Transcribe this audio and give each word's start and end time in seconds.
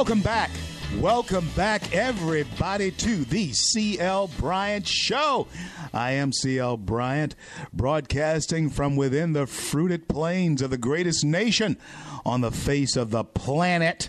Welcome 0.00 0.22
back. 0.22 0.50
Welcome 0.98 1.46
back, 1.54 1.94
everybody, 1.94 2.90
to 2.90 3.16
the 3.26 3.52
CL 3.52 4.28
Bryant 4.38 4.88
Show. 4.88 5.46
I 5.92 6.12
am 6.12 6.32
CL 6.32 6.78
Bryant, 6.78 7.34
broadcasting 7.74 8.70
from 8.70 8.96
within 8.96 9.34
the 9.34 9.46
fruited 9.46 10.08
plains 10.08 10.62
of 10.62 10.70
the 10.70 10.78
greatest 10.78 11.22
nation 11.22 11.76
on 12.24 12.40
the 12.40 12.50
face 12.50 12.96
of 12.96 13.10
the 13.10 13.24
planet 13.24 14.08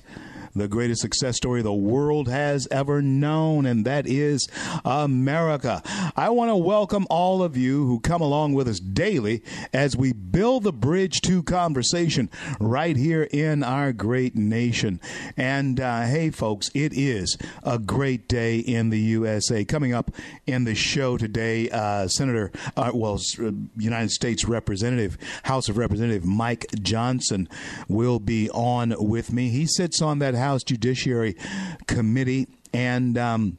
the 0.56 0.68
greatest 0.68 1.02
success 1.02 1.38
story 1.38 1.62
the 1.62 1.74
world 1.74 2.28
has 2.28 2.68
ever 2.72 3.02
known, 3.02 3.66
and 3.66 3.86
that 3.86 4.08
is 4.08 4.48
America. 4.84 5.82
I 6.16 6.30
want 6.30 6.50
to 6.50 6.56
welcome 6.56 7.08
all 7.10 7.42
of 7.44 7.56
you 7.56 7.86
who 7.86 8.00
come 8.00 8.22
along 8.22 8.54
with 8.54 8.68
us 8.68 8.80
daily 8.80 9.44
as 9.74 9.96
we 9.96 10.14
build 10.14 10.64
the 10.64 10.74
bridge 10.74 11.22
to 11.22 11.44
conversation 11.44 12.30
right 12.60 12.98
here 12.98 13.24
in 13.32 13.64
our 13.64 13.94
great 13.94 14.36
nation. 14.36 15.00
And 15.38 15.80
uh, 15.80 16.02
hey, 16.04 16.30
folks, 16.30 16.70
it 16.74 16.94
is 16.94 17.38
a 17.64 17.80
great 17.80 18.28
day 18.28 18.60
in 18.60 18.90
the 18.90 19.00
USA. 19.00 19.64
Coming 19.64 19.94
up 19.94 20.12
in 20.46 20.66
the 20.66 20.76
show 20.76 21.18
today, 21.18 21.70
uh, 21.70 22.08
Senator, 22.08 22.52
uh, 22.76 22.92
well, 22.94 23.20
uh, 23.40 23.52
United 23.78 24.12
States 24.12 24.46
Representative, 24.46 25.18
House 25.44 25.70
of 25.70 25.78
Representative 25.78 26.26
Mike 26.26 26.66
Johnson 26.82 27.48
will 27.88 28.20
be 28.20 28.50
on 28.52 28.94
with 28.98 29.32
me. 29.32 29.50
He 29.50 29.66
sits 29.66 30.02
on 30.02 30.20
that 30.20 30.34
House 30.42 30.64
Judiciary 30.64 31.36
Committee. 31.88 32.48
And, 32.74 33.18
um, 33.18 33.58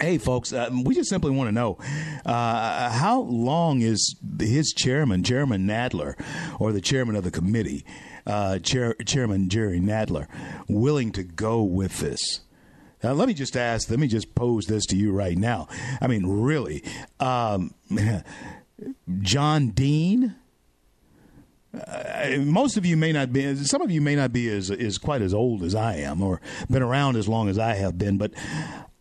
Hey, 0.00 0.18
folks, 0.18 0.52
uh, 0.52 0.70
we 0.84 0.94
just 0.94 1.10
simply 1.10 1.32
want 1.32 1.48
to 1.48 1.52
know 1.52 1.76
uh, 2.24 2.88
how 2.88 3.22
long 3.22 3.80
is 3.80 4.14
his 4.38 4.72
chairman, 4.72 5.24
Chairman 5.24 5.66
Nadler, 5.66 6.14
or 6.60 6.70
the 6.70 6.80
chairman 6.80 7.16
of 7.16 7.24
the 7.24 7.32
committee, 7.32 7.84
uh, 8.24 8.60
Chair, 8.60 8.94
Chairman 9.04 9.48
Jerry 9.48 9.80
Nadler, 9.80 10.28
willing 10.68 11.10
to 11.10 11.24
go 11.24 11.64
with 11.64 11.98
this? 11.98 12.42
Now, 13.02 13.12
let 13.12 13.26
me 13.26 13.34
just 13.34 13.56
ask, 13.56 13.90
let 13.90 13.98
me 13.98 14.06
just 14.06 14.36
pose 14.36 14.66
this 14.66 14.86
to 14.86 14.96
you 14.96 15.10
right 15.10 15.36
now. 15.36 15.66
I 16.00 16.06
mean, 16.06 16.26
really, 16.26 16.84
um, 17.18 17.74
John 19.22 19.70
Dean, 19.70 20.36
uh, 21.74 22.36
most 22.38 22.76
of 22.76 22.86
you 22.86 22.96
may 22.96 23.12
not 23.12 23.32
be 23.32 23.54
some 23.56 23.82
of 23.82 23.90
you 23.90 24.00
may 24.00 24.14
not 24.14 24.32
be 24.32 24.48
as 24.48 24.70
is 24.70 24.96
quite 24.96 25.20
as 25.20 25.34
old 25.34 25.62
as 25.62 25.74
I 25.74 25.96
am 25.96 26.22
or 26.22 26.40
been 26.70 26.82
around 26.82 27.16
as 27.16 27.28
long 27.28 27.48
as 27.48 27.58
I 27.58 27.74
have 27.74 27.98
been 27.98 28.16
but 28.16 28.32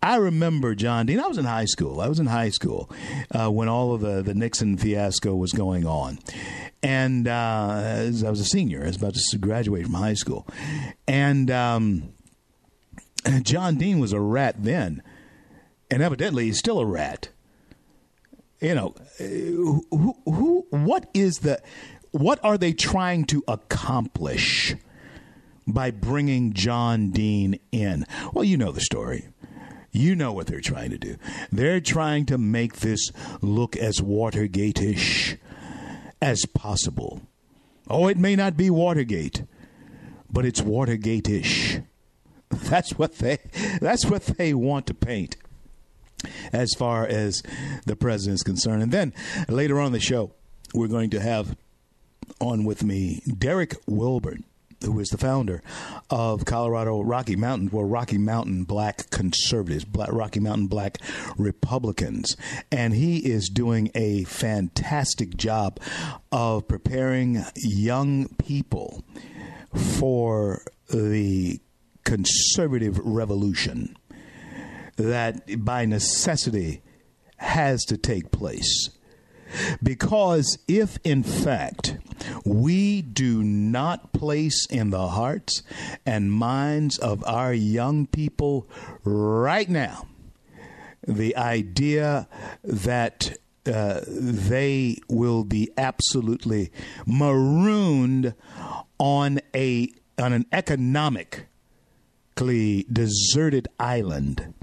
I 0.02 0.16
remember 0.16 0.76
John 0.76 1.06
Dean 1.06 1.20
I 1.20 1.28
was 1.28 1.38
in 1.38 1.46
high 1.46 1.66
school. 1.66 2.00
I 2.00 2.08
was 2.08 2.20
in 2.20 2.28
high 2.28 2.50
school 2.50 2.90
uh, 3.32 3.50
when 3.50 3.68
all 3.68 3.94
of 3.94 4.02
the 4.02 4.22
the 4.22 4.34
Nixon 4.34 4.78
fiasco 4.78 5.36
was 5.36 5.52
going 5.52 5.86
on. 5.86 6.20
And 6.84 7.28
uh, 7.28 8.04
I 8.26 8.30
was 8.30 8.40
a 8.40 8.46
senior 8.46 8.84
I 8.84 8.88
was 8.88 8.98
about 8.98 9.16
to 9.16 9.38
graduate 9.38 9.86
from 9.86 9.96
high 9.96 10.14
school. 10.14 10.48
And 11.08 11.50
um, 11.50 12.14
John 13.42 13.76
Dean 13.76 14.00
was 14.00 14.14
a 14.14 14.20
rat 14.20 14.56
then. 14.60 15.02
And 15.90 16.04
evidently 16.04 16.46
he's 16.46 16.60
still 16.60 16.80
a 16.80 16.86
rat. 16.86 17.30
You 18.62 18.76
know 18.76 18.96
who, 19.18 19.86
who 20.26 20.68
what 20.70 21.10
is 21.14 21.40
the 21.40 21.62
what 22.18 22.40
are 22.44 22.58
they 22.58 22.74
trying 22.74 23.26
to 23.26 23.44
accomplish 23.48 24.76
by 25.68 25.92
bringing 25.92 26.54
John 26.54 27.12
Dean 27.12 27.60
in? 27.72 28.06
Well, 28.34 28.44
you 28.44 28.58
know 28.58 28.72
the 28.72 28.82
story. 28.82 29.28
You 29.92 30.16
know 30.16 30.32
what 30.32 30.48
they're 30.48 30.62
trying 30.62 30.92
to 30.92 30.98
do. 30.98 31.18
They're 31.52 31.82
trying 31.82 32.26
to 32.28 32.38
make 32.38 32.78
this 32.78 33.12
look 33.42 33.76
as 33.76 34.02
Watergate 34.02 34.82
ish 34.82 35.38
as 36.22 36.46
possible. 36.46 37.22
Oh, 37.90 38.08
it 38.08 38.18
may 38.18 38.36
not 38.36 38.58
be 38.58 38.70
Watergate, 38.70 39.44
but 40.30 40.46
it's 40.46 40.62
Watergate 40.62 41.30
ish. 41.30 41.80
That's 42.50 42.92
what 42.98 43.18
they 43.18 43.40
that's 43.82 44.06
what 44.06 44.24
they 44.24 44.54
want 44.54 44.88
to 44.88 44.94
paint 44.94 45.36
as 46.54 46.74
far 46.78 47.06
as 47.06 47.44
the 47.86 47.96
president 47.96 48.36
is 48.36 48.44
concerned. 48.44 48.82
And 48.82 48.92
then 48.92 49.14
later 49.50 49.82
on 49.82 49.92
the 49.92 50.00
show, 50.00 50.32
we're 50.74 50.88
going 50.88 51.10
to 51.10 51.20
have 51.20 51.58
on 52.40 52.66
with 52.66 52.84
me 52.84 53.22
Derrick 53.38 53.76
Wilburn, 53.88 54.44
who 54.84 55.00
is 55.00 55.10
the 55.10 55.18
founder 55.18 55.64
of 56.10 56.46
Colorado 56.46 57.02
Rocky 57.02 57.36
Mountain, 57.36 57.70
well, 57.72 57.86
Rocky 57.86 58.18
Mountain 58.18 58.66
Black 58.66 59.10
Conservatives, 59.10 59.86
Black, 59.86 60.12
Rocky 60.12 60.40
Mountain 60.40 60.68
Black 60.68 61.00
Republicans. 61.38 62.38
And 62.72 62.94
he 62.94 63.18
is 63.18 63.50
doing 63.50 63.92
a 63.96 64.24
fantastic 64.26 65.36
job 65.36 65.80
of 66.32 66.68
preparing 66.68 67.44
young 67.56 68.28
people 68.36 69.04
for 69.74 70.64
the 70.90 71.60
conservative 72.04 72.98
revolution 73.00 73.98
that 74.96 75.64
by 75.64 75.86
necessity 75.86 76.82
has 77.38 77.84
to 77.86 77.98
take 77.98 78.32
place. 78.32 78.90
Because 79.82 80.58
if, 80.68 80.98
in 81.04 81.24
fact, 81.24 81.98
we 82.46 83.02
do 83.02 83.44
not 83.44 84.14
place 84.14 84.66
in 84.68 84.90
the 84.90 85.08
hearts 85.08 85.64
and 86.06 86.32
minds 86.32 86.98
of 86.98 87.24
our 87.26 87.54
young 87.54 88.08
people 88.08 88.68
right 89.04 89.70
now 89.70 90.08
the 91.08 91.36
idea 91.38 92.28
that 92.64 93.38
uh, 93.66 94.02
they 94.08 94.98
will 95.10 95.44
be 95.44 95.70
absolutely 95.78 96.72
marooned 97.06 98.34
on 98.98 99.40
a 99.56 99.92
on 100.18 100.34
an 100.34 100.46
economically 100.52 101.46
deserted 102.92 103.68
island 103.80 104.54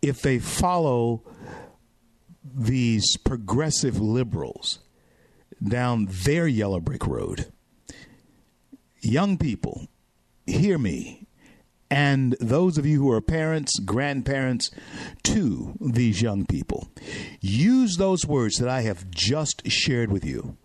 if 0.00 0.20
they 0.22 0.38
follow 0.38 1.22
these 2.44 3.16
progressive 3.18 4.00
liberals 4.00 4.80
down 5.62 6.08
their 6.10 6.46
yellow 6.46 6.80
brick 6.80 7.06
road. 7.06 7.52
Young 9.00 9.36
people, 9.38 9.88
hear 10.46 10.78
me. 10.78 11.26
And 11.90 12.36
those 12.40 12.78
of 12.78 12.86
you 12.86 13.02
who 13.02 13.10
are 13.12 13.20
parents, 13.20 13.78
grandparents 13.80 14.70
to 15.24 15.74
these 15.78 16.22
young 16.22 16.46
people, 16.46 16.88
use 17.40 17.96
those 17.96 18.24
words 18.24 18.56
that 18.56 18.68
I 18.68 18.80
have 18.82 19.10
just 19.10 19.70
shared 19.70 20.10
with 20.10 20.24
you. 20.24 20.56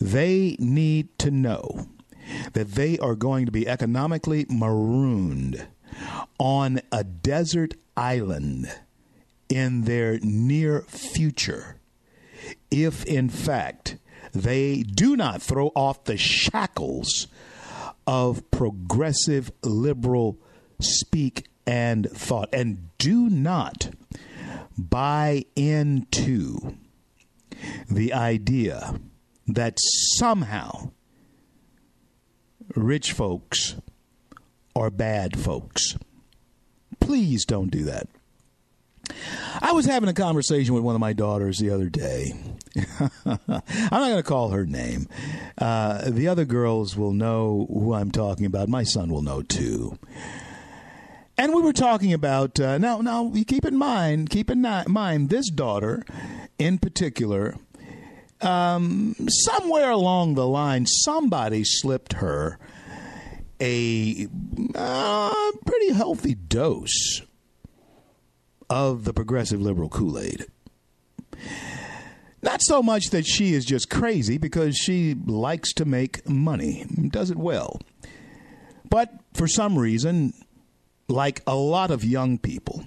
They 0.00 0.56
need 0.58 1.16
to 1.20 1.30
know 1.30 1.86
that 2.54 2.72
they 2.72 2.98
are 2.98 3.14
going 3.14 3.46
to 3.46 3.52
be 3.52 3.68
economically 3.68 4.46
marooned 4.48 5.68
on 6.38 6.80
a 6.90 7.04
desert 7.04 7.74
island 7.96 8.72
in 9.54 9.82
their 9.82 10.18
near 10.20 10.82
future 10.82 11.76
if, 12.70 13.04
in 13.04 13.28
fact, 13.28 13.98
they 14.32 14.82
do 14.82 15.16
not 15.16 15.42
throw 15.42 15.68
off 15.74 16.04
the 16.04 16.16
shackles 16.16 17.26
of 18.06 18.50
progressive 18.50 19.52
liberal 19.62 20.38
speak 20.80 21.46
and 21.66 22.10
thought 22.10 22.48
and 22.52 22.88
do 22.98 23.28
not 23.28 23.90
buy 24.76 25.44
into 25.54 26.76
the 27.88 28.12
idea 28.12 28.98
that 29.46 29.78
somehow 30.16 30.90
rich 32.74 33.12
folks 33.12 33.76
are 34.74 34.90
bad 34.90 35.38
folks. 35.38 35.96
Please 37.00 37.44
don't 37.44 37.70
do 37.70 37.84
that. 37.84 38.08
I 39.60 39.72
was 39.72 39.86
having 39.86 40.08
a 40.08 40.14
conversation 40.14 40.74
with 40.74 40.82
one 40.82 40.94
of 40.94 41.00
my 41.00 41.12
daughters 41.12 41.58
the 41.58 41.70
other 41.70 41.88
day. 41.88 42.34
I'm 43.26 43.38
not 43.46 43.90
going 43.90 44.16
to 44.16 44.22
call 44.22 44.50
her 44.50 44.66
name. 44.66 45.08
Uh, 45.58 46.10
the 46.10 46.28
other 46.28 46.44
girls 46.44 46.96
will 46.96 47.12
know 47.12 47.66
who 47.70 47.92
I'm 47.94 48.10
talking 48.10 48.46
about. 48.46 48.68
My 48.68 48.84
son 48.84 49.10
will 49.10 49.22
know 49.22 49.42
too. 49.42 49.98
And 51.38 51.54
we 51.54 51.62
were 51.62 51.72
talking 51.72 52.12
about 52.12 52.60
uh, 52.60 52.78
now. 52.78 53.00
Now 53.00 53.32
keep 53.46 53.64
in 53.64 53.76
mind, 53.76 54.30
keep 54.30 54.50
in 54.50 54.60
mind 54.60 55.30
this 55.30 55.50
daughter, 55.50 56.04
in 56.58 56.78
particular. 56.78 57.56
Um, 58.40 59.14
somewhere 59.28 59.90
along 59.90 60.34
the 60.34 60.46
line, 60.46 60.86
somebody 60.86 61.62
slipped 61.64 62.14
her 62.14 62.58
a 63.60 64.26
uh, 64.74 65.52
pretty 65.64 65.92
healthy 65.92 66.34
dose 66.34 67.22
of 68.72 69.04
the 69.04 69.12
progressive 69.12 69.60
liberal 69.60 69.90
Kool 69.90 70.18
Aid. 70.18 70.46
Not 72.42 72.62
so 72.62 72.82
much 72.82 73.10
that 73.10 73.26
she 73.26 73.52
is 73.52 73.66
just 73.66 73.90
crazy 73.90 74.38
because 74.38 74.76
she 74.78 75.14
likes 75.26 75.74
to 75.74 75.84
make 75.84 76.26
money, 76.26 76.86
does 77.10 77.30
it 77.30 77.36
well. 77.36 77.82
But 78.88 79.12
for 79.34 79.46
some 79.46 79.78
reason, 79.78 80.32
like 81.06 81.42
a 81.46 81.54
lot 81.54 81.90
of 81.90 82.02
young 82.02 82.38
people, 82.38 82.86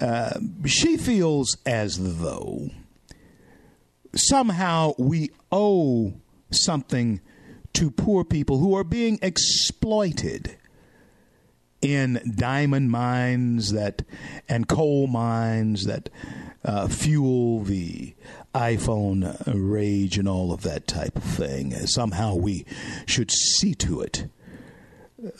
uh, 0.00 0.38
she 0.64 0.96
feels 0.96 1.56
as 1.66 2.20
though 2.20 2.70
somehow 4.14 4.92
we 4.96 5.30
owe 5.50 6.14
something 6.52 7.20
to 7.72 7.90
poor 7.90 8.22
people 8.22 8.58
who 8.58 8.76
are 8.76 8.84
being 8.84 9.18
exploited 9.22 10.56
in 11.82 12.34
diamond 12.36 12.90
mines 12.90 13.72
that 13.72 14.02
and 14.48 14.68
coal 14.68 15.08
mines 15.08 15.84
that 15.84 16.08
uh, 16.64 16.86
fuel 16.88 17.62
the 17.64 18.14
iPhone 18.54 19.42
rage 19.46 20.16
and 20.16 20.28
all 20.28 20.52
of 20.52 20.62
that 20.62 20.86
type 20.86 21.16
of 21.16 21.24
thing. 21.24 21.72
Somehow 21.86 22.34
we 22.34 22.64
should 23.06 23.30
see 23.30 23.74
to 23.74 24.00
it 24.00 24.26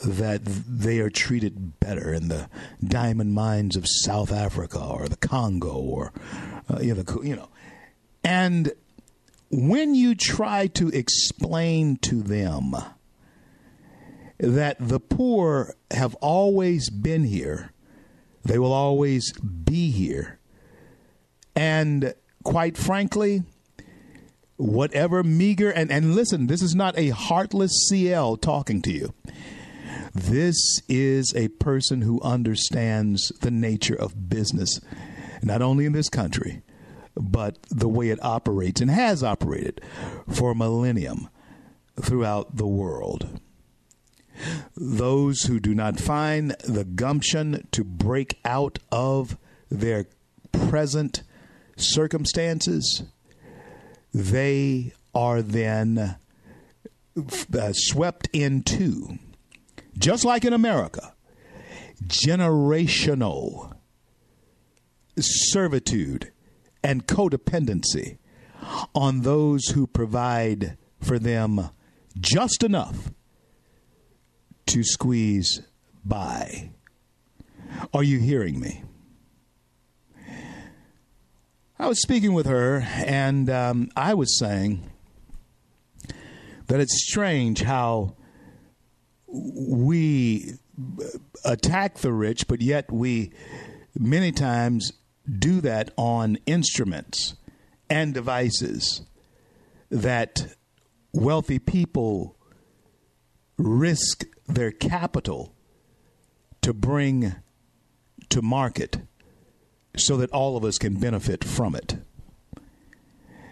that 0.05 0.41
they 0.45 0.99
are 0.99 1.09
treated 1.09 1.79
better 1.79 2.13
in 2.13 2.27
the 2.29 2.49
diamond 2.83 3.33
mines 3.33 3.75
of 3.75 3.85
South 3.87 4.31
Africa 4.31 4.79
or 4.79 5.07
the 5.07 5.17
Congo 5.17 5.73
or 5.73 6.13
uh, 6.69 6.79
you 6.79 6.93
know, 6.93 7.21
you 7.21 7.35
know. 7.35 7.49
And 8.23 8.71
when 9.51 9.93
you 9.93 10.15
try 10.15 10.67
to 10.67 10.89
explain 10.89 11.97
to 11.97 12.21
them 12.23 12.75
that 14.43 14.75
the 14.77 14.99
poor 14.99 15.73
have 15.91 16.15
always 16.15 16.89
been 16.89 17.23
here, 17.23 17.71
they 18.43 18.59
will 18.59 18.73
always 18.73 19.31
be 19.39 19.89
here, 19.89 20.37
and 21.55 22.13
quite 22.43 22.77
frankly, 22.77 23.43
whatever 24.57 25.23
meager 25.23 25.71
and, 25.71 25.89
and 25.89 26.13
listen, 26.13 26.47
this 26.47 26.61
is 26.61 26.75
not 26.75 26.97
a 26.97 27.09
heartless 27.09 27.71
CL 27.87 28.35
talking 28.37 28.81
to 28.81 28.91
you. 28.91 29.13
This 30.13 30.57
is 30.89 31.33
a 31.35 31.47
person 31.47 32.01
who 32.01 32.21
understands 32.21 33.31
the 33.39 33.49
nature 33.49 33.95
of 33.95 34.29
business, 34.29 34.81
not 35.41 35.61
only 35.61 35.85
in 35.85 35.93
this 35.93 36.09
country, 36.09 36.63
but 37.15 37.59
the 37.71 37.87
way 37.87 38.09
it 38.09 38.23
operates 38.23 38.81
and 38.81 38.91
has 38.91 39.23
operated 39.23 39.79
for 40.29 40.51
a 40.51 40.55
millennium 40.55 41.29
throughout 42.01 42.57
the 42.57 42.67
world. 42.67 43.39
Those 44.75 45.43
who 45.43 45.59
do 45.59 45.75
not 45.75 45.99
find 45.99 46.51
the 46.63 46.83
gumption 46.83 47.67
to 47.71 47.83
break 47.83 48.39
out 48.43 48.79
of 48.91 49.37
their 49.69 50.07
present 50.51 51.23
circumstances, 51.77 53.03
they 54.13 54.93
are 55.13 55.41
then 55.41 56.17
uh, 57.15 57.71
swept 57.73 58.27
into, 58.33 59.19
just 59.97 60.25
like 60.25 60.45
in 60.45 60.53
America, 60.53 61.13
generational 62.07 63.75
servitude 65.17 66.31
and 66.83 67.07
codependency 67.07 68.17
on 68.95 69.21
those 69.21 69.67
who 69.69 69.85
provide 69.85 70.77
for 70.99 71.19
them 71.19 71.69
just 72.19 72.63
enough 72.63 73.11
to 74.67 74.83
squeeze 74.83 75.61
by. 76.03 76.71
Are 77.93 78.03
you 78.03 78.19
hearing 78.19 78.59
me? 78.59 78.83
I 81.79 81.87
was 81.87 82.01
speaking 82.01 82.33
with 82.33 82.45
her, 82.45 82.79
and 82.79 83.49
um, 83.49 83.89
I 83.95 84.13
was 84.13 84.37
saying 84.37 84.89
that 86.67 86.79
it's 86.79 87.03
strange 87.11 87.61
how 87.61 88.15
we 89.27 90.53
attack 91.43 91.97
the 91.99 92.13
rich, 92.13 92.47
but 92.47 92.61
yet 92.61 92.91
we 92.91 93.31
many 93.97 94.31
times 94.31 94.93
do 95.39 95.61
that 95.61 95.91
on 95.97 96.37
instruments 96.45 97.35
and 97.89 98.13
devices 98.13 99.01
that 99.89 100.55
wealthy 101.11 101.59
people 101.59 102.37
risk 103.57 104.25
their 104.47 104.71
capital 104.71 105.53
to 106.61 106.73
bring 106.73 107.35
to 108.29 108.41
market 108.41 108.97
so 109.95 110.17
that 110.17 110.31
all 110.31 110.57
of 110.57 110.63
us 110.63 110.77
can 110.77 110.99
benefit 110.99 111.43
from 111.43 111.75
it. 111.75 111.97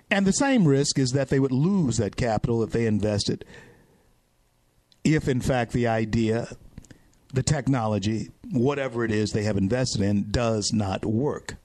And 0.10 0.26
the 0.26 0.34
same 0.34 0.68
risk 0.68 1.00
is 1.00 1.12
that 1.12 1.30
they 1.30 1.40
would 1.40 1.52
lose 1.52 1.98
that 1.98 2.16
capital 2.16 2.60
that 2.60 2.72
they 2.72 2.86
invested 2.86 3.46
if, 5.04 5.28
in 5.28 5.42
fact, 5.42 5.72
the 5.72 5.88
idea, 5.88 6.56
the 7.34 7.44
technology, 7.44 8.30
whatever 8.52 9.04
it 9.04 9.12
is 9.12 9.32
they 9.32 9.44
have 9.44 9.58
invested 9.58 10.02
in, 10.02 10.30
does 10.30 10.72
not 10.74 11.06
work. 11.06 11.56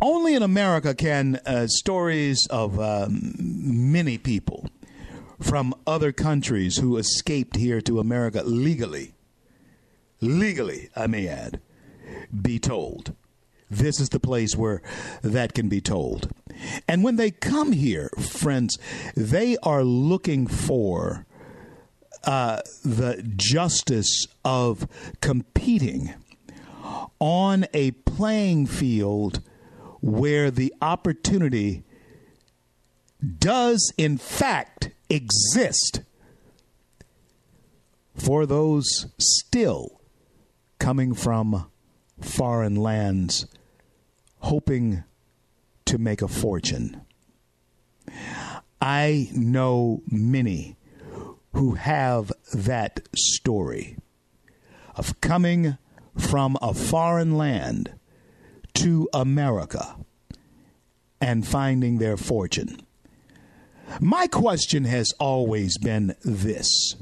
Only 0.00 0.34
in 0.34 0.42
America 0.42 0.94
can 0.94 1.40
uh, 1.46 1.66
stories 1.66 2.46
of 2.48 2.78
um, 2.80 3.34
many 3.38 4.18
people 4.18 4.68
from 5.40 5.74
other 5.86 6.12
countries 6.12 6.76
who 6.78 6.96
escaped 6.96 7.56
here 7.56 7.80
to 7.82 7.98
America 7.98 8.42
legally, 8.44 9.14
legally, 10.20 10.90
I 10.94 11.06
may 11.06 11.28
add, 11.28 11.60
be 12.42 12.58
told. 12.58 13.14
This 13.70 14.00
is 14.00 14.08
the 14.08 14.20
place 14.20 14.56
where 14.56 14.82
that 15.22 15.54
can 15.54 15.68
be 15.68 15.80
told. 15.80 16.28
And 16.88 17.04
when 17.04 17.16
they 17.16 17.30
come 17.30 17.72
here, 17.72 18.10
friends, 18.18 18.78
they 19.16 19.56
are 19.62 19.84
looking 19.84 20.46
for 20.46 21.24
uh, 22.24 22.60
the 22.84 23.22
justice 23.36 24.26
of 24.44 24.86
competing 25.20 26.14
on 27.18 27.66
a 27.72 27.92
playing 27.92 28.66
field 28.66 29.40
where 30.00 30.50
the 30.50 30.74
opportunity 30.82 31.84
does, 33.38 33.92
in 33.96 34.18
fact, 34.18 34.90
exist 35.10 36.00
for 38.16 38.46
those 38.46 39.06
still 39.18 40.00
coming 40.78 41.14
from 41.14 41.70
foreign 42.20 42.76
lands 42.76 43.46
hoping 44.38 45.04
to 45.84 45.98
make 45.98 46.22
a 46.22 46.28
fortune. 46.28 47.02
I 48.80 49.28
know 49.34 50.02
many 50.06 50.76
who 51.52 51.74
have 51.74 52.32
that 52.54 53.08
story 53.14 53.96
of 54.94 55.20
coming 55.20 55.76
from 56.16 56.56
a 56.62 56.72
foreign 56.72 57.36
land 57.36 57.92
to 58.74 59.08
America 59.12 59.96
and 61.20 61.46
finding 61.46 61.98
their 61.98 62.16
fortune. 62.16 62.80
My 63.98 64.26
question 64.26 64.84
has 64.84 65.12
always 65.18 65.76
been 65.78 66.14
this. 66.22 66.94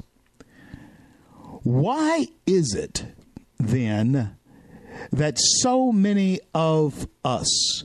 Why 1.61 2.27
is 2.47 2.73
it 2.73 3.05
then 3.59 4.35
that 5.11 5.37
so 5.37 5.91
many 5.91 6.39
of 6.53 7.07
us 7.23 7.83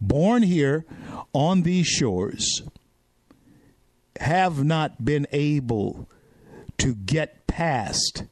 born 0.00 0.42
here 0.42 0.84
on 1.32 1.62
these 1.62 1.86
shores 1.86 2.62
have 4.20 4.64
not 4.64 5.04
been 5.04 5.26
able 5.32 6.08
to 6.78 6.94
get 6.94 7.46
past 7.46 8.24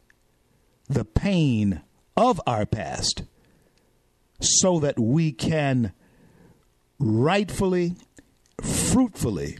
the 0.88 1.04
pain 1.04 1.80
of 2.16 2.40
our 2.46 2.66
past 2.66 3.22
so 4.40 4.80
that 4.80 4.98
we 4.98 5.32
can 5.32 5.92
rightfully, 6.98 7.94
fruitfully 8.60 9.58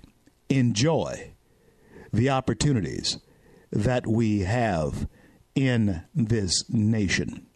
enjoy 0.51 1.33
the 2.13 2.29
opportunities 2.29 3.19
that 3.71 4.07
we 4.07 4.41
have 4.41 5.09
in 5.55 6.03
this 6.15 6.69
nation. 6.69 7.47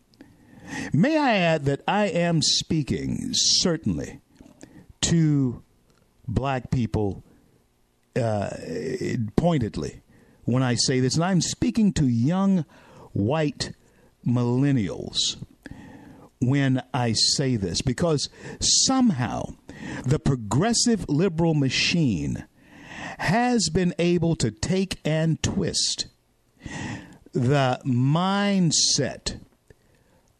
May 0.92 1.18
I 1.18 1.36
add 1.36 1.64
that 1.66 1.82
I 1.86 2.06
am 2.06 2.40
speaking 2.40 3.30
certainly 3.32 4.20
to 5.02 5.62
black 6.26 6.70
people 6.70 7.22
uh, 8.16 8.50
pointedly 9.36 10.02
when 10.44 10.62
I 10.62 10.74
say 10.74 11.00
this, 11.00 11.16
and 11.16 11.24
I'm 11.24 11.40
speaking 11.40 11.92
to 11.94 12.06
young 12.06 12.64
white 13.12 13.72
millennials 14.26 15.36
when 16.40 16.82
I 16.92 17.12
say 17.12 17.56
this 17.56 17.82
because 17.82 18.28
somehow 18.60 19.54
the 20.04 20.18
progressive 20.18 21.08
liberal 21.08 21.54
machine 21.54 22.46
has 23.18 23.68
been 23.68 23.94
able 23.98 24.36
to 24.36 24.50
take 24.50 25.00
and 25.04 25.42
twist 25.42 26.06
the 27.32 27.80
mindset 27.84 29.40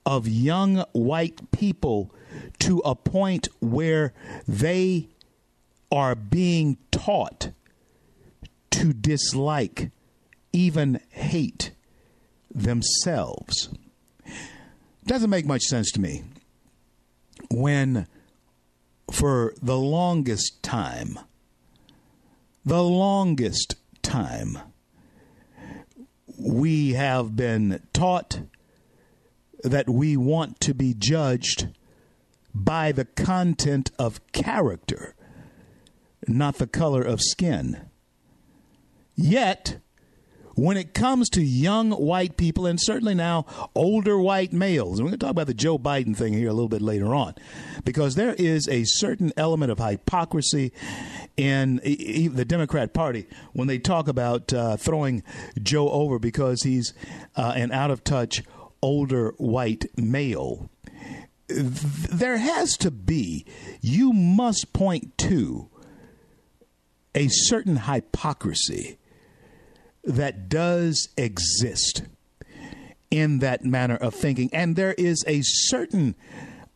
of 0.07 0.28
young 0.28 0.85
white 0.93 1.50
people 1.50 2.14
to 2.59 2.78
a 2.85 2.95
point 2.95 3.49
where 3.61 4.12
they 4.47 5.09
are 5.90 6.14
being 6.14 6.76
taught 6.90 7.50
to 8.71 8.93
dislike, 8.93 9.90
even 10.52 11.00
hate 11.11 11.71
themselves. 12.52 13.69
Doesn't 15.07 15.31
make 15.31 15.47
much 15.47 15.62
sense 15.62 15.90
to 15.93 16.00
me 16.00 16.25
when, 17.50 18.07
for 19.12 19.54
the 19.62 19.76
longest 19.76 20.62
time, 20.62 21.19
the 22.64 22.83
longest 22.83 23.76
time, 24.02 24.59
we 26.38 26.94
have 26.94 27.37
been 27.37 27.83
taught 27.92 28.40
that 29.62 29.88
we 29.88 30.16
want 30.16 30.61
to 30.61 30.75
be 30.75 30.94
judged 30.97 31.68
by 32.54 32.92
the 32.92 33.04
content 33.04 33.90
of 33.99 34.21
character, 34.33 35.14
not 36.26 36.56
the 36.56 36.66
color 36.66 37.02
of 37.02 37.21
skin. 37.21 37.83
Yet, 39.14 39.78
when 40.54 40.76
it 40.76 40.94
comes 40.94 41.28
to 41.30 41.42
young 41.42 41.90
white 41.92 42.37
people, 42.37 42.66
and 42.66 42.78
certainly 42.80 43.14
now 43.14 43.46
older 43.75 44.18
white 44.18 44.52
males, 44.52 44.99
and 44.99 45.04
we're 45.04 45.11
going 45.11 45.18
to 45.18 45.26
talk 45.26 45.30
about 45.30 45.46
the 45.46 45.54
Joe 45.54 45.78
Biden 45.78 46.16
thing 46.16 46.32
here 46.32 46.49
a 46.49 46.52
little 46.52 46.68
bit 46.68 46.82
later 46.82 47.14
on, 47.14 47.34
because 47.84 48.14
there 48.14 48.34
is 48.34 48.68
a 48.68 48.84
certain 48.84 49.32
element 49.37 49.73
of 49.73 49.78
hypocrisy 49.78 50.73
in 51.37 51.80
the 51.84 52.44
Democrat 52.44 52.92
Party 52.92 53.26
when 53.52 53.68
they 53.68 53.78
talk 53.78 54.08
about 54.08 54.52
uh, 54.52 54.76
throwing 54.76 55.23
Joe 55.62 55.88
over 55.90 56.18
because 56.18 56.62
he's 56.62 56.94
uh, 57.37 57.52
an 57.56 57.73
out 57.73 57.90
of 57.90 58.04
touch 58.04 58.42
older 58.82 59.34
white 59.38 59.87
male. 59.96 60.70
There 61.49 62.38
has 62.38 62.76
to 62.78 62.90
be, 62.90 63.44
you 63.80 64.12
must 64.12 64.73
point 64.73 65.16
to 65.18 65.68
a 67.14 67.28
certain 67.28 67.76
hypocrisy 67.76 68.99
that 70.04 70.49
does 70.49 71.08
exist 71.16 72.02
in 73.11 73.38
that 73.38 73.64
manner 73.64 73.96
of 73.96 74.14
thinking. 74.14 74.50
And 74.52 74.76
there 74.76 74.94
is 74.94 75.25
a 75.26 75.40
certain 75.42 76.14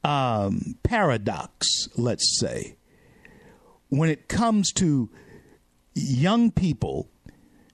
um, 0.04 0.76
paradox, 0.82 1.88
let's 1.96 2.38
say, 2.38 2.76
when 3.88 4.10
it 4.10 4.28
comes 4.28 4.72
to 4.74 5.10
young 5.94 6.50
people, 6.50 7.08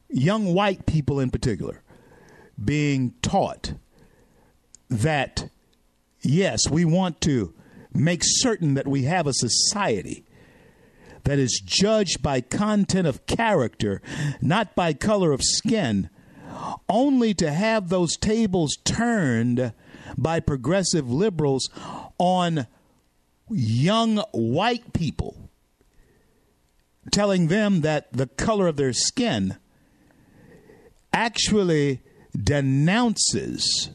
young 0.08 0.54
white 0.54 0.86
people 0.86 1.20
in 1.20 1.30
particular, 1.30 1.82
being 2.62 3.14
taught 3.20 3.74
that, 4.88 5.50
yes, 6.22 6.60
we 6.70 6.84
want 6.84 7.20
to 7.22 7.52
make 7.92 8.22
certain 8.24 8.74
that 8.74 8.88
we 8.88 9.02
have 9.02 9.26
a 9.26 9.32
society 9.34 10.24
that 11.24 11.38
is 11.38 11.60
judged 11.64 12.22
by 12.22 12.40
content 12.40 13.06
of 13.06 13.26
character, 13.26 14.00
not 14.40 14.74
by 14.74 14.92
color 14.92 15.32
of 15.32 15.42
skin, 15.42 16.10
only 16.88 17.34
to 17.34 17.50
have 17.50 17.88
those 17.88 18.16
tables 18.16 18.76
turned 18.84 19.72
by 20.16 20.40
progressive 20.40 21.10
liberals 21.10 21.68
on 22.18 22.66
young 23.50 24.18
white 24.32 24.92
people, 24.92 25.50
telling 27.10 27.48
them 27.48 27.80
that 27.80 28.12
the 28.12 28.26
color 28.26 28.66
of 28.66 28.76
their 28.76 28.92
skin 28.92 29.56
actually 31.12 32.00
denounces 32.36 33.90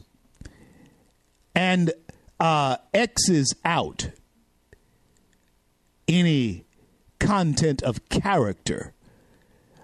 and 1.54 1.92
uh, 2.38 2.76
X's 2.94 3.54
out 3.64 4.10
any 6.08 6.64
content 7.20 7.82
of 7.82 8.08
character 8.08 8.92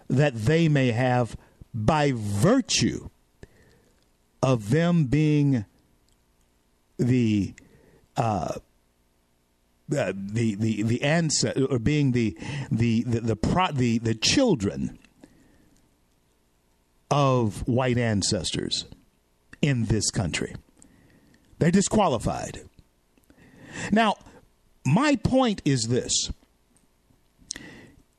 that 0.09 0.35
they 0.35 0.69
may 0.69 0.91
have 0.91 1.37
by 1.73 2.13
virtue 2.15 3.09
of 4.43 4.71
them 4.71 5.05
being 5.05 5.65
the 6.99 7.55
uh, 8.17 8.55
uh, 9.97 10.13
the 10.17 10.55
the 10.55 10.83
the 10.83 11.03
ancestor 11.03 11.65
or 11.67 11.79
being 11.79 12.13
the 12.13 12.37
the 12.71 13.03
the 13.05 13.21
the, 13.21 13.37
pro- 13.37 13.71
the 13.71 13.99
the 13.99 14.15
children 14.15 14.99
of 17.11 17.67
white 17.69 17.99
ancestors 17.99 18.87
in 19.63 19.85
this 19.85 20.11
country. 20.11 20.55
They're 21.59 21.71
disqualified. 21.71 22.63
Now, 23.93 24.17
my 24.85 25.17
point 25.17 25.63
is 25.65 25.85
this 25.89 26.31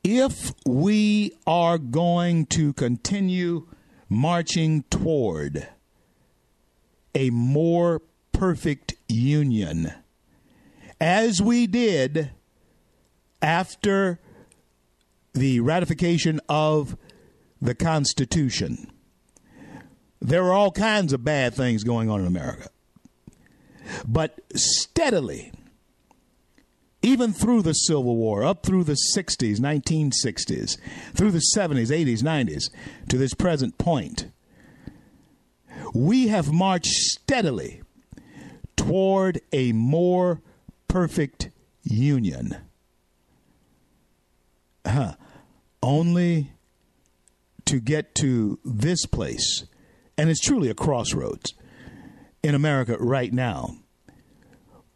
if 0.10 0.54
we 0.66 1.34
are 1.46 1.78
going 1.78 2.46
to 2.46 2.72
continue 2.72 3.68
marching 4.08 4.84
toward 4.84 5.68
a 7.14 7.30
more 7.30 8.02
perfect 8.32 8.96
union, 9.10 9.92
as 11.02 11.42
we 11.42 11.68
did 11.68 12.32
after 13.42 14.22
the 15.34 15.60
ratification 15.60 16.40
of 16.48 16.96
the 17.62 17.76
Constitution, 17.76 18.90
there 20.22 20.46
are 20.46 20.54
all 20.54 20.72
kinds 20.72 21.12
of 21.12 21.26
bad 21.26 21.54
things 21.54 21.84
going 21.84 22.10
on 22.10 22.22
in 22.22 22.28
America. 22.28 22.70
But 24.08 24.40
steadily, 24.56 25.52
even 27.08 27.32
through 27.32 27.62
the 27.62 27.74
Civil 27.74 28.18
War, 28.18 28.44
up 28.44 28.66
through 28.66 28.84
the 28.84 28.98
60s, 29.16 29.60
1960s, 29.60 30.78
through 31.14 31.32
the 31.32 31.42
70s, 31.56 31.88
80s, 31.88 32.22
90s, 32.22 32.70
to 33.08 33.18
this 33.18 33.34
present 33.34 33.78
point, 33.78 34.30
we 35.94 36.28
have 36.28 36.52
marched 36.52 36.92
steadily 36.92 37.82
toward 38.76 39.40
a 39.54 39.72
more 39.72 40.42
perfect 40.90 41.50
union. 41.84 42.58
Huh. 44.86 45.14
Only 45.82 46.52
to 47.66 47.80
get 47.80 48.16
to 48.16 48.60
this 48.66 49.06
place, 49.06 49.64
and 50.18 50.30
it's 50.30 50.42
truly 50.42 50.70
a 50.70 50.74
crossroads 50.74 51.54
in 52.44 52.54
America 52.54 52.98
right 53.00 53.32
now, 53.32 53.78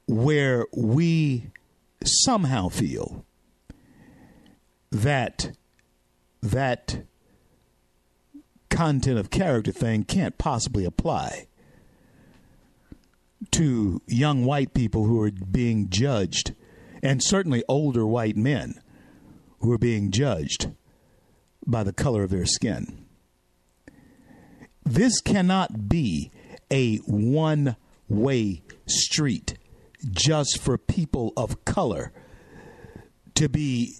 where 0.07 0.65
we 0.75 1.51
somehow 2.03 2.69
feel 2.69 3.25
that 4.91 5.51
that 6.41 7.03
content 8.69 9.19
of 9.19 9.29
character 9.29 9.71
thing 9.71 10.03
can't 10.03 10.37
possibly 10.37 10.85
apply 10.85 11.47
to 13.51 14.01
young 14.07 14.45
white 14.45 14.73
people 14.73 15.05
who 15.05 15.21
are 15.21 15.31
being 15.31 15.89
judged, 15.89 16.53
and 17.03 17.23
certainly 17.23 17.63
older 17.67 18.05
white 18.05 18.37
men 18.37 18.79
who 19.59 19.71
are 19.71 19.77
being 19.77 20.11
judged 20.11 20.71
by 21.65 21.83
the 21.83 21.93
color 21.93 22.23
of 22.23 22.29
their 22.29 22.45
skin. 22.45 23.05
This 24.83 25.21
cannot 25.21 25.89
be 25.89 26.31
a 26.71 26.97
one 26.97 27.75
way 28.07 28.61
street 28.85 29.57
just 30.09 30.59
for 30.59 30.77
people 30.77 31.33
of 31.37 31.65
color 31.65 32.11
to 33.35 33.49
be 33.49 33.95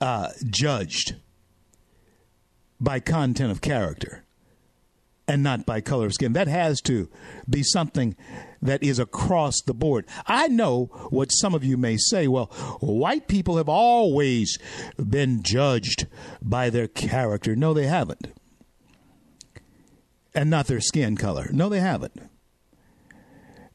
uh, 0.00 0.30
judged 0.48 1.16
by 2.80 3.00
content 3.00 3.50
of 3.50 3.60
character 3.60 4.24
and 5.28 5.42
not 5.42 5.66
by 5.66 5.80
color 5.80 6.06
of 6.06 6.14
skin. 6.14 6.34
That 6.34 6.48
has 6.48 6.80
to 6.82 7.08
be 7.48 7.62
something 7.62 8.14
that 8.62 8.82
is 8.82 8.98
across 8.98 9.60
the 9.62 9.74
board. 9.74 10.06
I 10.26 10.48
know 10.48 10.86
what 11.10 11.28
some 11.28 11.54
of 11.54 11.64
you 11.64 11.76
may 11.76 11.96
say. 11.96 12.28
Well, 12.28 12.46
white 12.80 13.26
people 13.26 13.56
have 13.56 13.68
always 13.68 14.58
been 14.96 15.42
judged 15.42 16.06
by 16.40 16.70
their 16.70 16.88
character. 16.88 17.56
No, 17.56 17.74
they 17.74 17.86
haven't. 17.86 18.28
And 20.34 20.50
not 20.50 20.66
their 20.66 20.80
skin 20.80 21.16
color. 21.16 21.48
No, 21.50 21.68
they 21.68 21.80
haven't 21.80 22.20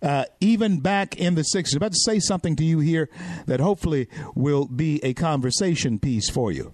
uh, 0.02 0.26
even 0.40 0.80
back 0.80 1.16
in 1.18 1.36
the 1.36 1.44
60s. 1.44 1.74
I'm 1.74 1.78
about 1.78 1.92
to 1.92 2.00
say 2.00 2.20
something 2.20 2.56
to 2.56 2.64
you 2.64 2.80
here 2.80 3.10
that 3.46 3.60
hopefully 3.60 4.08
will 4.36 4.66
be 4.66 5.04
a 5.04 5.14
conversation 5.14 6.00
piece 6.00 6.30
for 6.30 6.52
you. 6.52 6.74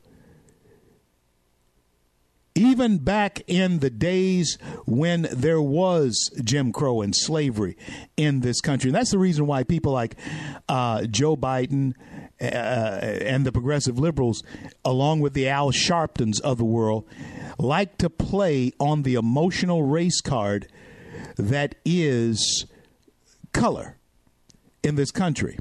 even 2.55 2.97
back 2.97 3.41
in 3.45 3.79
the 3.79 3.89
days 3.89 4.57
when 4.87 5.27
there 5.31 5.61
was 5.61 6.31
Jim 6.43 6.71
Crow 6.71 7.01
and 7.01 7.15
slavery 7.15 7.77
in 8.17 8.39
this 8.39 8.61
country. 8.61 8.89
And 8.89 8.95
that's 8.95 9.11
the 9.11 9.19
reason 9.19 9.45
why 9.45 9.63
people 9.63 9.91
like 9.91 10.15
uh, 10.67 11.03
Joe 11.05 11.37
Biden 11.37 11.93
uh, 12.41 12.43
and 12.43 13.45
the 13.45 13.51
progressive 13.51 13.99
liberals, 13.99 14.43
along 14.83 15.19
with 15.19 15.33
the 15.33 15.47
Al 15.49 15.71
Sharptons 15.71 16.39
of 16.39 16.57
the 16.57 16.65
world, 16.65 17.07
like 17.59 17.97
to 17.99 18.09
play 18.09 18.71
on 18.79 19.03
the 19.03 19.15
emotional 19.15 19.83
race 19.83 20.21
card 20.21 20.67
that 21.37 21.75
is 21.85 22.65
color 23.53 23.97
in 24.83 24.95
this 24.95 25.11
country. 25.11 25.57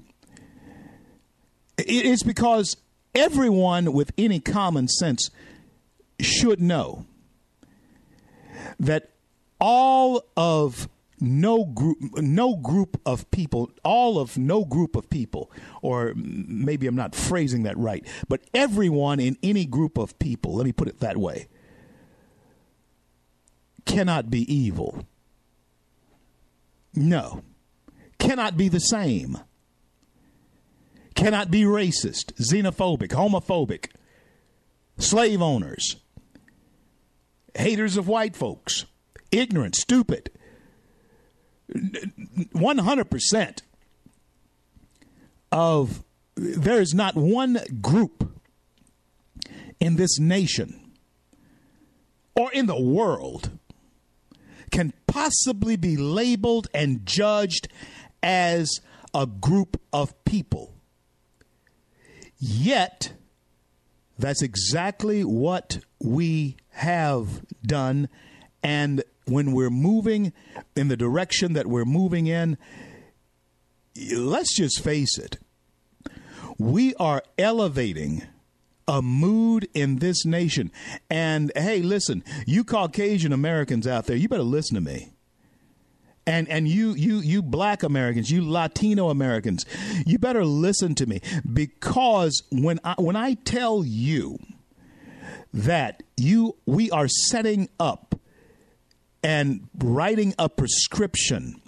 It's 1.79 2.23
because 2.23 2.77
everyone 3.15 3.93
with 3.93 4.13
any 4.17 4.41
common 4.41 4.89
sense 4.89 5.31
should 6.21 6.61
know 6.61 7.05
that 8.79 9.11
all 9.61 10.25
of 10.37 10.89
no 11.19 11.65
group 11.65 11.99
no 12.19 12.57
group 12.57 13.01
of 13.07 13.31
people 13.31 13.71
all 13.83 14.19
of 14.19 14.37
no 14.37 14.67
group 14.67 14.97
of 14.97 15.09
people 15.09 15.51
or 15.81 16.13
maybe 16.15 16.87
I'm 16.87 16.95
not 16.95 17.15
phrasing 17.15 17.63
that 17.63 17.77
right 17.79 18.07
but 18.29 18.43
everyone 18.53 19.19
in 19.19 19.39
any 19.43 19.65
group 19.65 19.97
of 19.97 20.19
people 20.19 20.55
let 20.55 20.67
me 20.67 20.73
put 20.73 20.89
it 20.89 21.01
that 21.01 21.17
way 21.17 21.49
cannot 23.87 24.29
be 24.29 24.41
evil 24.53 25.07
no 26.95 27.43
cannot 28.19 28.57
be 28.57 28.69
the 28.69 28.81
same. 28.81 29.39
Cannot 31.15 31.51
be 31.51 31.63
racist 31.63 32.35
xenophobic 32.35 33.09
homophobic. 33.09 33.91
Slave 34.99 35.43
owners. 35.43 35.97
Haters 37.55 37.97
of 37.97 38.07
white 38.07 38.37
folks, 38.37 38.85
ignorant, 39.31 39.77
stupid. 39.77 40.31
100% 41.71 43.59
of 45.51 46.05
there 46.37 46.81
is 46.81 46.93
not 46.95 47.15
one 47.17 47.61
group 47.81 48.31
in 49.81 49.97
this 49.97 50.19
nation 50.19 50.93
or 52.35 52.53
in 52.53 52.67
the 52.67 52.79
world 52.81 53.59
can 54.71 54.93
possibly 55.07 55.77
be 55.77 55.97
labeled 55.97 56.69
and 56.75 57.07
judged 57.07 57.69
as 58.27 58.81
a 59.15 59.25
group 59.25 59.81
of 59.93 60.25
people. 60.25 60.75
Yet, 62.39 63.13
that's 64.19 64.43
exactly 64.43 65.23
what 65.23 65.79
we 66.01 66.57
have 66.71 67.47
done. 67.65 68.09
And 68.65 69.05
when 69.27 69.53
we're 69.53 69.71
moving 69.71 70.33
in 70.75 70.89
the 70.89 70.97
direction 70.97 71.53
that 71.53 71.69
we're 71.69 71.85
moving 71.85 72.27
in, 72.27 72.59
let's 74.13 74.55
just 74.55 74.83
face 74.83 75.19
it, 75.19 75.39
we 76.59 76.97
are 76.97 77.23
elevating 77.39 78.25
a 78.89 79.03
mood 79.03 79.69
in 79.73 79.97
this 79.97 80.27
nation. 80.27 80.73
And 81.09 81.53
hey, 81.55 81.81
listen, 81.81 82.25
you 82.45 82.65
Caucasian 82.65 83.33
Americans 83.33 83.87
out 83.87 84.07
there, 84.07 84.17
you 84.17 84.29
better 84.29 84.43
listen 84.43 84.75
to 84.75 84.81
me. 84.81 85.13
And 86.27 86.49
and 86.49 86.67
you 86.67 86.95
you 86.95 87.21
you 87.21 87.41
black 87.43 87.83
Americans, 87.83 88.31
you 88.31 88.49
Latino 88.49 89.11
Americans, 89.11 89.65
you 90.05 90.19
better 90.19 90.45
listen 90.45 90.95
to 90.97 91.07
me. 91.07 91.21
Because 91.51 92.43
when 92.51 92.81
I 92.83 92.95
when 92.99 93.15
I 93.15 93.35
tell 93.35 93.85
you 93.85 94.39
that 95.55 96.03
you 96.17 96.57
we 96.67 96.91
are 96.91 97.07
setting 97.07 97.69
up 97.79 98.17
and 99.23 99.69
writing 99.79 100.35
a 100.39 100.49
prescription 100.49 101.61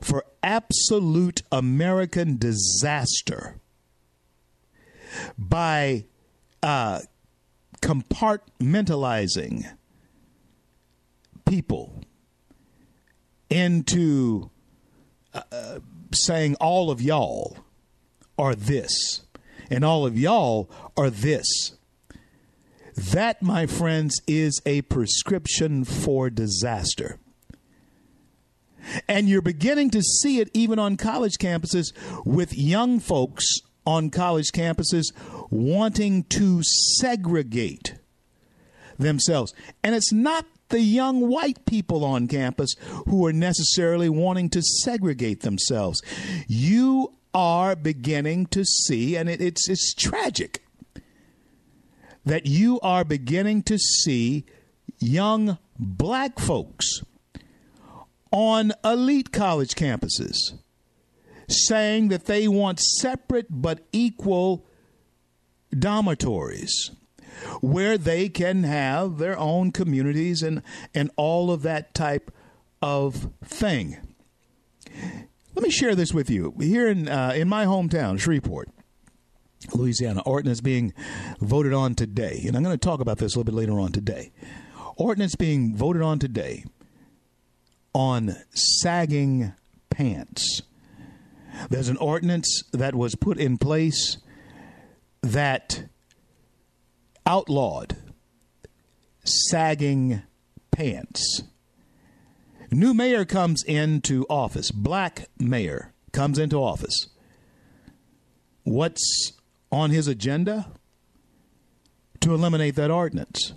for 0.00 0.24
absolute 0.42 1.42
American 1.50 2.38
disaster 2.38 3.60
by 5.38 6.04
uh, 6.62 7.00
compartmentalizing 7.80 9.64
people 11.44 12.04
into 13.52 14.50
uh, 15.34 15.78
saying 16.12 16.56
all 16.60 16.90
of 16.90 17.00
y'all 17.00 17.58
are 18.38 18.54
this 18.54 19.22
and 19.70 19.84
all 19.84 20.06
of 20.06 20.18
y'all 20.18 20.70
are 20.96 21.10
this 21.10 21.76
that, 22.94 23.42
my 23.42 23.66
friends, 23.66 24.20
is 24.26 24.60
a 24.66 24.82
prescription 24.82 25.84
for 25.84 26.28
disaster. 26.28 27.18
And 29.08 29.28
you're 29.28 29.42
beginning 29.42 29.90
to 29.90 30.02
see 30.02 30.40
it 30.40 30.50
even 30.52 30.78
on 30.78 30.96
college 30.96 31.38
campuses 31.40 31.92
with 32.26 32.56
young 32.56 33.00
folks 33.00 33.46
on 33.86 34.10
college 34.10 34.50
campuses 34.52 35.04
wanting 35.50 36.24
to 36.24 36.62
segregate 36.62 37.94
themselves. 38.98 39.54
And 39.82 39.94
it's 39.94 40.12
not 40.12 40.46
the 40.72 40.80
young 40.80 41.28
white 41.28 41.64
people 41.64 42.04
on 42.04 42.26
campus 42.26 42.74
who 43.06 43.24
are 43.24 43.32
necessarily 43.32 44.08
wanting 44.08 44.50
to 44.50 44.60
segregate 44.60 45.42
themselves. 45.42 46.02
You 46.48 47.14
are 47.32 47.76
beginning 47.76 48.46
to 48.46 48.64
see, 48.64 49.16
and 49.16 49.28
it, 49.28 49.40
it's, 49.40 49.68
it's 49.68 49.94
tragic 49.94 50.64
that 52.24 52.46
you 52.46 52.80
are 52.80 53.04
beginning 53.04 53.62
to 53.64 53.78
see 53.78 54.44
young 54.98 55.58
black 55.78 56.38
folks 56.38 57.02
on 58.30 58.72
elite 58.84 59.32
college 59.32 59.74
campuses 59.74 60.36
saying 61.48 62.08
that 62.08 62.26
they 62.26 62.48
want 62.48 62.80
separate 62.80 63.46
but 63.50 63.84
equal 63.92 64.64
dormitories 65.76 66.92
where 67.60 67.98
they 67.98 68.28
can 68.28 68.64
have 68.64 69.18
their 69.18 69.38
own 69.38 69.72
communities 69.72 70.42
and, 70.42 70.62
and 70.94 71.10
all 71.16 71.50
of 71.50 71.62
that 71.62 71.94
type 71.94 72.30
of 72.80 73.28
thing. 73.44 73.96
Let 75.54 75.62
me 75.62 75.70
share 75.70 75.94
this 75.94 76.12
with 76.12 76.30
you. 76.30 76.54
Here 76.60 76.88
in, 76.88 77.08
uh, 77.08 77.32
in 77.34 77.48
my 77.48 77.66
hometown, 77.66 78.18
Shreveport, 78.18 78.68
Louisiana. 79.74 80.22
Ordinance 80.22 80.60
being 80.60 80.92
voted 81.40 81.72
on 81.72 81.94
today, 81.94 82.42
and 82.46 82.56
I'm 82.56 82.62
going 82.62 82.76
to 82.76 82.84
talk 82.84 83.00
about 83.00 83.18
this 83.18 83.34
a 83.34 83.38
little 83.38 83.52
bit 83.52 83.54
later 83.54 83.78
on 83.78 83.92
today. 83.92 84.32
Ordinance 84.96 85.36
being 85.36 85.76
voted 85.76 86.02
on 86.02 86.18
today 86.18 86.64
on 87.94 88.36
sagging 88.54 89.52
pants. 89.90 90.62
There's 91.68 91.88
an 91.88 91.96
ordinance 91.98 92.62
that 92.72 92.94
was 92.94 93.14
put 93.14 93.38
in 93.38 93.58
place 93.58 94.18
that 95.22 95.84
outlawed 97.26 97.96
sagging 99.24 100.22
pants. 100.70 101.42
New 102.70 102.94
mayor 102.94 103.24
comes 103.24 103.62
into 103.64 104.26
office, 104.30 104.70
black 104.70 105.28
mayor 105.38 105.92
comes 106.12 106.38
into 106.38 106.56
office. 106.56 107.08
What's 108.64 109.32
on 109.70 109.90
his 109.90 110.06
agenda 110.06 110.68
to 112.22 112.34
eliminate 112.34 112.76
that 112.76 112.90
ordinance. 112.90 113.52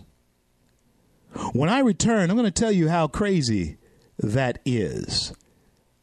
When 1.54 1.70
I 1.70 1.80
return, 1.80 2.30
I'm 2.30 2.38
going 2.38 2.52
to 2.52 2.52
tell 2.52 2.72
you 2.72 2.90
how 2.90 3.08
crazy 3.08 3.78
that 4.18 4.60
is, 4.66 5.34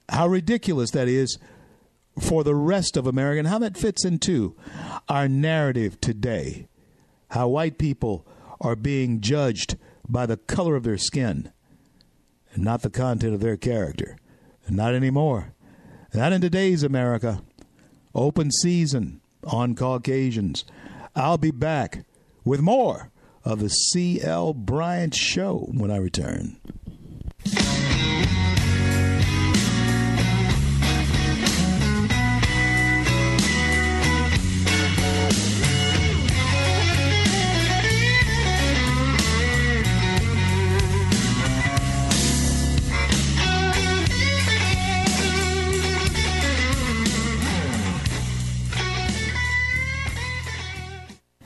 how 0.09 0.29
ridiculous 0.29 0.91
that 0.91 1.09
is 1.09 1.39
for 2.21 2.45
the 2.45 2.55
rest 2.55 2.97
of 2.97 3.07
America, 3.07 3.39
and 3.39 3.49
how 3.49 3.59
that 3.59 3.77
fits 3.77 4.05
into 4.05 4.55
our 5.09 5.29
narrative 5.29 6.01
today. 6.01 6.69
How 7.33 7.49
white 7.49 7.79
people 7.79 8.27
are 8.61 8.77
being 8.77 9.23
judged 9.23 9.79
by 10.07 10.27
the 10.27 10.37
color 10.37 10.77
of 10.77 10.83
their 10.83 10.99
skin 10.99 11.51
and 12.53 12.63
not 12.63 12.83
the 12.83 12.91
content 12.91 13.33
of 13.33 13.41
their 13.41 13.57
character. 13.57 14.19
Not 14.69 14.95
anymore. 14.95 15.55
Not 16.13 16.35
in 16.35 16.43
today's 16.43 16.83
America. 16.83 17.43
Open 18.15 18.51
season 18.51 19.23
on 19.45 19.75
Caucasians. 19.75 20.67
I'll 21.17 21.39
be 21.39 21.51
back 21.51 22.05
with 22.45 22.61
more 22.61 23.11
of 23.47 23.61
the 23.61 23.71
C.L. 23.71 24.53
Bryant 24.53 25.15
Show 25.15 25.71
when 25.73 25.91
I 25.91 25.97
return. 25.97 26.59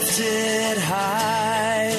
Lifted 0.00 0.78
high. 0.78 1.92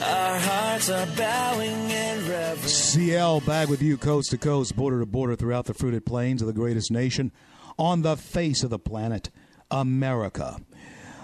Our 0.00 0.38
hearts 0.38 0.88
are 0.88 1.06
bowing 1.16 1.90
in 1.90 2.28
reverence. 2.28 2.72
CL 2.72 3.40
back 3.40 3.68
with 3.68 3.82
you 3.82 3.96
coast 3.96 4.30
to 4.30 4.38
coast, 4.38 4.76
border 4.76 5.00
to 5.00 5.06
border 5.06 5.34
throughout 5.34 5.64
the 5.66 5.74
fruited 5.74 6.06
plains 6.06 6.42
of 6.42 6.46
the 6.46 6.54
greatest 6.54 6.92
nation 6.92 7.32
on 7.76 8.02
the 8.02 8.16
face 8.16 8.62
of 8.62 8.70
the 8.70 8.78
planet, 8.78 9.30
America. 9.70 10.60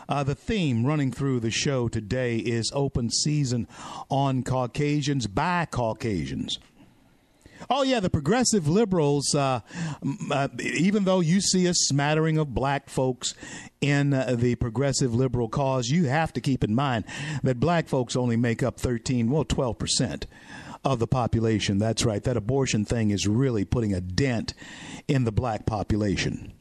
Uh, 0.08 0.24
the 0.24 0.34
theme 0.34 0.84
running 0.84 1.12
through 1.12 1.40
the 1.40 1.50
show 1.50 1.88
today 1.88 2.36
is 2.36 2.72
open 2.74 3.10
season 3.10 3.68
on 4.10 4.42
Caucasians 4.42 5.28
by 5.28 5.64
Caucasians. 5.64 6.58
Oh 7.70 7.82
yeah, 7.82 8.00
the 8.00 8.10
progressive 8.10 8.68
liberals. 8.68 9.34
Uh, 9.34 9.60
uh, 10.30 10.48
even 10.60 11.04
though 11.04 11.20
you 11.20 11.40
see 11.40 11.66
a 11.66 11.74
smattering 11.74 12.38
of 12.38 12.54
black 12.54 12.90
folks 12.90 13.34
in 13.80 14.12
uh, 14.12 14.34
the 14.36 14.54
progressive 14.56 15.14
liberal 15.14 15.48
cause, 15.48 15.88
you 15.88 16.06
have 16.06 16.32
to 16.34 16.40
keep 16.40 16.62
in 16.64 16.74
mind 16.74 17.04
that 17.42 17.60
black 17.60 17.88
folks 17.88 18.16
only 18.16 18.36
make 18.36 18.62
up 18.62 18.78
thirteen, 18.78 19.30
well, 19.30 19.44
twelve 19.44 19.78
percent 19.78 20.26
of 20.84 20.98
the 20.98 21.06
population. 21.06 21.78
That's 21.78 22.04
right. 22.04 22.22
That 22.22 22.36
abortion 22.36 22.84
thing 22.84 23.10
is 23.10 23.26
really 23.26 23.64
putting 23.64 23.94
a 23.94 24.00
dent 24.00 24.52
in 25.08 25.24
the 25.24 25.32
black 25.32 25.64
population. 25.64 26.52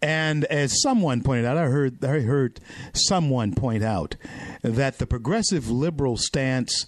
And 0.00 0.44
as 0.44 0.80
someone 0.80 1.22
pointed 1.22 1.44
out, 1.44 1.58
I 1.58 1.64
heard 1.64 2.04
I 2.04 2.20
heard 2.20 2.60
someone 2.94 3.54
point 3.54 3.82
out 3.82 4.16
that 4.62 4.98
the 4.98 5.06
progressive 5.06 5.68
liberal 5.68 6.16
stance 6.16 6.86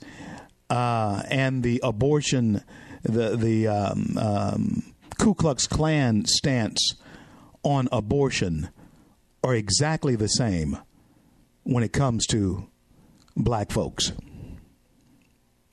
uh, 0.71 1.23
and 1.29 1.63
the 1.63 1.81
abortion, 1.83 2.63
the 3.03 3.37
the 3.37 3.67
um, 3.69 4.17
um, 4.19 4.83
Ku 5.19 5.35
Klux 5.35 5.67
Klan 5.67 6.25
stance 6.25 6.95
on 7.63 7.89
abortion 7.93 8.71
are 9.45 9.55
exactly 9.55 10.17
the 10.17 10.29
same 10.29 10.79
when 11.65 11.83
it 11.83 11.93
comes 11.93 12.27
to 12.29 12.69
black 13.37 13.71
folks. 13.71 14.13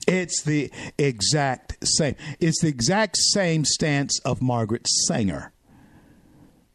It's 0.06 0.42
the 0.42 0.72
exact 0.96 1.86
same. 1.86 2.16
It's 2.40 2.62
the 2.62 2.68
exact 2.68 3.16
same 3.18 3.64
stance 3.64 4.18
of 4.20 4.40
Margaret 4.40 4.86
Sanger 5.06 5.52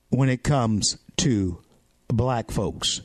when 0.10 0.30
it 0.30 0.44
comes 0.44 0.98
to 1.18 1.60
black 2.08 2.52
folks. 2.52 3.02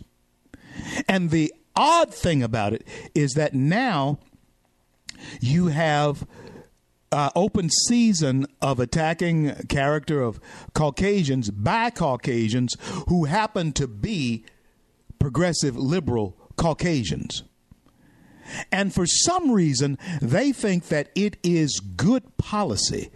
And 1.09 1.31
the 1.31 1.53
odd 1.75 2.13
thing 2.13 2.43
about 2.43 2.75
it 2.75 2.87
is 3.15 3.33
that 3.33 3.55
now 3.55 4.19
you 5.41 5.69
have 5.69 6.27
uh, 7.11 7.31
open 7.35 7.71
season 7.71 8.47
of 8.61 8.81
attacking 8.81 9.55
character 9.69 10.23
of 10.23 10.41
Caucasians 10.75 11.51
by 11.51 11.91
Caucasians 11.91 12.77
who 13.09 13.25
happen 13.25 13.73
to 13.73 13.87
be 13.87 14.45
progressive 15.19 15.77
liberal 15.77 16.37
Caucasians. 16.57 17.45
And 18.73 18.95
for 18.95 19.07
some 19.07 19.51
reason, 19.51 19.99
they 20.23 20.53
think 20.53 20.89
that 20.89 21.11
it 21.15 21.37
is 21.43 21.81
good 21.81 22.37
policy, 22.39 23.11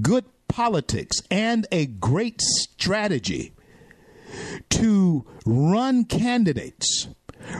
good 0.00 0.24
politics, 0.46 1.16
and 1.30 1.66
a 1.72 1.86
great 1.86 2.40
strategy 2.40 3.52
to 4.70 5.26
run 5.44 6.04
candidates 6.04 7.08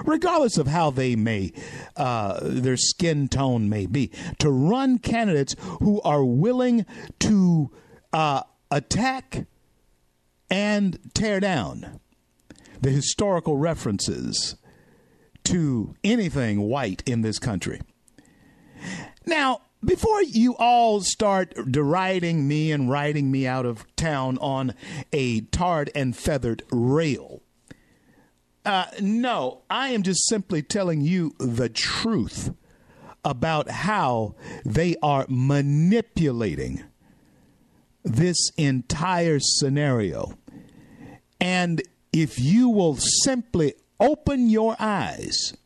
regardless 0.04 0.58
of 0.58 0.66
how 0.66 0.90
they 0.90 1.16
may, 1.16 1.52
uh, 1.96 2.40
their 2.42 2.76
skin 2.76 3.28
tone 3.28 3.68
may 3.68 3.86
be, 3.86 4.10
to 4.38 4.50
run 4.50 4.98
candidates 4.98 5.54
who 5.80 6.00
are 6.02 6.24
willing 6.24 6.86
to 7.20 7.70
uh, 8.12 8.42
attack 8.70 9.46
and 10.50 10.98
tear 11.14 11.40
down 11.40 12.00
the 12.80 12.90
historical 12.90 13.56
references 13.56 14.56
to 15.44 15.94
anything 16.04 16.60
white 16.60 17.02
in 17.06 17.22
this 17.22 17.38
country. 17.38 17.80
Now, 19.26 19.62
before 19.84 20.22
you 20.22 20.56
all 20.56 21.00
start 21.00 21.54
deriding 21.70 22.48
me 22.48 22.72
and 22.72 22.90
riding 22.90 23.30
me 23.30 23.46
out 23.46 23.64
of 23.64 23.84
town 23.96 24.38
on 24.38 24.74
a 25.12 25.42
tarred 25.42 25.90
and 25.94 26.16
feathered 26.16 26.62
rail, 26.72 27.37
uh, 28.68 28.84
no, 29.00 29.62
I 29.70 29.88
am 29.88 30.02
just 30.02 30.28
simply 30.28 30.60
telling 30.60 31.00
you 31.00 31.34
the 31.38 31.70
truth 31.70 32.52
about 33.24 33.70
how 33.70 34.34
they 34.62 34.94
are 35.02 35.24
manipulating 35.26 36.84
this 38.04 38.36
entire 38.58 39.38
scenario. 39.40 40.36
And 41.40 41.80
if 42.12 42.38
you 42.38 42.68
will 42.68 42.96
simply 42.96 43.72
open 43.98 44.50
your 44.50 44.76
eyes, 44.78 45.56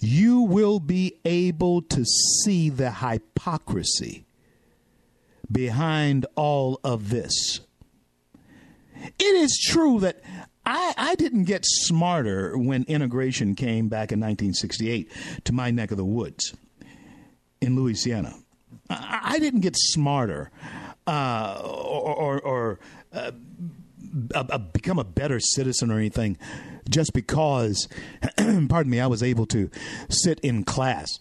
you 0.00 0.40
will 0.40 0.80
be 0.80 1.20
able 1.24 1.80
to 1.82 2.04
see 2.04 2.70
the 2.70 2.90
hypocrisy 2.90 4.26
behind 5.50 6.26
all 6.34 6.80
of 6.82 7.10
this. 7.10 7.60
It 9.16 9.22
is 9.22 9.56
true 9.64 10.00
that 10.00 10.20
I, 10.66 10.94
I 10.96 11.14
didn't 11.14 11.44
get 11.44 11.64
smarter 11.64 12.58
when 12.58 12.84
integration 12.84 13.54
came 13.54 13.88
back 13.88 14.10
in 14.10 14.18
1968 14.18 15.10
to 15.44 15.52
my 15.52 15.70
neck 15.70 15.92
of 15.92 15.96
the 15.96 16.04
woods 16.04 16.54
in 17.60 17.76
Louisiana. 17.76 18.34
I, 18.90 19.20
I 19.22 19.38
didn't 19.38 19.60
get 19.60 19.76
smarter 19.76 20.50
uh, 21.06 21.60
or, 21.64 22.14
or, 22.14 22.40
or 22.40 22.80
uh, 23.12 23.30
become 24.72 24.98
a 24.98 25.04
better 25.04 25.38
citizen 25.38 25.92
or 25.92 25.98
anything 25.98 26.36
just 26.88 27.12
because, 27.12 27.88
pardon 28.68 28.90
me, 28.90 29.00
I 29.00 29.06
was 29.06 29.22
able 29.22 29.46
to 29.46 29.70
sit 30.08 30.40
in 30.40 30.64
class 30.64 31.18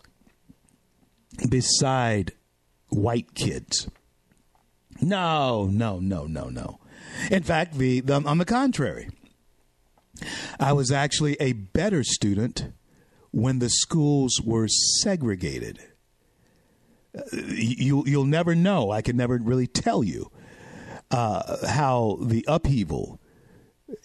beside 1.50 2.32
white 2.90 3.36
kids. 3.36 3.88
No, 5.02 5.68
no, 5.68 6.00
no, 6.00 6.26
no, 6.26 6.50
no. 6.50 6.80
In 7.30 7.44
fact, 7.44 7.78
the, 7.78 8.00
the 8.00 8.16
on 8.26 8.38
the 8.38 8.46
contrary, 8.46 9.10
I 10.60 10.74
was 10.74 10.92
actually 10.92 11.36
a 11.40 11.54
better 11.54 12.04
student 12.04 12.72
when 13.32 13.60
the 13.60 13.70
schools 13.70 14.42
were 14.44 14.68
segregated. 14.68 15.80
Uh, 17.18 17.22
you, 17.34 18.04
you'll 18.06 18.26
never 18.26 18.56
know. 18.56 18.92
I 18.92 19.02
could 19.02 19.16
never 19.16 19.38
really 19.38 19.68
tell 19.68 20.04
you 20.04 20.32
uh, 21.12 21.68
how 21.68 22.18
the 22.22 22.46
upheaval 22.48 23.20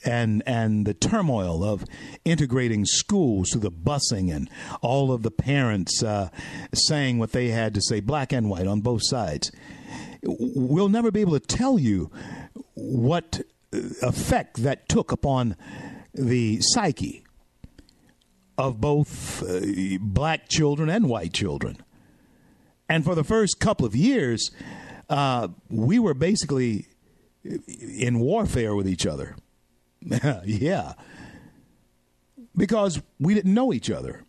and 0.04 0.42
and 0.46 0.86
the 0.86 0.94
turmoil 0.94 1.64
of 1.64 1.84
integrating 2.24 2.84
schools 2.84 3.50
through 3.50 3.62
the 3.62 3.70
busing 3.70 4.34
and 4.34 4.50
all 4.82 5.10
of 5.10 5.22
the 5.22 5.30
parents 5.30 6.02
uh, 6.02 6.28
saying 6.74 7.18
what 7.18 7.32
they 7.32 7.48
had 7.48 7.74
to 7.74 7.80
say, 7.80 8.00
black 8.00 8.32
and 8.32 8.50
white 8.50 8.66
on 8.66 8.80
both 8.80 9.02
sides. 9.04 9.50
We'll 10.22 10.90
never 10.90 11.10
be 11.10 11.22
able 11.22 11.38
to 11.38 11.40
tell 11.40 11.78
you 11.78 12.10
what 12.74 13.40
effect 13.72 14.62
that 14.62 14.88
took 14.88 15.12
upon 15.12 15.56
the 16.14 16.58
psyche 16.60 17.24
of 18.58 18.80
both 18.80 19.42
uh, 19.42 19.98
black 20.00 20.48
children 20.48 20.88
and 20.88 21.08
white 21.08 21.32
children. 21.32 21.82
And 22.88 23.04
for 23.04 23.14
the 23.14 23.24
first 23.24 23.60
couple 23.60 23.86
of 23.86 23.94
years, 23.94 24.50
uh, 25.08 25.48
we 25.68 25.98
were 25.98 26.14
basically 26.14 26.86
in 27.44 28.20
warfare 28.20 28.74
with 28.74 28.88
each 28.88 29.06
other. 29.06 29.36
yeah. 30.44 30.94
Because 32.56 33.00
we 33.18 33.34
didn't 33.34 33.54
know 33.54 33.72
each 33.72 33.90
other. 33.90 34.24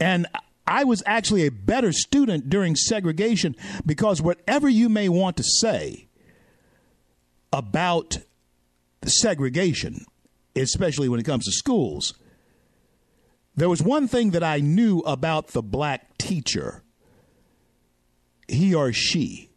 And 0.00 0.26
I 0.66 0.84
was 0.84 1.02
actually 1.06 1.46
a 1.46 1.50
better 1.50 1.92
student 1.92 2.48
during 2.48 2.76
segregation 2.76 3.54
because 3.84 4.22
whatever 4.22 4.68
you 4.68 4.88
may 4.88 5.08
want 5.08 5.36
to 5.36 5.44
say 5.44 6.08
about 7.52 8.18
segregation, 9.06 10.04
especially 10.56 11.08
when 11.08 11.20
it 11.20 11.26
comes 11.26 11.44
to 11.46 11.52
schools, 11.52 12.14
there 13.54 13.68
was 13.68 13.82
one 13.82 14.08
thing 14.08 14.30
that 14.30 14.42
I 14.42 14.60
knew 14.60 15.00
about 15.00 15.48
the 15.48 15.62
black 15.62 16.16
teacher, 16.18 16.82
he 18.48 18.74
or 18.74 18.92
she. 18.92 19.50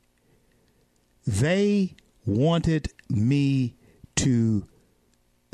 They 1.26 1.96
wanted 2.26 2.90
me 3.10 3.76
to 4.18 4.68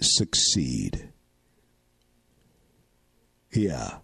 succeed. 0.01 1.09
Yeah. 3.53 3.97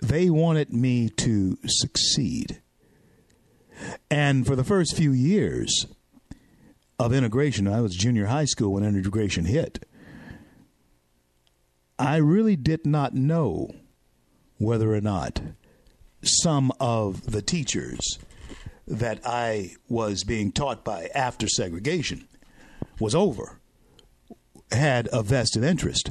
They 0.00 0.30
wanted 0.30 0.72
me 0.72 1.08
to 1.08 1.58
succeed. 1.66 2.60
And 4.10 4.46
for 4.46 4.54
the 4.54 4.64
first 4.64 4.96
few 4.96 5.12
years 5.12 5.86
of 6.98 7.12
integration, 7.12 7.66
I 7.66 7.80
was 7.80 7.94
junior 7.94 8.26
high 8.26 8.44
school 8.44 8.72
when 8.72 8.84
integration 8.84 9.44
hit. 9.44 9.84
I 11.98 12.16
really 12.16 12.56
did 12.56 12.86
not 12.86 13.14
know 13.14 13.74
whether 14.58 14.94
or 14.94 15.00
not 15.00 15.40
some 16.22 16.72
of 16.80 17.30
the 17.30 17.42
teachers 17.42 18.18
that 18.86 19.20
I 19.24 19.76
was 19.88 20.24
being 20.24 20.52
taught 20.52 20.84
by 20.84 21.08
after 21.14 21.48
segregation 21.48 22.26
was 23.00 23.14
over 23.14 23.60
had 24.70 25.08
a 25.12 25.22
vested 25.22 25.64
interest 25.64 26.10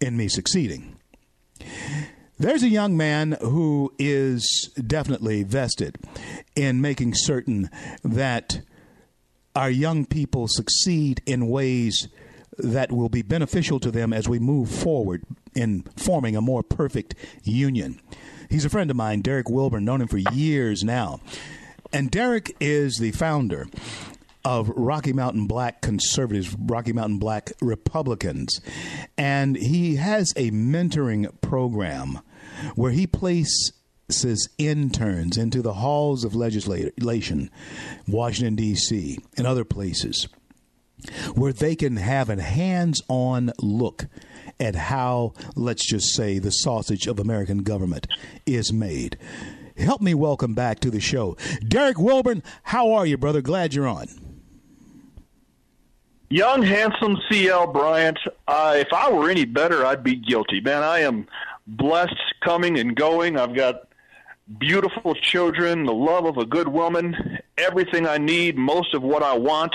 in 0.00 0.16
me 0.16 0.28
succeeding. 0.28 0.96
There's 2.38 2.62
a 2.62 2.68
young 2.68 2.96
man 2.96 3.36
who 3.40 3.92
is 3.98 4.70
definitely 4.86 5.44
vested 5.44 5.96
in 6.56 6.80
making 6.80 7.12
certain 7.14 7.70
that 8.02 8.60
our 9.54 9.70
young 9.70 10.04
people 10.04 10.46
succeed 10.48 11.22
in 11.26 11.48
ways 11.48 12.08
that 12.58 12.92
will 12.92 13.08
be 13.08 13.22
beneficial 13.22 13.80
to 13.80 13.90
them 13.90 14.12
as 14.12 14.28
we 14.28 14.38
move 14.38 14.70
forward 14.70 15.22
in 15.54 15.82
forming 15.96 16.36
a 16.36 16.40
more 16.40 16.62
perfect 16.62 17.14
union. 17.42 18.00
He's 18.50 18.64
a 18.64 18.70
friend 18.70 18.90
of 18.90 18.96
mine, 18.96 19.22
Derrick 19.22 19.48
Wilburn, 19.48 19.84
known 19.84 20.00
him 20.00 20.08
for 20.08 20.18
years 20.18 20.84
now. 20.84 21.20
And 21.92 22.10
Derrick 22.10 22.56
is 22.60 22.98
the 22.98 23.12
founder 23.12 23.66
of 24.44 24.68
Rocky 24.70 25.12
Mountain 25.12 25.46
Black 25.46 25.80
Conservatives, 25.80 26.54
Rocky 26.58 26.92
Mountain 26.92 27.18
Black 27.18 27.52
Republicans. 27.60 28.60
And 29.16 29.56
he 29.56 29.96
has 29.96 30.32
a 30.36 30.50
mentoring 30.50 31.30
program 31.40 32.20
where 32.74 32.92
he 32.92 33.06
places 33.06 33.72
interns 34.58 35.36
into 35.36 35.62
the 35.62 35.74
halls 35.74 36.24
of 36.24 36.34
legislation, 36.34 37.50
Washington, 38.06 38.56
D.C., 38.56 39.18
and 39.36 39.46
other 39.46 39.64
places 39.64 40.28
where 41.34 41.52
they 41.52 41.76
can 41.76 41.96
have 41.96 42.30
a 42.30 42.40
hands 42.40 43.02
on 43.08 43.52
look 43.60 44.06
at 44.60 44.74
how, 44.74 45.34
let's 45.56 45.86
just 45.86 46.14
say, 46.14 46.38
the 46.38 46.50
sausage 46.50 47.06
of 47.06 47.18
American 47.18 47.58
government 47.58 48.06
is 48.46 48.72
made. 48.72 49.18
Help 49.76 50.00
me 50.00 50.14
welcome 50.14 50.54
back 50.54 50.80
to 50.80 50.90
the 50.90 51.00
show. 51.00 51.36
Derrick 51.66 51.98
Wilburn, 51.98 52.42
how 52.62 52.92
are 52.92 53.06
you, 53.06 53.18
brother? 53.18 53.42
Glad 53.42 53.74
you're 53.74 53.88
on. 53.88 54.06
Young, 56.30 56.62
handsome 56.62 57.16
CL 57.28 57.72
Bryant. 57.72 58.18
Uh, 58.48 58.74
if 58.76 58.92
I 58.92 59.10
were 59.10 59.30
any 59.30 59.44
better, 59.44 59.84
I'd 59.84 60.02
be 60.02 60.16
guilty. 60.16 60.60
Man, 60.60 60.82
I 60.82 61.00
am 61.00 61.26
blessed 61.66 62.16
coming 62.42 62.78
and 62.78 62.96
going. 62.96 63.36
I've 63.36 63.54
got 63.54 63.88
beautiful 64.58 65.14
children, 65.14 65.84
the 65.84 65.92
love 65.92 66.26
of 66.26 66.36
a 66.36 66.44
good 66.44 66.68
woman, 66.68 67.38
everything 67.56 68.06
I 68.06 68.18
need, 68.18 68.56
most 68.56 68.94
of 68.94 69.02
what 69.02 69.22
I 69.22 69.36
want. 69.36 69.74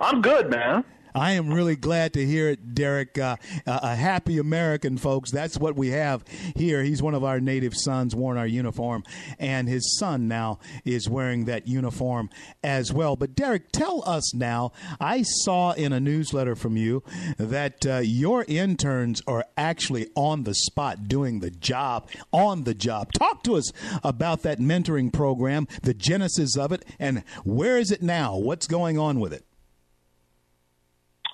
I'm 0.00 0.22
good, 0.22 0.50
man. 0.50 0.84
I 1.16 1.32
am 1.32 1.50
really 1.50 1.76
glad 1.76 2.12
to 2.12 2.26
hear 2.26 2.50
it, 2.50 2.74
Derrick. 2.74 3.16
Uh, 3.16 3.36
a 3.66 3.96
happy 3.96 4.36
American, 4.36 4.98
folks. 4.98 5.30
That's 5.30 5.56
what 5.56 5.74
we 5.74 5.88
have 5.88 6.22
here. 6.54 6.82
He's 6.82 7.02
one 7.02 7.14
of 7.14 7.24
our 7.24 7.40
native 7.40 7.72
sons, 7.74 8.14
worn 8.14 8.36
our 8.36 8.46
uniform, 8.46 9.02
and 9.38 9.66
his 9.66 9.96
son 9.98 10.28
now 10.28 10.58
is 10.84 11.08
wearing 11.08 11.46
that 11.46 11.66
uniform 11.66 12.28
as 12.62 12.92
well. 12.92 13.16
But, 13.16 13.34
Derrick, 13.34 13.72
tell 13.72 14.06
us 14.06 14.34
now. 14.34 14.72
I 15.00 15.22
saw 15.22 15.72
in 15.72 15.94
a 15.94 16.00
newsletter 16.00 16.54
from 16.54 16.76
you 16.76 17.02
that 17.38 17.86
uh, 17.86 18.00
your 18.02 18.44
interns 18.46 19.22
are 19.26 19.46
actually 19.56 20.08
on 20.16 20.42
the 20.42 20.54
spot 20.54 21.08
doing 21.08 21.40
the 21.40 21.50
job, 21.50 22.10
on 22.30 22.64
the 22.64 22.74
job. 22.74 23.10
Talk 23.14 23.42
to 23.44 23.56
us 23.56 23.72
about 24.04 24.42
that 24.42 24.58
mentoring 24.58 25.10
program, 25.10 25.66
the 25.82 25.94
genesis 25.94 26.58
of 26.58 26.72
it, 26.72 26.84
and 26.98 27.24
where 27.42 27.78
is 27.78 27.90
it 27.90 28.02
now? 28.02 28.36
What's 28.36 28.66
going 28.66 28.98
on 28.98 29.18
with 29.18 29.32
it? 29.32 29.46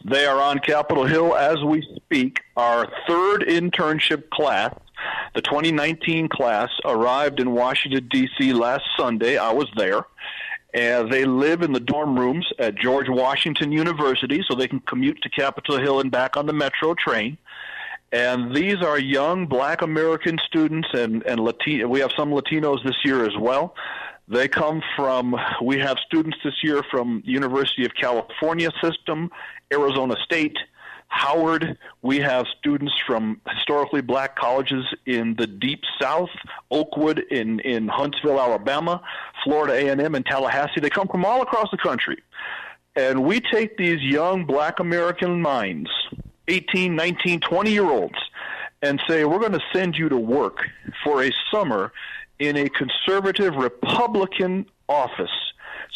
They 0.05 0.27
are 0.27 0.41
on 0.41 0.59
Capitol 0.59 1.05
Hill 1.05 1.37
as 1.37 1.63
we 1.63 1.83
speak. 1.97 2.41
Our 2.57 2.87
third 3.07 3.43
internship 3.43 4.31
class, 4.31 4.75
the 5.35 5.43
2019 5.43 6.29
class, 6.29 6.71
arrived 6.85 7.41
in 7.41 7.53
Washington, 7.53 8.09
D.C. 8.11 8.53
last 8.53 8.85
Sunday. 8.97 9.37
I 9.37 9.53
was 9.53 9.69
there. 9.77 10.07
And 10.75 11.13
they 11.13 11.25
live 11.25 11.63
in 11.63 11.73
the 11.73 11.81
dorm 11.81 12.19
rooms 12.19 12.51
at 12.59 12.75
George 12.77 13.09
Washington 13.09 13.73
University, 13.73 14.43
so 14.49 14.55
they 14.55 14.69
can 14.69 14.81
commute 14.81 15.21
to 15.23 15.29
Capitol 15.29 15.79
Hill 15.79 16.01
and 16.01 16.11
back 16.11 16.37
on 16.37 16.47
the 16.47 16.53
metro 16.53 16.95
train. 16.95 17.37
And 18.11 18.55
these 18.55 18.83
are 18.83 18.99
young 18.99 19.47
black 19.47 19.83
American 19.83 20.39
students, 20.45 20.89
and, 20.93 21.23
and 21.25 21.41
Latino, 21.41 21.89
we 21.89 22.01
have 22.01 22.13
some 22.17 22.31
Latinos 22.31 22.85
this 22.85 22.97
year 23.05 23.25
as 23.25 23.37
well. 23.39 23.75
They 24.29 24.49
come 24.49 24.83
from, 24.97 25.37
we 25.63 25.79
have 25.81 25.99
students 26.07 26.39
this 26.45 26.63
year 26.63 26.83
from 26.91 27.23
University 27.25 27.85
of 27.85 27.95
California 27.95 28.71
system, 28.81 29.31
Arizona 29.73 30.17
State, 30.25 30.57
Howard. 31.09 31.77
We 32.01 32.21
have 32.21 32.47
students 32.59 32.95
from 33.07 33.41
historically 33.47 34.01
black 34.01 34.37
colleges 34.37 34.87
in 35.05 35.35
the 35.37 35.47
deep 35.47 35.83
south, 36.01 36.31
Oakwood 36.71 37.19
in, 37.31 37.61
in 37.61 37.89
Huntsville, 37.89 38.41
Alabama, 38.41 39.03
Florida 39.45 39.75
A&M 39.75 40.15
in 40.15 40.23
Tallahassee. 40.23 40.81
They 40.81 40.91
come 40.91 41.09
from 41.09 41.25
all 41.25 41.43
across 41.43 41.71
the 41.71 41.77
country. 41.77 42.23
And 42.97 43.25
we 43.25 43.41
take 43.41 43.77
these 43.77 44.01
young 44.01 44.47
black 44.47 44.79
American 44.79 45.43
minds, 45.43 45.91
18, 46.49 46.95
19, 46.95 47.41
20 47.41 47.71
year 47.71 47.91
olds, 47.91 48.19
and 48.81 49.01
say, 49.09 49.25
we're 49.25 49.39
going 49.39 49.53
to 49.53 49.63
send 49.73 49.97
you 49.97 50.09
to 50.09 50.17
work 50.17 50.67
for 51.05 51.23
a 51.23 51.31
summer 51.51 51.93
in 52.39 52.57
a 52.57 52.69
conservative 52.69 53.55
Republican 53.55 54.67
office 54.89 55.31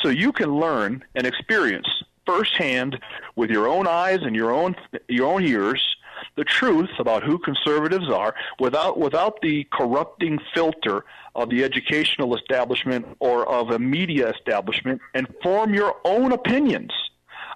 so 0.02 0.08
you 0.08 0.32
can 0.32 0.58
learn 0.58 1.04
and 1.14 1.26
experience 1.26 1.88
firsthand 2.24 2.98
with 3.36 3.50
your 3.50 3.68
own 3.68 3.86
eyes 3.86 4.20
and 4.22 4.34
your 4.34 4.52
own 4.52 4.74
your 5.08 5.32
own 5.32 5.44
ears 5.44 5.96
the 6.36 6.44
truth 6.44 6.90
about 6.98 7.22
who 7.22 7.38
conservatives 7.38 8.08
are 8.08 8.34
without 8.58 8.98
without 8.98 9.40
the 9.42 9.64
corrupting 9.72 10.38
filter 10.54 11.04
of 11.34 11.50
the 11.50 11.62
educational 11.62 12.34
establishment 12.36 13.06
or 13.20 13.46
of 13.48 13.70
a 13.70 13.78
media 13.78 14.30
establishment 14.30 15.00
and 15.14 15.26
form 15.42 15.74
your 15.74 15.96
own 16.04 16.32
opinions 16.32 16.90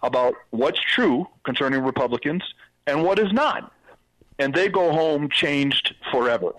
about 0.03 0.35
what's 0.51 0.81
true 0.81 1.27
concerning 1.45 1.83
Republicans 1.83 2.43
and 2.87 3.03
what 3.03 3.19
is 3.19 3.33
not. 3.33 3.73
And 4.39 4.55
they 4.55 4.69
go 4.69 4.93
home 4.93 5.29
changed 5.29 5.95
forever. 6.11 6.53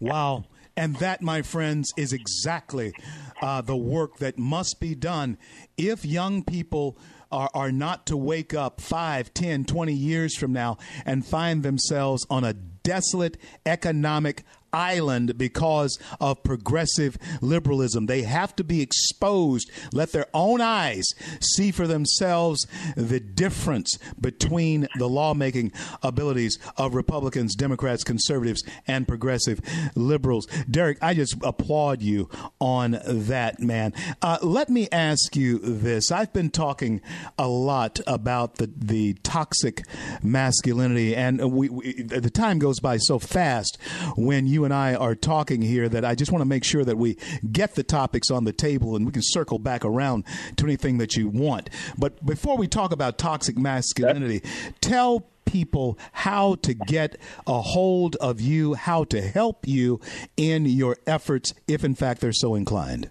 Wow. 0.00 0.44
And 0.80 0.96
that, 0.96 1.20
my 1.20 1.42
friends, 1.42 1.92
is 1.98 2.14
exactly 2.14 2.94
uh, 3.42 3.60
the 3.60 3.76
work 3.76 4.16
that 4.16 4.38
must 4.38 4.80
be 4.80 4.94
done 4.94 5.36
if 5.76 6.06
young 6.06 6.42
people 6.42 6.96
are, 7.30 7.50
are 7.52 7.70
not 7.70 8.06
to 8.06 8.16
wake 8.16 8.54
up 8.54 8.80
5, 8.80 9.34
10, 9.34 9.66
20 9.66 9.92
years 9.92 10.34
from 10.34 10.54
now 10.54 10.78
and 11.04 11.26
find 11.26 11.62
themselves 11.62 12.26
on 12.30 12.44
a 12.44 12.54
desolate 12.54 13.36
economic 13.66 14.42
island 14.72 15.36
because 15.38 15.98
of 16.20 16.42
progressive 16.42 17.16
liberalism. 17.40 18.06
They 18.06 18.22
have 18.22 18.54
to 18.56 18.64
be 18.64 18.80
exposed, 18.80 19.70
let 19.92 20.12
their 20.12 20.26
own 20.34 20.60
eyes 20.60 21.06
see 21.40 21.70
for 21.70 21.86
themselves 21.86 22.66
the 22.96 23.20
difference 23.20 23.98
between 24.20 24.88
the 24.96 25.08
lawmaking 25.08 25.72
abilities 26.02 26.58
of 26.76 26.94
Republicans, 26.94 27.54
Democrats, 27.54 28.04
conservatives, 28.04 28.62
and 28.86 29.06
progressive 29.08 29.60
liberals. 29.94 30.46
Derrick, 30.70 30.98
I 31.02 31.14
just 31.14 31.36
applaud 31.42 32.02
you 32.02 32.28
on 32.60 32.98
that, 33.04 33.60
man. 33.60 33.92
Uh, 34.22 34.38
let 34.42 34.68
me 34.68 34.88
ask 34.92 35.36
you 35.36 35.58
this. 35.58 36.10
I've 36.10 36.32
been 36.32 36.50
talking 36.50 37.00
a 37.38 37.48
lot 37.48 38.00
about 38.06 38.56
the, 38.56 38.70
the 38.76 39.14
toxic 39.22 39.82
masculinity, 40.22 41.14
and 41.14 41.52
we, 41.52 41.68
we 41.68 42.02
the 42.02 42.30
time 42.30 42.58
goes 42.58 42.80
by 42.80 42.96
so 42.96 43.18
fast 43.18 43.78
when 44.16 44.46
you 44.46 44.59
and 44.64 44.74
I 44.74 44.94
are 44.94 45.14
talking 45.14 45.62
here 45.62 45.88
that 45.88 46.04
I 46.04 46.14
just 46.14 46.32
want 46.32 46.42
to 46.42 46.48
make 46.48 46.64
sure 46.64 46.84
that 46.84 46.96
we 46.96 47.16
get 47.50 47.74
the 47.74 47.82
topics 47.82 48.30
on 48.30 48.44
the 48.44 48.52
table 48.52 48.96
and 48.96 49.06
we 49.06 49.12
can 49.12 49.22
circle 49.24 49.58
back 49.58 49.84
around 49.84 50.24
to 50.56 50.64
anything 50.64 50.98
that 50.98 51.16
you 51.16 51.28
want. 51.28 51.70
But 51.98 52.24
before 52.24 52.56
we 52.56 52.68
talk 52.68 52.92
about 52.92 53.18
toxic 53.18 53.58
masculinity, 53.58 54.42
tell 54.80 55.26
people 55.44 55.98
how 56.12 56.54
to 56.56 56.74
get 56.74 57.16
a 57.46 57.60
hold 57.60 58.16
of 58.16 58.40
you, 58.40 58.74
how 58.74 59.04
to 59.04 59.20
help 59.20 59.66
you 59.66 60.00
in 60.36 60.64
your 60.64 60.96
efforts, 61.06 61.54
if 61.66 61.84
in 61.84 61.94
fact 61.94 62.20
they're 62.20 62.32
so 62.32 62.54
inclined. 62.54 63.10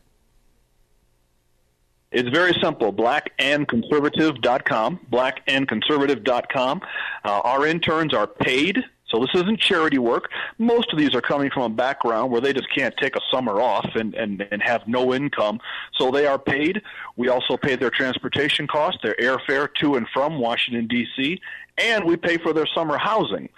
It's 2.12 2.30
very 2.30 2.54
simple. 2.62 2.92
Blackandconservative.com. 2.92 5.00
Blackandconservative.com. 5.12 6.82
Uh, 7.24 7.42
our 7.44 7.68
interns 7.68 8.16
are 8.16 8.26
paid. 8.26 8.84
So 9.10 9.20
this 9.20 9.30
isn't 9.34 9.60
charity 9.60 9.98
work. 9.98 10.30
Most 10.58 10.92
of 10.92 11.00
these 11.00 11.16
are 11.16 11.22
coming 11.22 11.50
from 11.50 11.64
a 11.64 11.70
background 11.70 12.32
where 12.32 12.42
they 12.42 12.54
just 12.54 12.74
can't 12.74 12.96
take 12.98 13.16
a 13.16 13.22
summer 13.32 13.60
off 13.62 13.90
and, 13.96 14.14
and, 14.14 14.48
and 14.52 14.62
have 14.62 14.88
no 14.88 15.14
income. 15.14 15.60
So 15.98 16.12
they 16.12 16.26
are 16.28 16.40
paid. 16.40 16.82
We 17.16 17.30
also 17.30 17.58
pay 17.58 17.76
their 17.76 17.90
transportation 17.90 18.68
costs, 18.68 19.02
their 19.04 19.16
airfare 19.16 19.70
to 19.82 19.96
and 19.96 20.08
from 20.14 20.40
Washington, 20.40 20.88
D.C., 20.88 21.40
and 21.80 22.04
we 22.04 22.18
pay 22.18 22.38
for 22.38 22.54
their 22.54 22.68
summer 22.68 22.98
housing. 22.98 23.50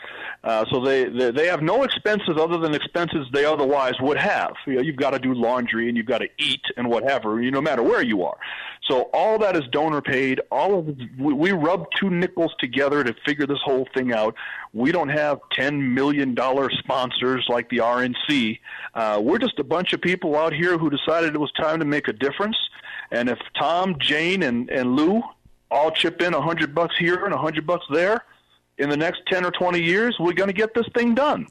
Uh, 0.43 0.65
so 0.71 0.79
they, 0.79 1.05
they 1.05 1.31
they 1.31 1.47
have 1.47 1.61
no 1.61 1.83
expenses 1.83 2.35
other 2.37 2.57
than 2.57 2.73
expenses 2.73 3.27
they 3.33 3.45
otherwise 3.45 3.93
would 3.99 4.17
have. 4.17 4.53
You 4.65 4.75
know, 4.75 4.81
you've 4.81 4.95
got 4.95 5.11
to 5.11 5.19
do 5.19 5.33
laundry 5.33 5.87
and 5.87 5.97
you've 5.97 6.07
got 6.07 6.19
to 6.19 6.29
eat 6.37 6.61
and 6.77 6.89
whatever. 6.89 7.41
You 7.41 7.51
no 7.51 7.61
matter 7.61 7.83
where 7.83 8.01
you 8.01 8.23
are. 8.23 8.37
So 8.91 9.09
all 9.13 9.39
that 9.39 9.55
is 9.55 9.63
donor 9.71 10.01
paid. 10.01 10.41
All 10.51 10.77
of 10.77 10.97
we, 11.17 11.31
we 11.31 11.51
rub 11.53 11.85
two 11.97 12.09
nickels 12.09 12.53
together 12.59 13.05
to 13.05 13.15
figure 13.25 13.47
this 13.47 13.61
whole 13.63 13.87
thing 13.93 14.11
out. 14.11 14.35
We 14.73 14.91
don't 14.91 15.07
have 15.07 15.39
ten 15.53 15.93
million 15.93 16.35
dollar 16.35 16.69
sponsors 16.69 17.45
like 17.47 17.69
the 17.69 17.77
RNC. 17.77 18.59
Uh, 18.93 19.21
we're 19.23 19.37
just 19.37 19.57
a 19.59 19.63
bunch 19.63 19.93
of 19.93 20.01
people 20.01 20.35
out 20.35 20.51
here 20.51 20.77
who 20.77 20.89
decided 20.89 21.33
it 21.33 21.39
was 21.39 21.53
time 21.53 21.79
to 21.79 21.85
make 21.85 22.09
a 22.09 22.13
difference. 22.13 22.57
And 23.11 23.29
if 23.29 23.39
Tom, 23.57 23.95
Jane, 23.97 24.43
and 24.43 24.69
and 24.69 24.97
Lou 24.97 25.21
all 25.69 25.91
chip 25.91 26.21
in 26.21 26.33
a 26.33 26.41
hundred 26.41 26.75
bucks 26.75 26.95
here 26.99 27.23
and 27.23 27.33
a 27.33 27.37
hundred 27.37 27.65
bucks 27.65 27.85
there 27.93 28.25
in 28.77 28.89
the 28.89 28.97
next 28.97 29.21
10 29.27 29.45
or 29.45 29.51
20 29.51 29.81
years, 29.81 30.17
we're 30.19 30.33
going 30.33 30.49
to 30.49 30.53
get 30.53 30.73
this 30.73 30.87
thing 30.93 31.15
done. 31.15 31.47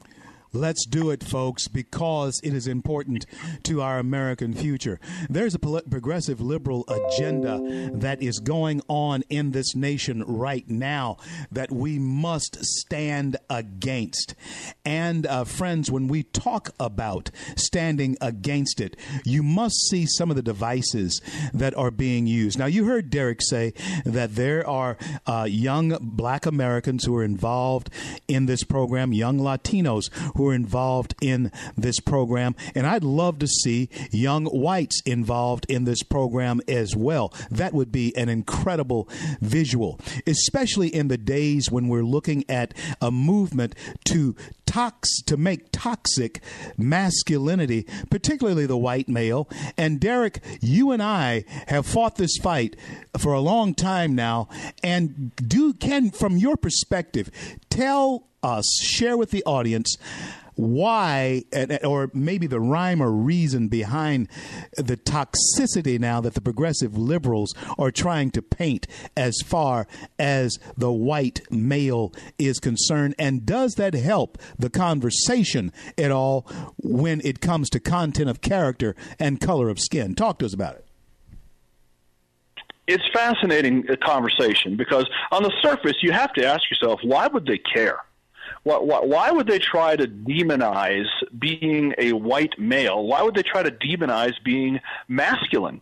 Let's 0.53 0.85
do 0.85 1.11
it, 1.11 1.23
folks, 1.23 1.69
because 1.69 2.41
it 2.43 2.53
is 2.53 2.67
important 2.67 3.25
to 3.63 3.81
our 3.81 3.99
American 3.99 4.53
future. 4.53 4.99
There's 5.29 5.55
a 5.55 5.59
progressive 5.59 6.41
liberal 6.41 6.83
agenda 6.89 7.89
that 7.93 8.21
is 8.21 8.39
going 8.39 8.81
on 8.89 9.23
in 9.29 9.51
this 9.51 9.75
nation 9.75 10.23
right 10.25 10.69
now 10.69 11.15
that 11.53 11.71
we 11.71 11.99
must 11.99 12.65
stand 12.65 13.37
against. 13.49 14.35
And, 14.83 15.25
uh, 15.25 15.45
friends, 15.45 15.89
when 15.89 16.09
we 16.09 16.23
talk 16.23 16.71
about 16.81 17.31
standing 17.55 18.17
against 18.19 18.81
it, 18.81 18.97
you 19.23 19.43
must 19.43 19.75
see 19.89 20.05
some 20.05 20.29
of 20.29 20.35
the 20.35 20.41
devices 20.41 21.21
that 21.53 21.77
are 21.77 21.91
being 21.91 22.27
used. 22.27 22.59
Now, 22.59 22.65
you 22.65 22.83
heard 22.85 23.09
Derrick 23.09 23.41
say 23.41 23.73
that 24.03 24.35
there 24.35 24.67
are 24.67 24.97
uh, 25.25 25.47
young 25.49 25.97
black 26.01 26.45
Americans 26.45 27.05
who 27.05 27.15
are 27.15 27.23
involved 27.23 27.89
in 28.27 28.47
this 28.47 28.65
program, 28.65 29.13
young 29.13 29.39
Latinos 29.39 30.09
who 30.41 30.49
are 30.49 30.55
involved 30.55 31.13
in 31.21 31.51
this 31.77 31.99
program. 31.99 32.55
And 32.73 32.87
I'd 32.87 33.03
love 33.03 33.37
to 33.39 33.47
see 33.47 33.89
young 34.11 34.45
whites 34.45 34.99
involved 35.05 35.67
in 35.69 35.85
this 35.85 36.01
program 36.01 36.61
as 36.67 36.95
well. 36.95 37.31
That 37.51 37.73
would 37.73 37.91
be 37.91 38.15
an 38.17 38.27
incredible 38.27 39.07
visual, 39.39 39.99
especially 40.25 40.87
in 40.87 41.09
the 41.09 41.17
days 41.17 41.69
when 41.69 41.87
we're 41.87 42.03
looking 42.03 42.43
at 42.49 42.73
a 42.99 43.11
movement 43.11 43.75
to 44.05 44.35
tox 44.65 45.21
to 45.23 45.37
make 45.37 45.71
toxic 45.71 46.41
masculinity, 46.77 47.85
particularly 48.09 48.65
the 48.65 48.77
white 48.77 49.09
male. 49.09 49.49
And 49.77 49.99
Derrick, 49.99 50.39
you 50.61 50.91
and 50.91 51.01
I 51.01 51.45
have 51.67 51.85
fought 51.85 52.15
this 52.15 52.37
fight 52.37 52.75
for 53.17 53.33
a 53.33 53.41
long 53.41 53.73
time 53.73 54.15
now. 54.15 54.47
And 54.83 55.35
do 55.35 55.73
can 55.73 56.11
from 56.11 56.37
your 56.37 56.57
perspective 56.57 57.29
tell 57.69 58.27
us, 58.43 58.65
share 58.81 59.17
with 59.17 59.31
the 59.31 59.43
audience 59.45 59.97
why, 60.61 61.43
or 61.83 62.11
maybe 62.13 62.45
the 62.45 62.59
rhyme 62.59 63.01
or 63.01 63.11
reason 63.11 63.67
behind 63.67 64.29
the 64.77 64.95
toxicity 64.95 65.99
now 65.99 66.21
that 66.21 66.35
the 66.35 66.41
progressive 66.41 66.95
liberals 66.95 67.55
are 67.79 67.89
trying 67.89 68.29
to 68.29 68.43
paint 68.43 68.85
as 69.17 69.35
far 69.43 69.87
as 70.19 70.59
the 70.77 70.91
white 70.91 71.41
male 71.49 72.13
is 72.37 72.59
concerned? 72.59 73.15
And 73.17 73.43
does 73.43 73.73
that 73.75 73.95
help 73.95 74.37
the 74.59 74.69
conversation 74.69 75.73
at 75.97 76.11
all 76.11 76.45
when 76.77 77.21
it 77.23 77.41
comes 77.41 77.67
to 77.71 77.79
content 77.79 78.29
of 78.29 78.41
character 78.41 78.95
and 79.19 79.41
color 79.41 79.67
of 79.67 79.79
skin? 79.79 80.13
Talk 80.13 80.37
to 80.39 80.45
us 80.45 80.53
about 80.53 80.75
it 80.75 80.85
it's 82.87 83.07
fascinating 83.13 83.85
uh, 83.89 83.95
conversation 84.03 84.75
because 84.75 85.07
on 85.31 85.43
the 85.43 85.51
surface 85.61 85.93
you 86.01 86.11
have 86.11 86.33
to 86.33 86.45
ask 86.45 86.69
yourself 86.69 86.99
why 87.03 87.27
would 87.27 87.45
they 87.45 87.59
care 87.59 87.99
why, 88.63 88.77
why, 88.77 89.31
would 89.31 89.47
they 89.47 89.59
try 89.59 89.95
to 89.95 90.07
demonize 90.07 91.07
being 91.37 91.95
a 91.97 92.13
white 92.13 92.59
male? 92.59 93.05
Why 93.05 93.23
would 93.23 93.33
they 93.35 93.43
try 93.43 93.63
to 93.63 93.71
demonize 93.71 94.33
being 94.43 94.79
masculine? 95.07 95.81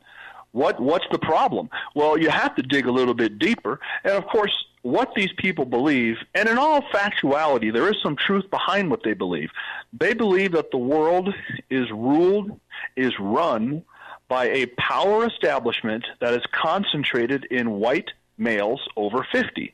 What 0.52 0.80
what's 0.80 1.06
the 1.12 1.20
problem? 1.20 1.70
Well, 1.94 2.18
you 2.18 2.30
have 2.30 2.56
to 2.56 2.64
dig 2.64 2.88
a 2.88 2.92
little 2.92 3.14
bit 3.14 3.38
deeper, 3.38 3.80
and 4.04 4.14
of 4.14 4.26
course, 4.26 4.54
what 4.82 5.14
these 5.14 5.32
people 5.38 5.66
believe, 5.66 6.18
and 6.34 6.50
in 6.50 6.58
all 6.58 6.82
factuality, 6.82 7.72
there 7.72 7.90
is 7.90 7.98
some 8.02 8.16
truth 8.16 8.50
behind 8.50 8.90
what 8.90 9.04
they 9.04 9.14
believe. 9.14 9.52
They 9.94 10.14
believe 10.14 10.54
that 10.54 10.72
the 10.72 10.78
world 10.78 11.34
is 11.70 11.92
ruled, 11.92 12.60
is 12.96 13.14
run 13.20 13.84
by 14.28 14.46
a 14.46 14.68
power 14.78 15.26
establishment 15.26 16.06
that 16.22 16.34
is 16.34 16.44
concentrated 16.52 17.46
in 17.52 17.72
white 17.72 18.12
males 18.38 18.88
over 18.96 19.28
50. 19.32 19.74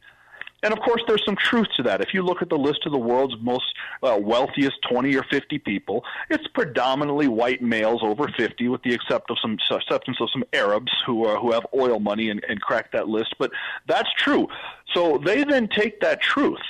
And 0.65 0.73
of 0.73 0.80
course, 0.80 1.04
there's 1.08 1.23
some 1.23 1.36
truth 1.36 1.67
to 1.75 1.84
that. 1.84 2.01
If 2.01 2.12
you 2.12 2.23
look 2.23 2.41
at 2.41 2.49
the 2.49 2.58
list 2.58 2.88
of 2.88 2.91
the 2.91 2.97
world's 2.97 3.36
most 3.39 3.71
uh, 4.01 4.17
wealthiest 4.19 4.82
20 4.89 5.15
or 5.15 5.21
50 5.21 5.60
people, 5.60 6.04
it's 6.32 6.47
predominantly 6.47 7.28
white 7.28 7.62
males 7.62 8.01
over 8.01 8.28
50, 8.28 8.69
with 8.69 8.82
the 8.82 8.91
except 8.91 9.30
of 9.30 9.38
some 9.39 9.60
acceptance 9.69 10.17
of 10.19 10.28
some 10.32 10.43
Arabs 10.54 10.91
who 11.06 11.23
are, 11.23 11.38
who 11.38 11.51
have 11.51 11.67
oil 11.75 11.99
money 11.99 12.32
and, 12.32 12.43
and 12.49 12.60
crack 12.62 12.91
that 12.93 13.08
list. 13.08 13.36
But 13.38 13.51
that's 13.88 14.12
true. 14.17 14.47
So 14.91 15.19
they 15.23 15.43
then 15.43 15.67
take 15.67 16.01
that 16.01 16.19
truth 16.19 16.63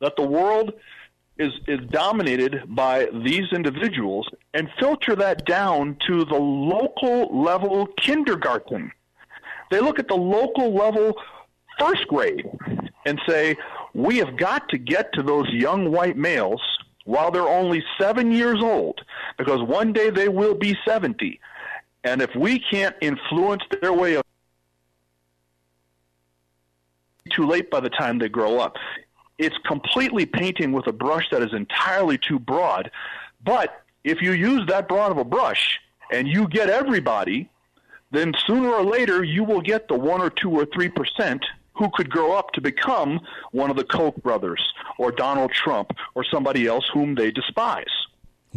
that 0.00 0.16
the 0.16 0.26
world 0.26 0.72
is 1.38 1.52
is 1.68 1.78
dominated 1.90 2.62
by 2.66 3.08
these 3.22 3.52
individuals 3.52 4.28
and 4.52 4.68
filter 4.80 5.14
that 5.14 5.44
down 5.44 5.96
to 6.08 6.24
the 6.24 6.34
local 6.34 7.40
level 7.40 7.86
kindergarten. 7.86 8.90
They 9.70 9.78
look 9.78 10.00
at 10.00 10.08
the 10.08 10.16
local 10.16 10.74
level 10.74 11.14
first 11.78 12.06
grade 12.08 12.48
and 13.04 13.20
say, 13.26 13.56
we 13.94 14.18
have 14.18 14.36
got 14.36 14.68
to 14.70 14.78
get 14.78 15.12
to 15.14 15.22
those 15.22 15.48
young 15.50 15.90
white 15.90 16.16
males 16.16 16.60
while 17.04 17.30
they're 17.30 17.48
only 17.48 17.82
seven 17.98 18.30
years 18.32 18.60
old, 18.62 19.00
because 19.38 19.62
one 19.62 19.92
day 19.92 20.10
they 20.10 20.28
will 20.28 20.54
be 20.54 20.76
70. 20.86 21.40
And 22.04 22.20
if 22.20 22.30
we 22.36 22.58
can't 22.58 22.94
influence 23.00 23.62
their 23.80 23.92
way 23.92 24.14
of 24.14 24.22
too 27.28 27.46
late 27.46 27.70
by 27.70 27.80
the 27.80 27.90
time 27.90 28.18
they 28.18 28.28
grow 28.28 28.58
up. 28.58 28.76
It's 29.38 29.56
completely 29.66 30.26
painting 30.26 30.72
with 30.72 30.86
a 30.86 30.92
brush 30.92 31.28
that 31.30 31.42
is 31.42 31.52
entirely 31.52 32.18
too 32.18 32.38
broad. 32.38 32.90
But 33.44 33.82
if 34.04 34.20
you 34.20 34.32
use 34.32 34.66
that 34.68 34.88
broad 34.88 35.12
of 35.12 35.18
a 35.18 35.24
brush 35.24 35.78
and 36.12 36.26
you 36.26 36.48
get 36.48 36.68
everybody, 36.68 37.48
then 38.10 38.32
sooner 38.46 38.70
or 38.70 38.82
later 38.82 39.22
you 39.22 39.44
will 39.44 39.60
get 39.60 39.88
the 39.88 39.94
one 39.94 40.20
or 40.20 40.30
two 40.30 40.50
or 40.50 40.66
three 40.66 40.88
percent 40.88 41.44
who 41.78 41.88
could 41.94 42.10
grow 42.10 42.32
up 42.32 42.52
to 42.52 42.60
become 42.60 43.20
one 43.52 43.70
of 43.70 43.76
the 43.76 43.84
Koch 43.84 44.16
brothers 44.16 44.72
or 44.98 45.12
Donald 45.12 45.52
Trump 45.52 45.92
or 46.14 46.24
somebody 46.24 46.66
else 46.66 46.88
whom 46.92 47.14
they 47.14 47.30
despise. 47.30 48.07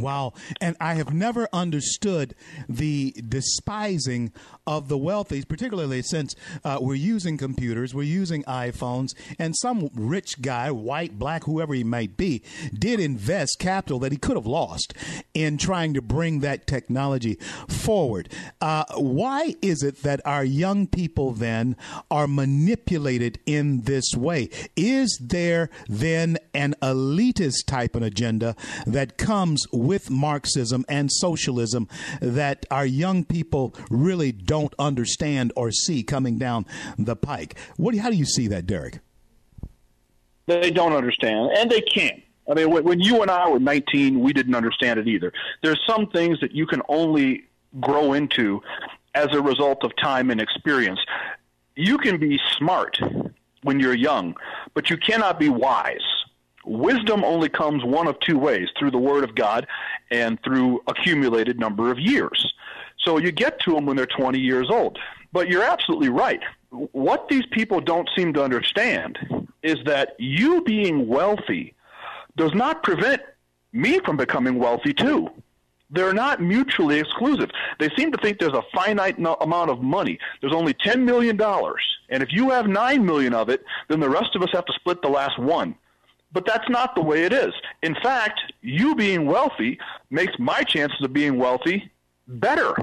Wow. 0.01 0.33
And 0.59 0.75
I 0.79 0.95
have 0.95 1.13
never 1.13 1.47
understood 1.53 2.35
the 2.67 3.13
despising 3.27 4.31
of 4.67 4.87
the 4.87 4.97
wealthy, 4.97 5.43
particularly 5.43 6.01
since 6.01 6.35
uh, 6.63 6.77
we're 6.81 6.95
using 6.95 7.37
computers, 7.37 7.93
we're 7.93 8.03
using 8.03 8.43
iPhones, 8.43 9.09
and 9.39 9.55
some 9.57 9.89
rich 9.93 10.41
guy, 10.41 10.71
white, 10.71 11.17
black, 11.17 11.43
whoever 11.43 11.73
he 11.73 11.83
might 11.83 12.17
be, 12.17 12.41
did 12.73 12.99
invest 12.99 13.57
capital 13.59 13.99
that 13.99 14.11
he 14.11 14.17
could 14.17 14.35
have 14.35 14.45
lost 14.45 14.93
in 15.33 15.57
trying 15.57 15.93
to 15.93 16.01
bring 16.01 16.39
that 16.39 16.67
technology 16.67 17.35
forward. 17.67 18.29
Uh, 18.61 18.85
why 18.95 19.55
is 19.61 19.83
it 19.83 20.03
that 20.03 20.21
our 20.25 20.43
young 20.43 20.87
people 20.87 21.31
then 21.31 21.75
are 22.09 22.27
manipulated 22.27 23.39
in 23.45 23.81
this 23.81 24.15
way? 24.15 24.49
Is 24.75 25.17
there 25.21 25.69
then 25.87 26.37
an 26.53 26.75
elitist 26.81 27.65
type 27.67 27.95
of 27.95 28.03
agenda 28.03 28.55
that 28.85 29.17
comes 29.17 29.65
with 29.71 29.90
Marxism 30.09 30.85
and 30.87 31.11
socialism 31.11 31.87
that 32.21 32.65
our 32.71 32.85
young 32.85 33.23
people 33.23 33.75
really 33.89 34.31
don't 34.31 34.73
understand 34.79 35.51
or 35.55 35.71
see 35.71 36.03
coming 36.03 36.37
down 36.37 36.65
the 36.97 37.15
pike. 37.15 37.57
What, 37.77 37.95
how 37.95 38.09
do 38.09 38.15
you 38.15 38.25
see 38.25 38.47
that, 38.47 38.65
Derrick? 38.65 38.99
They 40.47 40.71
don't 40.71 40.93
understand, 40.93 41.51
and 41.57 41.69
they 41.69 41.81
can't. 41.81 42.21
I 42.49 42.55
mean, 42.55 42.71
when 42.71 42.99
you 42.99 43.21
and 43.21 43.29
I 43.29 43.47
were 43.47 43.59
19, 43.59 44.19
we 44.19 44.33
didn't 44.33 44.55
understand 44.55 44.99
it 44.99 45.07
either. 45.07 45.31
There's 45.63 45.79
some 45.87 46.07
things 46.07 46.39
that 46.41 46.51
you 46.51 46.65
can 46.65 46.81
only 46.89 47.43
grow 47.79 48.13
into 48.13 48.61
as 49.13 49.27
a 49.31 49.41
result 49.41 49.83
of 49.83 49.91
time 50.01 50.29
and 50.31 50.41
experience. 50.41 50.99
You 51.75 51.97
can 51.97 52.17
be 52.17 52.39
smart 52.57 52.97
when 53.63 53.79
you're 53.79 53.93
young, 53.93 54.35
but 54.73 54.89
you 54.89 54.97
cannot 54.97 55.39
be 55.39 55.49
wise. 55.49 56.01
Wisdom 56.65 57.23
only 57.23 57.49
comes 57.49 57.83
one 57.83 58.07
of 58.07 58.19
two 58.19 58.37
ways 58.37 58.69
through 58.77 58.91
the 58.91 58.97
Word 58.97 59.23
of 59.23 59.35
God 59.35 59.67
and 60.11 60.41
through 60.43 60.81
accumulated 60.87 61.59
number 61.59 61.91
of 61.91 61.99
years. 61.99 62.53
So 62.99 63.17
you 63.17 63.31
get 63.31 63.59
to 63.61 63.71
them 63.73 63.85
when 63.85 63.97
they're 63.97 64.05
20 64.05 64.39
years 64.39 64.69
old. 64.69 64.99
But 65.33 65.47
you're 65.47 65.63
absolutely 65.63 66.09
right. 66.09 66.41
What 66.69 67.27
these 67.29 67.45
people 67.51 67.81
don't 67.81 68.09
seem 68.15 68.33
to 68.33 68.43
understand 68.43 69.47
is 69.63 69.77
that 69.85 70.15
you 70.19 70.61
being 70.63 71.07
wealthy 71.07 71.73
does 72.37 72.53
not 72.53 72.83
prevent 72.83 73.21
me 73.73 73.99
from 73.99 74.17
becoming 74.17 74.59
wealthy 74.59 74.93
too. 74.93 75.29
They're 75.89 76.13
not 76.13 76.41
mutually 76.41 76.99
exclusive. 76.99 77.49
They 77.79 77.89
seem 77.97 78.11
to 78.13 78.17
think 78.17 78.39
there's 78.39 78.53
a 78.53 78.63
finite 78.73 79.19
no- 79.19 79.35
amount 79.41 79.71
of 79.71 79.81
money. 79.81 80.19
There's 80.39 80.53
only 80.53 80.73
$10 80.73 81.03
million. 81.03 81.39
And 82.09 82.23
if 82.23 82.31
you 82.31 82.49
have 82.49 82.67
9 82.67 83.05
million 83.05 83.33
of 83.33 83.49
it, 83.49 83.63
then 83.89 83.99
the 83.99 84.09
rest 84.09 84.35
of 84.35 84.41
us 84.41 84.49
have 84.53 84.65
to 84.65 84.73
split 84.73 85.01
the 85.01 85.09
last 85.09 85.37
one. 85.37 85.75
But 86.33 86.45
that's 86.45 86.69
not 86.69 86.95
the 86.95 87.01
way 87.01 87.23
it 87.23 87.33
is. 87.33 87.53
In 87.81 87.95
fact, 87.95 88.39
you 88.61 88.95
being 88.95 89.25
wealthy 89.25 89.79
makes 90.09 90.33
my 90.39 90.63
chances 90.63 91.01
of 91.03 91.13
being 91.13 91.37
wealthy 91.37 91.91
better 92.27 92.75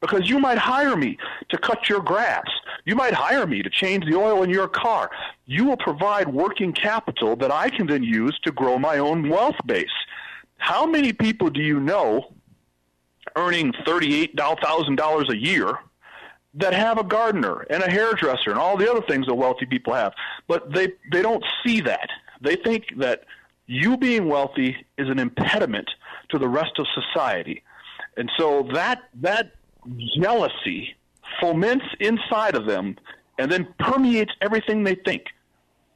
because 0.00 0.28
you 0.28 0.38
might 0.38 0.58
hire 0.58 0.96
me 0.96 1.16
to 1.48 1.56
cut 1.56 1.88
your 1.88 2.00
grass. 2.00 2.44
You 2.84 2.94
might 2.94 3.14
hire 3.14 3.46
me 3.46 3.62
to 3.62 3.70
change 3.70 4.04
the 4.04 4.14
oil 4.14 4.42
in 4.42 4.50
your 4.50 4.68
car. 4.68 5.10
You 5.46 5.64
will 5.64 5.78
provide 5.78 6.28
working 6.28 6.72
capital 6.72 7.36
that 7.36 7.50
I 7.50 7.70
can 7.70 7.86
then 7.86 8.02
use 8.02 8.38
to 8.44 8.52
grow 8.52 8.78
my 8.78 8.98
own 8.98 9.28
wealth 9.30 9.56
base. 9.64 9.86
How 10.58 10.84
many 10.84 11.12
people 11.12 11.48
do 11.48 11.62
you 11.62 11.80
know 11.80 12.32
earning 13.36 13.72
$38,000 13.86 15.28
a 15.30 15.36
year 15.36 15.78
that 16.54 16.74
have 16.74 16.98
a 16.98 17.04
gardener 17.04 17.66
and 17.70 17.82
a 17.82 17.90
hairdresser 17.90 18.50
and 18.50 18.58
all 18.58 18.76
the 18.76 18.90
other 18.90 19.02
things 19.08 19.26
that 19.26 19.34
wealthy 19.34 19.64
people 19.66 19.94
have? 19.94 20.12
But 20.46 20.72
they, 20.72 20.92
they 21.12 21.22
don't 21.22 21.44
see 21.64 21.80
that. 21.80 22.10
They 22.44 22.56
think 22.56 22.84
that 22.98 23.24
you 23.66 23.96
being 23.96 24.28
wealthy 24.28 24.76
is 24.98 25.08
an 25.08 25.18
impediment 25.18 25.90
to 26.30 26.38
the 26.38 26.48
rest 26.48 26.78
of 26.78 26.86
society. 26.94 27.62
And 28.16 28.30
so 28.38 28.68
that 28.72 29.02
that 29.22 29.52
jealousy 30.20 30.94
foments 31.40 31.84
inside 32.00 32.54
of 32.54 32.66
them 32.66 32.96
and 33.38 33.50
then 33.50 33.66
permeates 33.78 34.32
everything 34.40 34.84
they 34.84 34.94
think. 34.94 35.24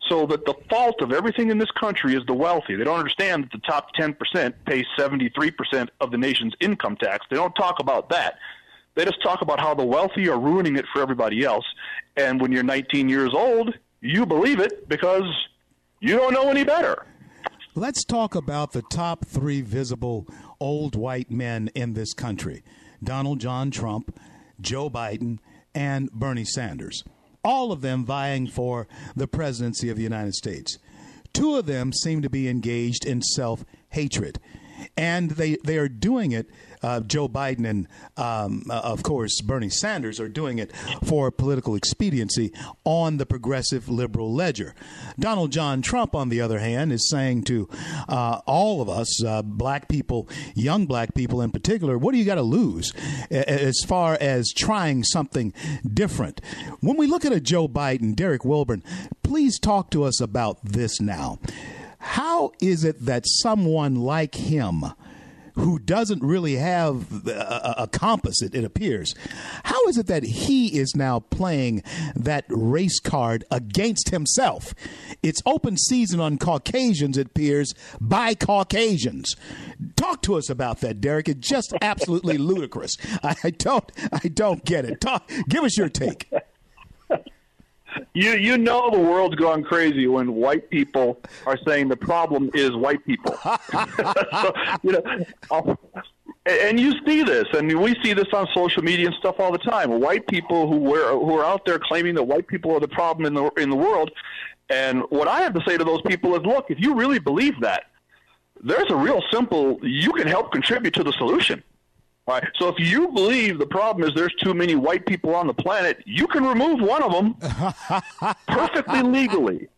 So 0.08 0.26
that 0.26 0.46
the 0.46 0.54
fault 0.70 1.02
of 1.02 1.12
everything 1.12 1.50
in 1.50 1.58
this 1.58 1.70
country 1.72 2.14
is 2.14 2.24
the 2.26 2.34
wealthy. 2.34 2.76
They 2.76 2.84
don't 2.84 2.98
understand 2.98 3.44
that 3.44 3.52
the 3.52 3.58
top 3.58 3.94
10% 3.94 4.54
pay 4.64 4.84
73% 4.98 5.88
of 6.00 6.10
the 6.10 6.16
nation's 6.16 6.54
income 6.60 6.96
tax. 6.96 7.26
They 7.28 7.36
don't 7.36 7.54
talk 7.54 7.78
about 7.78 8.08
that. 8.08 8.38
They 8.94 9.04
just 9.04 9.22
talk 9.22 9.42
about 9.42 9.60
how 9.60 9.74
the 9.74 9.84
wealthy 9.84 10.28
are 10.28 10.38
ruining 10.40 10.76
it 10.76 10.86
for 10.92 11.02
everybody 11.02 11.44
else. 11.44 11.66
And 12.16 12.40
when 12.40 12.52
you're 12.52 12.62
19 12.62 13.08
years 13.08 13.34
old, 13.34 13.74
you 14.00 14.24
believe 14.24 14.60
it 14.60 14.88
because 14.88 15.26
you 16.00 16.16
don't 16.16 16.32
know 16.32 16.48
any 16.48 16.64
better. 16.64 17.06
Let's 17.74 18.04
talk 18.04 18.34
about 18.34 18.72
the 18.72 18.82
top 18.82 19.24
three 19.26 19.60
visible 19.60 20.26
old 20.60 20.96
white 20.96 21.30
men 21.30 21.70
in 21.74 21.94
this 21.94 22.12
country 22.12 22.62
Donald 23.02 23.40
John 23.40 23.70
Trump, 23.70 24.18
Joe 24.60 24.90
Biden, 24.90 25.38
and 25.74 26.10
Bernie 26.10 26.44
Sanders. 26.44 27.04
All 27.44 27.70
of 27.70 27.80
them 27.80 28.04
vying 28.04 28.48
for 28.48 28.88
the 29.14 29.28
presidency 29.28 29.88
of 29.88 29.96
the 29.96 30.02
United 30.02 30.34
States. 30.34 30.78
Two 31.32 31.56
of 31.56 31.66
them 31.66 31.92
seem 31.92 32.20
to 32.22 32.30
be 32.30 32.48
engaged 32.48 33.06
in 33.06 33.22
self 33.22 33.64
hatred. 33.90 34.40
And 34.96 35.32
they, 35.32 35.56
they 35.64 35.78
are 35.78 35.88
doing 35.88 36.32
it 36.32 36.48
uh, 36.82 37.00
Joe 37.00 37.28
Biden 37.28 37.68
and, 37.68 37.88
um, 38.16 38.64
uh, 38.70 38.80
of 38.84 39.02
course, 39.02 39.40
Bernie 39.40 39.68
Sanders 39.68 40.20
are 40.20 40.28
doing 40.28 40.58
it 40.58 40.72
for 41.04 41.30
political 41.30 41.74
expediency 41.74 42.52
on 42.84 43.16
the 43.16 43.26
progressive 43.26 43.88
liberal 43.88 44.32
ledger. 44.32 44.74
Donald 45.18 45.52
John 45.52 45.82
Trump, 45.82 46.14
on 46.14 46.28
the 46.28 46.40
other 46.40 46.58
hand, 46.58 46.92
is 46.92 47.08
saying 47.08 47.44
to 47.44 47.68
uh, 48.08 48.40
all 48.46 48.80
of 48.80 48.88
us, 48.88 49.22
uh, 49.24 49.42
black 49.42 49.88
people, 49.88 50.28
young 50.54 50.86
black 50.86 51.14
people 51.14 51.40
in 51.40 51.50
particular, 51.50 51.98
what 51.98 52.12
do 52.12 52.18
you 52.18 52.24
got 52.24 52.36
to 52.36 52.42
lose 52.42 52.92
as 53.30 53.80
far 53.86 54.16
as 54.20 54.52
trying 54.52 55.04
something 55.04 55.52
different? 55.86 56.40
When 56.80 56.96
we 56.96 57.06
look 57.06 57.24
at 57.24 57.32
a 57.32 57.40
Joe 57.40 57.68
Biden, 57.68 58.14
Derrick 58.14 58.44
Wilburn, 58.44 58.82
please 59.22 59.58
talk 59.58 59.90
to 59.90 60.04
us 60.04 60.20
about 60.20 60.64
this 60.64 61.00
now. 61.00 61.38
How 61.98 62.52
is 62.60 62.84
it 62.84 63.04
that 63.04 63.24
someone 63.26 63.96
like 63.96 64.36
him, 64.36 64.84
who 65.58 65.78
doesn't 65.78 66.22
really 66.22 66.56
have 66.56 67.26
a, 67.26 67.74
a 67.78 67.88
compass, 67.88 68.42
it, 68.42 68.54
it, 68.54 68.64
appears. 68.64 69.14
How 69.64 69.86
is 69.88 69.98
it 69.98 70.06
that 70.06 70.22
he 70.22 70.78
is 70.78 70.94
now 70.94 71.20
playing 71.20 71.82
that 72.14 72.44
race 72.48 73.00
card 73.00 73.44
against 73.50 74.10
himself? 74.10 74.74
It's 75.22 75.42
open 75.44 75.76
season 75.76 76.20
on 76.20 76.38
Caucasians, 76.38 77.18
it 77.18 77.28
appears, 77.28 77.74
by 78.00 78.34
Caucasians. 78.34 79.34
Talk 79.96 80.22
to 80.22 80.36
us 80.36 80.48
about 80.48 80.80
that, 80.80 81.00
Derrick. 81.00 81.28
It's 81.28 81.48
just 81.48 81.74
absolutely 81.82 82.38
ludicrous. 82.38 82.96
I, 83.22 83.36
I, 83.42 83.50
don't, 83.50 83.90
I 84.12 84.28
don't 84.28 84.64
get 84.64 84.84
it. 84.84 85.00
Talk, 85.00 85.30
give 85.48 85.64
us 85.64 85.76
your 85.76 85.88
take 85.88 86.30
you 88.14 88.32
you 88.32 88.58
know 88.58 88.90
the 88.90 88.98
world's 88.98 89.36
gone 89.36 89.62
crazy 89.62 90.06
when 90.06 90.34
white 90.34 90.68
people 90.70 91.20
are 91.46 91.58
saying 91.66 91.88
the 91.88 91.96
problem 91.96 92.50
is 92.54 92.74
white 92.74 93.04
people. 93.04 93.36
so, 93.42 93.58
you 94.82 94.92
know, 94.92 95.24
um, 95.50 95.78
and 96.46 96.80
you 96.80 96.92
see 97.06 97.22
this, 97.22 97.44
and 97.52 97.78
we 97.78 97.94
see 98.02 98.12
this 98.12 98.28
on 98.32 98.46
social 98.54 98.82
media 98.82 99.06
and 99.06 99.14
stuff 99.16 99.36
all 99.38 99.52
the 99.52 99.58
time. 99.58 100.00
White 100.00 100.26
people 100.28 100.68
who 100.68 100.78
wear 100.78 101.12
who 101.12 101.38
are 101.38 101.44
out 101.44 101.64
there 101.66 101.78
claiming 101.78 102.14
that 102.14 102.24
white 102.24 102.46
people 102.46 102.74
are 102.74 102.80
the 102.80 102.88
problem 102.88 103.26
in 103.26 103.34
the 103.34 103.50
in 103.60 103.70
the 103.70 103.76
world. 103.76 104.10
And 104.70 105.02
what 105.10 105.28
I 105.28 105.40
have 105.40 105.54
to 105.54 105.62
say 105.66 105.78
to 105.78 105.84
those 105.84 106.02
people 106.02 106.34
is, 106.36 106.42
look, 106.42 106.70
if 106.70 106.78
you 106.78 106.94
really 106.94 107.18
believe 107.18 107.58
that, 107.60 107.84
there's 108.62 108.90
a 108.90 108.96
real 108.96 109.22
simple. 109.32 109.78
You 109.82 110.12
can 110.12 110.26
help 110.26 110.52
contribute 110.52 110.94
to 110.94 111.02
the 111.02 111.12
solution. 111.12 111.62
Right. 112.28 112.44
So 112.56 112.68
if 112.68 112.78
you 112.78 113.08
believe 113.08 113.58
the 113.58 113.66
problem 113.66 114.06
is 114.06 114.14
there's 114.14 114.34
too 114.34 114.52
many 114.52 114.74
white 114.74 115.06
people 115.06 115.34
on 115.34 115.46
the 115.46 115.54
planet, 115.54 116.02
you 116.04 116.26
can 116.26 116.44
remove 116.44 116.78
one 116.78 117.02
of 117.02 117.10
them 117.10 117.34
perfectly 118.46 119.00
legally. 119.00 119.68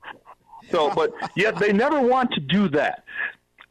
So, 0.72 0.90
but 0.92 1.12
yet 1.36 1.56
they 1.60 1.72
never 1.72 2.00
want 2.00 2.32
to 2.32 2.40
do 2.40 2.68
that. 2.70 3.04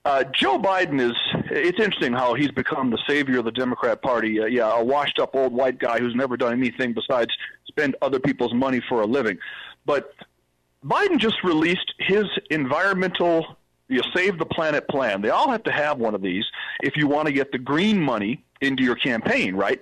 Uh, 0.05 0.23
Joe 0.34 0.57
Biden 0.57 1.01
is, 1.01 1.11
it's 1.51 1.77
interesting 1.77 2.13
how 2.13 2.36
he's 2.36 2.51
become 2.51 2.89
the 2.89 2.99
savior 3.05 3.39
of 3.39 3.45
the 3.45 3.51
Democrat 3.51 4.01
Party. 4.01 4.39
Uh, 4.39 4.45
yeah, 4.45 4.80
a 4.80 4.82
washed 4.82 5.19
up 5.19 5.36
old 5.36 5.51
white 5.51 5.77
guy 5.77 5.99
who's 5.99 6.15
never 6.15 6.38
done 6.38 6.53
anything 6.53 6.93
besides 6.93 7.32
spend 7.67 7.97
other 8.01 8.17
people's 8.17 8.53
money 8.53 8.82
for 8.88 9.01
a 9.01 9.05
living. 9.05 9.38
But 9.86 10.13
Biden 10.86 11.19
just 11.19 11.43
released 11.43 11.93
his 11.99 12.23
environmental 12.49 13.57
you 13.89 14.01
save 14.13 14.37
the 14.37 14.45
planet 14.45 14.87
plan. 14.87 15.21
They 15.21 15.29
all 15.29 15.49
have 15.49 15.63
to 15.63 15.71
have 15.71 15.97
one 15.97 16.15
of 16.15 16.21
these 16.21 16.45
if 16.81 16.95
you 16.95 17.07
want 17.07 17.27
to 17.27 17.33
get 17.33 17.51
the 17.51 17.57
green 17.57 17.99
money 17.99 18.43
into 18.61 18.83
your 18.83 18.95
campaign, 18.95 19.55
right? 19.55 19.81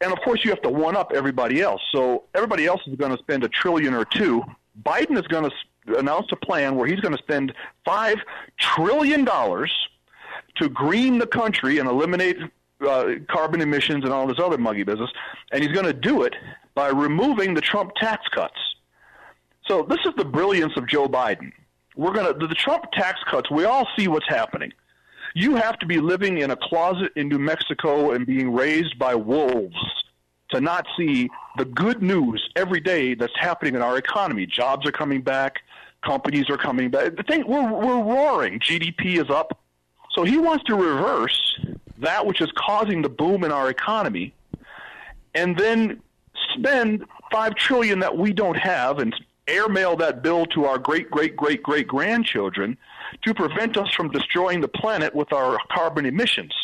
And 0.00 0.12
of 0.12 0.18
course, 0.20 0.44
you 0.44 0.50
have 0.50 0.60
to 0.62 0.68
one 0.68 0.96
up 0.96 1.12
everybody 1.14 1.62
else. 1.62 1.80
So 1.92 2.24
everybody 2.34 2.66
else 2.66 2.82
is 2.86 2.96
going 2.96 3.12
to 3.12 3.18
spend 3.18 3.44
a 3.44 3.48
trillion 3.48 3.94
or 3.94 4.04
two. 4.04 4.42
Biden 4.84 5.18
is 5.18 5.26
going 5.28 5.50
to 5.50 5.98
announce 5.98 6.26
a 6.32 6.36
plan 6.36 6.76
where 6.76 6.86
he's 6.86 7.00
going 7.00 7.16
to 7.16 7.22
spend 7.22 7.54
five 7.84 8.18
trillion 8.58 9.24
dollars 9.24 9.72
to 10.56 10.68
green 10.68 11.18
the 11.18 11.26
country 11.26 11.78
and 11.78 11.88
eliminate 11.88 12.38
uh, 12.86 13.14
carbon 13.28 13.60
emissions 13.60 14.04
and 14.04 14.12
all 14.12 14.26
this 14.26 14.38
other 14.38 14.58
muggy 14.58 14.82
business. 14.82 15.10
And 15.52 15.62
he's 15.62 15.72
going 15.72 15.86
to 15.86 15.92
do 15.92 16.22
it 16.22 16.34
by 16.74 16.88
removing 16.88 17.54
the 17.54 17.60
Trump 17.60 17.92
tax 17.96 18.26
cuts. 18.28 18.58
So 19.66 19.82
this 19.82 19.98
is 20.04 20.12
the 20.16 20.24
brilliance 20.24 20.74
of 20.76 20.86
Joe 20.86 21.08
Biden. 21.08 21.52
We're 21.96 22.12
going 22.12 22.38
to 22.38 22.46
the 22.46 22.54
Trump 22.54 22.90
tax 22.92 23.20
cuts. 23.28 23.50
We 23.50 23.64
all 23.64 23.88
see 23.96 24.06
what's 24.06 24.28
happening 24.28 24.72
you 25.36 25.54
have 25.54 25.78
to 25.78 25.84
be 25.84 26.00
living 26.00 26.38
in 26.38 26.50
a 26.50 26.56
closet 26.56 27.12
in 27.14 27.28
New 27.28 27.38
Mexico 27.38 28.12
and 28.12 28.24
being 28.24 28.54
raised 28.54 28.98
by 28.98 29.14
wolves 29.14 29.76
to 30.48 30.62
not 30.62 30.86
see 30.96 31.28
the 31.58 31.66
good 31.66 32.02
news 32.02 32.48
every 32.56 32.80
day 32.80 33.12
that's 33.12 33.38
happening 33.38 33.74
in 33.74 33.82
our 33.82 33.98
economy. 33.98 34.46
Jobs 34.46 34.86
are 34.86 34.92
coming 34.92 35.20
back, 35.20 35.56
companies 36.02 36.48
are 36.48 36.56
coming 36.56 36.88
back. 36.88 37.16
The 37.16 37.22
thing 37.22 37.44
we're 37.46 37.70
we're 37.70 38.02
roaring. 38.02 38.60
GDP 38.60 39.22
is 39.22 39.28
up. 39.28 39.60
So 40.14 40.24
he 40.24 40.38
wants 40.38 40.64
to 40.64 40.74
reverse 40.74 41.60
that 41.98 42.24
which 42.24 42.40
is 42.40 42.50
causing 42.56 43.02
the 43.02 43.10
boom 43.10 43.44
in 43.44 43.52
our 43.52 43.68
economy 43.68 44.32
and 45.34 45.58
then 45.58 46.00
spend 46.54 47.04
5 47.30 47.54
trillion 47.56 47.98
that 47.98 48.16
we 48.16 48.32
don't 48.32 48.56
have 48.56 49.00
and 49.00 49.14
airmail 49.48 49.96
that 49.96 50.22
bill 50.22 50.46
to 50.46 50.64
our 50.64 50.78
great 50.78 51.10
great 51.10 51.36
great 51.36 51.62
great 51.62 51.86
grandchildren 51.86 52.76
to 53.24 53.34
prevent 53.34 53.76
us 53.76 53.92
from 53.94 54.10
destroying 54.10 54.60
the 54.60 54.68
planet 54.68 55.14
with 55.14 55.32
our 55.32 55.58
carbon 55.70 56.06
emissions. 56.06 56.54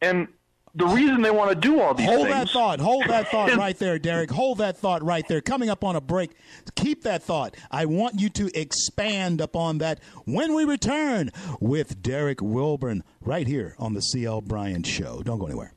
And 0.00 0.28
the 0.74 0.86
reason 0.86 1.22
they 1.22 1.30
want 1.30 1.50
to 1.50 1.56
do 1.56 1.80
all 1.80 1.94
these 1.94 2.06
hold 2.06 2.28
things. 2.28 2.34
that 2.34 2.48
thought. 2.50 2.80
Hold 2.80 3.04
that 3.08 3.28
thought 3.28 3.54
right 3.56 3.76
there, 3.78 3.98
Derrick. 3.98 4.30
Hold 4.30 4.58
that 4.58 4.76
thought 4.76 5.02
right 5.02 5.26
there. 5.26 5.40
Coming 5.40 5.68
up 5.68 5.82
on 5.84 5.96
a 5.96 6.00
break, 6.00 6.30
keep 6.76 7.02
that 7.02 7.22
thought. 7.22 7.56
I 7.70 7.86
want 7.86 8.20
you 8.20 8.28
to 8.30 8.50
expand 8.58 9.40
upon 9.40 9.78
that 9.78 10.00
when 10.24 10.54
we 10.54 10.64
return 10.64 11.30
with 11.60 12.00
Derrick 12.02 12.40
Wilburn 12.40 13.02
right 13.20 13.46
here 13.46 13.74
on 13.78 13.94
the 13.94 14.00
CL 14.00 14.42
Bryant 14.42 14.86
Show. 14.86 15.22
Don't 15.22 15.38
go 15.38 15.46
anywhere. 15.46 15.72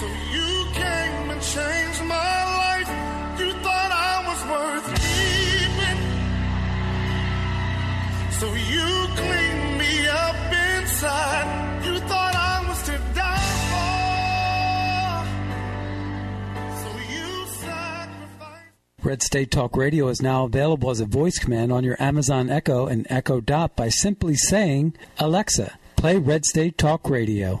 So 0.00 0.06
you 0.06 0.50
came 0.72 1.30
and 1.30 1.42
changed 1.42 2.02
my 2.04 2.36
life. 2.62 2.90
You 3.40 3.52
thought 3.64 3.92
I 4.10 4.14
was 4.28 4.40
worth. 4.52 4.86
So 8.40 8.46
you 8.54 8.94
Red 19.04 19.22
State 19.22 19.50
Talk 19.50 19.76
Radio 19.76 20.08
is 20.08 20.22
now 20.22 20.46
available 20.46 20.88
as 20.88 20.98
a 20.98 21.04
voice 21.04 21.38
command 21.38 21.70
on 21.70 21.84
your 21.84 21.94
Amazon 22.00 22.48
Echo 22.48 22.86
and 22.86 23.06
Echo 23.10 23.38
Dot 23.38 23.76
by 23.76 23.90
simply 23.90 24.34
saying, 24.34 24.96
Alexa, 25.18 25.78
play 25.94 26.16
Red 26.16 26.46
State 26.46 26.78
Talk 26.78 27.10
Radio. 27.10 27.60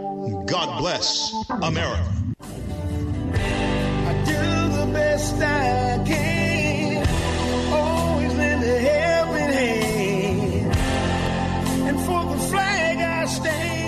God 0.21 0.77
bless 0.77 1.33
America. 1.49 2.13
I 2.41 4.23
do 4.23 4.77
the 4.77 4.89
best 4.93 5.35
I 5.37 6.03
can. 6.05 7.07
Always 7.73 8.33
hand. 9.51 10.75
And 11.87 11.99
for 12.01 12.23
the 12.35 12.39
flag 12.49 12.97
I 12.99 13.25
stand. 13.25 13.80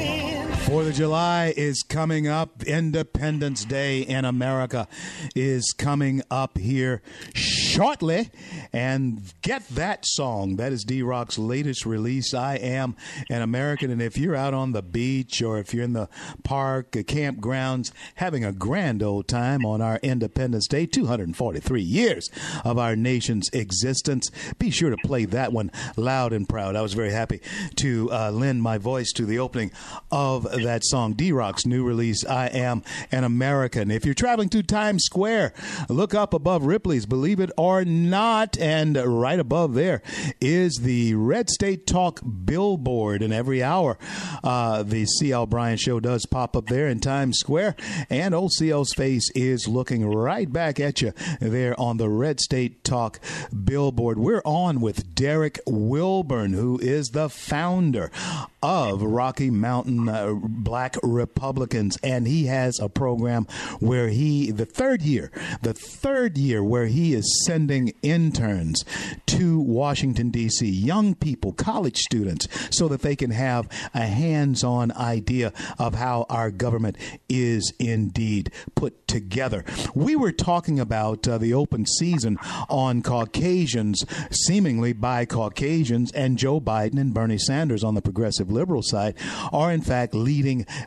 Fourth 0.74 0.88
of 0.88 0.96
July 0.96 1.54
is 1.56 1.84
coming 1.84 2.28
up. 2.28 2.64
Independence 2.64 3.64
Day 3.64 4.02
in 4.02 4.26
America 4.26 4.88
is 5.36 5.72
coming 5.78 6.24
up 6.32 6.58
here 6.58 7.04
shortly. 7.36 8.32
And 8.74 9.22
get 9.44 9.68
that 9.70 10.04
song. 10.04 10.56
That 10.56 10.74
is 10.74 10.84
D 10.84 11.04
Rock's 11.04 11.38
latest 11.38 11.86
release. 11.86 12.34
I 12.34 12.56
am 12.56 12.96
an 13.30 13.44
American. 13.44 13.92
And 13.92 14.02
if 14.02 14.18
you're 14.18 14.36
out 14.36 14.56
on 14.56 14.72
the 14.72 14.82
beach 14.82 15.44
or 15.44 15.60
if 15.60 15.76
you're 15.76 15.84
in 15.84 15.94
the 15.94 16.10
park, 16.44 16.98
uh, 16.98 17.02
campgrounds, 17.02 17.92
having 18.16 18.44
a 18.44 18.52
grand 18.52 19.04
old 19.04 19.28
time 19.28 19.68
on 19.68 19.80
our 19.80 20.00
Independence 20.02 20.68
Day, 20.68 20.88
243 20.88 21.84
years 21.84 22.32
of 22.66 22.80
our 22.80 22.96
nation's 22.96 23.48
existence, 23.54 24.32
be 24.58 24.72
sure 24.72 24.90
to 24.90 24.98
play 25.06 25.26
that 25.26 25.54
one 25.54 25.72
loud 25.98 26.34
and 26.34 26.50
proud. 26.50 26.76
I 26.76 26.82
was 26.82 26.94
very 26.94 27.12
happy 27.12 27.42
to 27.76 28.12
uh, 28.12 28.32
lend 28.32 28.64
my 28.64 28.80
voice 28.80 29.12
to 29.12 29.26
the 29.28 29.38
opening 29.38 29.72
of 30.12 30.48
that 30.64 30.84
song, 30.86 31.14
D 31.14 31.32
Rock's 31.32 31.66
new 31.66 31.84
release, 31.84 32.26
I 32.26 32.48
Am 32.48 32.84
an 33.12 33.24
American. 33.24 33.92
If 33.92 34.06
you're 34.06 34.14
traveling 34.14 34.50
through 34.50 34.64
Times 34.64 35.04
Square, 35.04 35.54
look 35.90 36.14
up 36.14 36.34
above 36.34 36.66
Ripley's, 36.66 37.06
believe 37.06 37.40
it 37.40 37.52
or 37.58 37.86
not, 37.86 38.58
and 38.58 38.98
right 38.98 39.40
above 39.40 39.74
there 39.74 40.02
is 40.42 40.80
the 40.82 41.16
Red 41.16 41.50
State 41.50 41.88
Talk 41.88 42.22
billboard. 42.46 43.22
And 43.22 43.34
every 43.34 43.62
hour, 43.62 43.98
uh, 44.44 44.84
the 44.84 45.06
CL 45.06 45.48
Bryant 45.48 45.80
Show 45.80 46.00
does 46.00 46.26
pop 46.26 46.56
up 46.56 46.68
there 46.68 46.88
in 46.88 47.00
Times 47.00 47.38
Square, 47.40 47.76
and 48.10 48.34
old 48.34 48.52
CL's 48.58 48.94
face 48.94 49.30
is 49.36 49.68
looking 49.68 50.06
right 50.06 50.52
back 50.52 50.80
at 50.80 51.02
you 51.02 51.14
there 51.40 51.80
on 51.80 51.98
the 51.98 52.10
Red 52.10 52.40
State 52.40 52.84
Talk 52.84 53.20
billboard. 53.66 54.18
We're 54.18 54.42
on 54.46 54.82
with 54.82 55.14
Derrick 55.16 55.60
Wilburn, 55.66 56.54
who 56.54 56.80
is 56.80 57.10
the 57.10 57.30
founder 57.30 58.12
of 58.62 59.02
Rocky 59.02 59.50
Mountain 59.50 60.08
uh, 60.08 60.34
Black 60.56 60.96
Republicans, 61.04 61.98
and 62.04 62.28
he 62.28 62.46
has 62.46 62.80
a 62.80 62.90
program 62.90 63.46
where 63.80 64.10
he, 64.10 64.52
the 64.52 64.66
third 64.66 65.02
year, 65.02 65.32
the 65.62 65.74
third 65.74 66.38
year 66.38 66.64
where 66.64 66.88
he 66.88 67.14
is 67.14 67.44
sending 67.46 67.94
interns 68.02 68.86
to 69.28 69.60
Washington, 69.60 70.30
D.C., 70.30 70.68
young 70.68 71.16
people, 71.16 71.54
college 71.54 71.98
students, 71.98 72.48
so 72.76 72.88
that 72.88 73.02
they 73.02 73.16
can 73.16 73.32
have 73.32 73.68
a 73.94 74.06
hands 74.06 74.64
on 74.64 74.92
idea 74.94 75.52
of 75.80 75.96
how 75.96 76.26
our 76.30 76.52
government 76.52 76.98
is 77.30 77.74
indeed 77.80 78.52
put 78.76 79.08
together. 79.08 79.64
We 79.94 80.16
were 80.16 80.32
talking 80.32 80.80
about 80.80 81.28
uh, 81.28 81.38
the 81.38 81.54
open 81.54 81.86
season 81.86 82.38
on 82.70 83.02
Caucasians, 83.02 84.06
seemingly 84.32 84.94
by 84.94 85.26
Caucasians, 85.26 86.12
and 86.12 86.38
Joe 86.38 86.60
Biden 86.60 87.00
and 87.00 87.14
Bernie 87.14 87.38
Sanders 87.38 87.84
on 87.84 87.96
the 87.96 88.02
progressive 88.02 88.52
liberal 88.52 88.82
side 88.84 89.16
are, 89.52 89.72
in 89.72 89.82
fact, 89.82 90.14
leading 90.14 90.33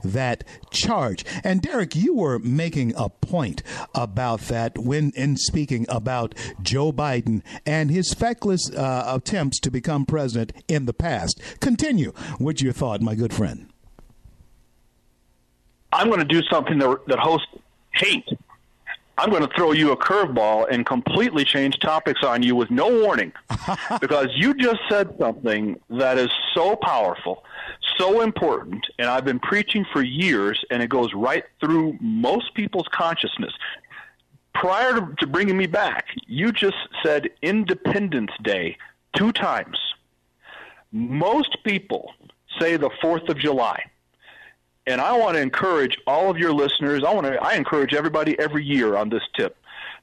that 0.05 0.45
charge. 0.71 1.25
And 1.45 1.63
Derrick, 1.63 1.95
you 1.95 2.15
were 2.15 2.39
making 2.39 2.95
a 2.97 3.09
point 3.09 3.63
about 3.95 4.41
that 4.43 4.79
when 4.79 5.13
in 5.15 5.37
speaking 5.37 5.87
about 5.89 6.35
Joe 6.63 6.93
Biden 6.93 7.43
and 7.65 7.91
his 7.91 8.13
feckless 8.13 8.71
uh, 8.75 9.05
attempts 9.07 9.61
to 9.61 9.71
become 9.71 10.07
president 10.07 10.53
in 10.69 10.87
the 10.87 10.95
past. 10.95 11.41
Continue 11.61 12.13
with 12.41 12.63
your 12.63 12.73
thought, 12.73 13.01
my 13.01 13.15
good 13.15 13.33
friend. 13.33 13.69
I'm 15.93 16.09
going 16.09 16.21
to 16.21 16.27
do 16.27 16.43
something 16.51 16.79
that, 16.79 16.99
that 17.07 17.19
hosts 17.19 17.49
hate. 17.93 18.29
I'm 19.19 19.31
going 19.31 19.47
to 19.47 19.55
throw 19.57 19.73
you 19.73 19.93
a 19.93 19.97
curveball 19.97 20.67
and 20.71 20.85
completely 20.85 21.45
change 21.45 21.79
topics 21.79 22.23
on 22.23 22.43
you 22.43 22.55
with 22.55 22.71
no 22.71 22.89
warning 23.03 23.33
because 24.01 24.29
you 24.35 24.53
just 24.53 24.81
said 24.91 25.15
something 25.19 25.81
that 25.89 26.19
is 26.19 26.29
so 26.55 26.77
powerful, 26.77 27.43
so 27.97 28.21
important, 28.21 28.87
and 28.99 29.09
I've 29.09 29.25
been 29.25 29.39
preaching 29.39 29.85
for 29.93 30.03
years, 30.03 30.65
and 30.71 30.83
it 30.83 30.89
goes 30.89 31.15
right 31.15 31.45
through 31.61 31.97
most 32.01 32.55
people's 32.55 32.89
consciousness. 32.93 33.53
Prior 34.55 34.95
to, 34.95 35.15
to 35.19 35.27
bringing 35.27 35.57
me 35.57 35.67
back, 35.67 36.07
you 36.27 36.53
just 36.53 36.77
said 37.03 37.31
Independence 37.43 38.33
Day 38.43 38.77
two 39.15 39.33
times. 39.33 39.79
Most 40.93 41.59
people 41.65 42.13
say 42.59 42.77
the 42.77 42.91
4th 43.03 43.29
of 43.29 43.39
July 43.39 43.83
and 44.87 45.01
I 45.01 45.17
want 45.17 45.35
to 45.35 45.41
encourage 45.41 45.99
all 46.07 46.31
of 46.31 46.39
your 46.39 46.53
listeners. 46.53 47.03
I 47.05 47.13
want 47.13 47.27
to. 47.27 47.43
I 47.43 47.55
encourage 47.55 47.93
everybody 47.93 48.39
every 48.39 48.65
year 48.65 48.97
on 48.97 49.09
this 49.09 49.23
tip. 49.35 49.57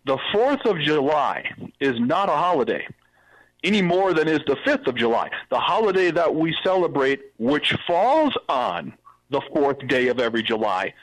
The 0.06 0.18
Fourth 0.32 0.66
of 0.66 0.80
July 0.80 1.50
is 1.80 2.00
not 2.00 2.28
a 2.28 2.34
holiday 2.34 2.86
any 3.64 3.82
more 3.82 4.14
than 4.14 4.28
is 4.28 4.42
the 4.46 4.58
Fifth 4.66 4.88
of 4.88 4.96
July, 4.96 5.30
the 5.50 5.60
holiday 5.60 6.12
that 6.12 6.36
we 6.36 6.56
celebrate, 6.64 7.22
which 7.38 7.74
falls 7.88 8.34
on 8.50 8.94
the 9.30 9.42
fourth 9.54 9.88
day 9.88 10.08
of 10.08 10.20
every 10.20 10.44
July, 10.44 10.94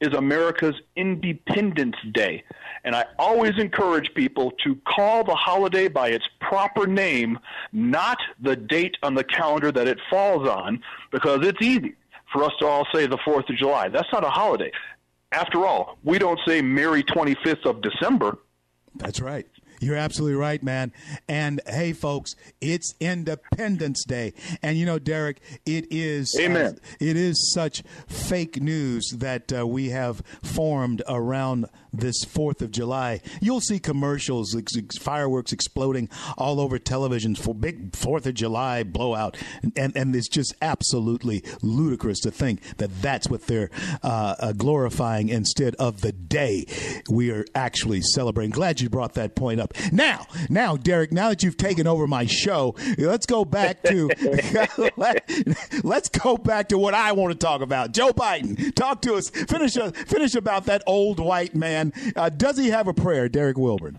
is 0.00 0.14
America's 0.14 0.76
Independence 0.96 1.96
Day. 2.12 2.42
And 2.84 2.96
I 2.96 3.04
always 3.18 3.58
encourage 3.58 4.14
people 4.14 4.52
to 4.64 4.76
call 4.86 5.24
the 5.24 5.34
holiday 5.34 5.88
by 5.88 6.08
its 6.08 6.24
proper 6.40 6.86
name, 6.86 7.38
not 7.72 8.18
the 8.40 8.56
date 8.56 8.96
on 9.02 9.14
the 9.14 9.24
calendar 9.24 9.70
that 9.72 9.86
it 9.86 9.98
falls 10.08 10.48
on, 10.48 10.82
because 11.10 11.46
it's 11.46 11.60
easy 11.60 11.94
for 12.32 12.44
us 12.44 12.52
to 12.60 12.66
all 12.66 12.86
say 12.94 13.06
the 13.06 13.18
4th 13.18 13.50
of 13.50 13.56
July. 13.56 13.88
That's 13.88 14.10
not 14.12 14.24
a 14.24 14.30
holiday. 14.30 14.72
After 15.32 15.66
all, 15.66 15.98
we 16.02 16.18
don't 16.18 16.40
say 16.46 16.62
Merry 16.62 17.02
25th 17.02 17.66
of 17.66 17.82
December. 17.82 18.38
That's 18.96 19.20
right. 19.20 19.46
You're 19.80 19.96
absolutely 19.96 20.36
right, 20.36 20.62
man. 20.62 20.92
And 21.26 21.60
hey, 21.66 21.92
folks, 21.94 22.36
it's 22.60 22.94
Independence 23.00 24.04
Day, 24.04 24.34
and 24.62 24.76
you 24.76 24.86
know, 24.86 24.98
Derrick, 24.98 25.40
it 25.64 25.86
is. 25.90 26.36
Amen. 26.38 26.76
Uh, 26.76 26.96
it 27.00 27.16
is 27.16 27.52
such 27.54 27.82
fake 28.06 28.60
news 28.62 29.08
that 29.16 29.52
uh, 29.52 29.66
we 29.66 29.88
have 29.88 30.22
formed 30.42 31.02
around 31.08 31.66
this 31.92 32.24
Fourth 32.24 32.62
of 32.62 32.70
July. 32.70 33.20
You'll 33.40 33.60
see 33.60 33.78
commercials, 33.78 34.56
ex- 34.56 34.76
ex- 34.76 34.98
fireworks 34.98 35.52
exploding 35.52 36.08
all 36.36 36.60
over 36.60 36.78
television 36.78 37.34
for 37.34 37.54
big 37.54 37.94
Fourth 37.94 38.26
of 38.26 38.34
July 38.34 38.82
blowout, 38.82 39.36
and 39.76 39.96
and 39.96 40.14
it's 40.14 40.28
just 40.28 40.54
absolutely 40.62 41.42
ludicrous 41.62 42.20
to 42.20 42.30
think 42.30 42.76
that 42.78 42.90
that's 43.02 43.28
what 43.28 43.46
they're 43.46 43.70
uh, 44.02 44.34
uh, 44.38 44.52
glorifying 44.52 45.28
instead 45.28 45.74
of 45.76 46.00
the 46.00 46.12
day 46.12 46.66
we 47.10 47.30
are 47.30 47.44
actually 47.54 48.00
celebrating. 48.02 48.50
Glad 48.50 48.80
you 48.80 48.88
brought 48.88 49.14
that 49.14 49.34
point 49.34 49.60
up. 49.60 49.74
Now, 49.92 50.26
now, 50.48 50.76
Derrick, 50.76 51.12
now 51.12 51.30
that 51.30 51.42
you've 51.42 51.56
taken 51.56 51.86
over 51.86 52.06
my 52.06 52.26
show, 52.26 52.74
let's 52.98 53.26
go 53.26 53.44
back 53.44 53.82
to 53.84 54.08
let, 54.96 55.30
us 55.84 56.08
go 56.08 56.36
back 56.36 56.68
to 56.68 56.78
what 56.78 56.94
I 56.94 57.12
want 57.12 57.32
to 57.32 57.38
talk 57.38 57.60
about. 57.60 57.92
Joe 57.92 58.10
Biden, 58.10 58.74
talk 58.74 59.02
to 59.02 59.14
us. 59.14 59.30
Finish 59.30 59.76
uh, 59.76 59.90
finish 59.90 60.34
about 60.34 60.66
that 60.66 60.82
old 60.86 61.20
white 61.20 61.54
man. 61.54 61.79
Uh, 62.16 62.28
does 62.28 62.58
he 62.58 62.70
have 62.70 62.88
a 62.88 62.94
prayer, 62.94 63.28
Derrick 63.28 63.58
Wilburn? 63.58 63.98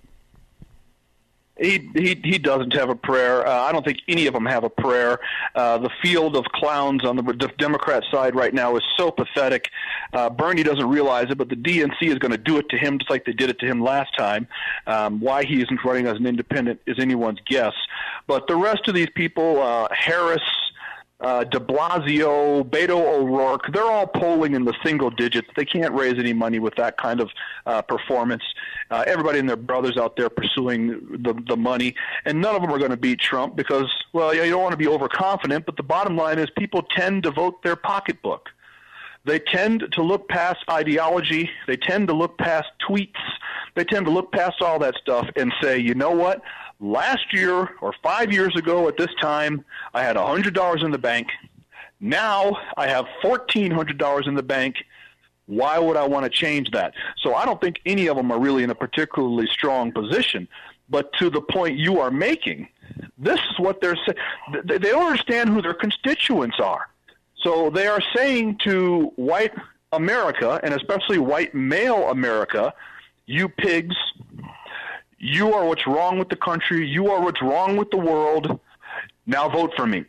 He, 1.62 1.92
he 1.94 2.20
he 2.24 2.38
doesn't 2.40 2.74
have 2.74 2.90
a 2.90 2.96
prayer. 2.96 3.46
Uh, 3.46 3.52
I 3.52 3.72
don't 3.72 3.86
think 3.86 4.00
any 4.08 4.26
of 4.26 4.34
them 4.34 4.48
have 4.48 4.64
a 4.64 4.70
prayer. 4.70 5.20
Uh, 5.54 5.78
the 5.78 5.92
field 6.02 6.36
of 6.36 6.46
clowns 6.46 7.06
on 7.06 7.18
the 7.18 7.52
Democrat 7.60 8.04
side 8.10 8.34
right 8.36 8.52
now 8.52 8.76
is 8.78 8.84
so 8.98 9.12
pathetic. 9.12 9.70
Uh, 10.12 10.30
Bernie 10.32 10.64
doesn't 10.64 10.90
realize 10.90 11.30
it, 11.30 11.38
but 11.38 11.50
the 11.50 11.56
DNC 11.56 12.02
is 12.02 12.18
going 12.18 12.32
to 12.32 12.38
do 12.38 12.58
it 12.58 12.68
to 12.70 12.78
him 12.78 12.98
just 12.98 13.12
like 13.12 13.26
they 13.26 13.34
did 13.34 13.52
it 13.52 13.60
to 13.60 13.68
him 13.68 13.84
last 13.84 14.18
time. 14.18 14.48
Um, 14.88 15.20
why 15.20 15.44
he 15.44 15.62
isn't 15.62 15.86
running 15.86 16.08
as 16.08 16.18
an 16.18 16.26
independent 16.26 16.82
is 16.88 16.98
anyone's 16.98 17.40
guess. 17.46 17.74
But 18.26 18.48
the 18.48 18.56
rest 18.56 18.88
of 18.88 18.96
these 18.96 19.10
people, 19.14 19.62
uh, 19.62 19.88
Harris, 19.92 20.42
uh, 21.22 21.44
De 21.44 21.60
Blasio, 21.60 22.64
Beto 22.64 23.00
O'Rourke, 23.00 23.72
they're 23.72 23.84
all 23.84 24.08
polling 24.08 24.56
in 24.56 24.66
the 24.66 24.74
single 24.84 25.10
digits. 25.10 25.48
They 25.56 25.66
can't 25.66 25.94
raise 25.94 26.18
any 26.18 26.34
money 26.34 26.60
with 26.60 26.76
that 26.76 26.98
kind 26.98 27.20
of 27.20 27.30
uh, 27.66 27.82
performance. 27.84 28.44
Uh, 28.90 29.04
everybody 29.08 29.40
and 29.40 29.48
their 29.48 29.56
brothers 29.56 29.98
out 29.98 30.16
there 30.18 30.30
pursuing 30.30 31.22
the 31.24 31.34
the 31.48 31.56
money, 31.56 31.96
and 32.26 32.42
none 32.42 32.56
of 32.56 32.62
them 32.62 32.72
are 32.72 32.80
going 32.80 32.92
to 32.92 32.98
beat 32.98 33.20
Trump 33.20 33.56
because, 33.56 33.90
well, 34.14 34.34
you 34.34 34.50
don't 34.50 34.62
want 34.62 34.74
to 34.74 34.78
be 34.78 34.88
overconfident. 34.88 35.66
But 35.66 35.78
the 35.78 35.84
bottom 35.84 36.18
line 36.18 36.40
is, 36.40 36.50
people 36.58 36.82
tend 36.84 37.24
to 37.24 37.32
vote 37.32 37.62
their 37.64 37.76
pocketbook. 37.76 38.50
They 39.24 39.40
tend 39.40 39.88
to 39.92 40.02
look 40.02 40.28
past 40.30 40.60
ideology. 40.70 41.50
They 41.68 41.78
tend 41.78 42.08
to 42.08 42.14
look 42.14 42.38
past 42.40 42.70
tweets. 42.88 43.22
They 43.76 43.84
tend 43.84 44.06
to 44.08 44.12
look 44.12 44.32
past 44.32 44.62
all 44.62 44.80
that 44.80 44.96
stuff 44.96 45.30
and 45.36 45.54
say, 45.62 45.78
you 45.78 45.94
know 45.94 46.12
what? 46.12 46.42
Last 46.82 47.32
year 47.32 47.70
or 47.80 47.94
five 48.02 48.34
years 48.34 48.56
ago 48.56 48.88
at 48.88 48.98
this 48.98 49.14
time, 49.22 49.64
I 49.94 50.02
had 50.02 50.16
$100 50.16 50.84
in 50.84 50.92
the 50.92 50.98
bank. 50.98 51.28
Now 52.00 52.58
I 52.76 52.88
have 52.88 53.06
$1,400 53.24 54.28
in 54.28 54.34
the 54.34 54.42
bank. 54.42 54.78
Why 55.46 55.78
would 55.78 55.96
I 55.96 56.08
want 56.08 56.24
to 56.24 56.30
change 56.30 56.72
that? 56.72 56.96
So 57.22 57.36
I 57.36 57.46
don't 57.46 57.62
think 57.62 57.80
any 57.86 58.08
of 58.08 58.18
them 58.18 58.32
are 58.32 58.40
really 58.40 58.64
in 58.64 58.72
a 58.72 58.76
particularly 58.76 59.46
strong 59.48 59.92
position. 59.92 60.48
But 60.90 61.14
to 61.20 61.30
the 61.30 61.42
point 61.42 61.78
you 61.78 62.00
are 62.00 62.10
making, 62.10 62.68
this 63.18 63.40
is 63.40 63.60
what 63.60 63.80
they're 63.80 63.96
saying. 63.96 64.64
They 64.66 64.80
don't 64.80 65.06
understand 65.06 65.50
who 65.50 65.62
their 65.62 65.76
constituents 65.76 66.60
are. 66.60 66.88
So 67.44 67.70
they 67.70 67.86
are 67.88 68.02
saying 68.16 68.58
to 68.64 69.12
white 69.18 69.54
America, 69.92 70.60
and 70.64 70.74
especially 70.74 71.20
white 71.20 71.54
male 71.54 72.10
America, 72.10 72.74
you 73.26 73.50
pigs, 73.50 73.96
you 75.22 75.54
are 75.54 75.66
what's 75.66 75.86
wrong 75.86 76.18
with 76.18 76.30
the 76.30 76.36
country, 76.36 76.88
you 76.88 77.12
are 77.12 77.22
what's 77.22 77.42
wrong 77.42 77.78
with 77.78 77.92
the 77.92 77.98
world. 77.98 78.60
Now 79.28 79.48
vote 79.48 79.72
for 79.76 79.86
me. 79.86 80.06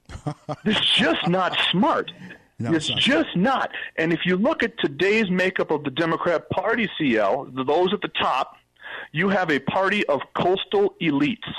it's 0.64 0.94
just 0.94 1.26
not 1.26 1.58
smart. 1.70 2.12
No, 2.60 2.72
it's 2.72 2.88
it's 2.88 2.90
not 2.90 3.00
just 3.00 3.36
not. 3.36 3.70
And 3.96 4.12
if 4.12 4.20
you 4.24 4.36
look 4.36 4.62
at 4.62 4.78
today's 4.78 5.28
makeup 5.30 5.72
of 5.72 5.82
the 5.82 5.90
Democrat 5.90 6.48
Party, 6.50 6.88
CL, 6.96 7.50
those 7.66 7.92
at 7.92 8.02
the 8.02 8.10
top, 8.20 8.54
you 9.10 9.28
have 9.30 9.50
a 9.50 9.58
party 9.58 10.06
of 10.06 10.20
coastal 10.34 10.94
elites. 11.02 11.52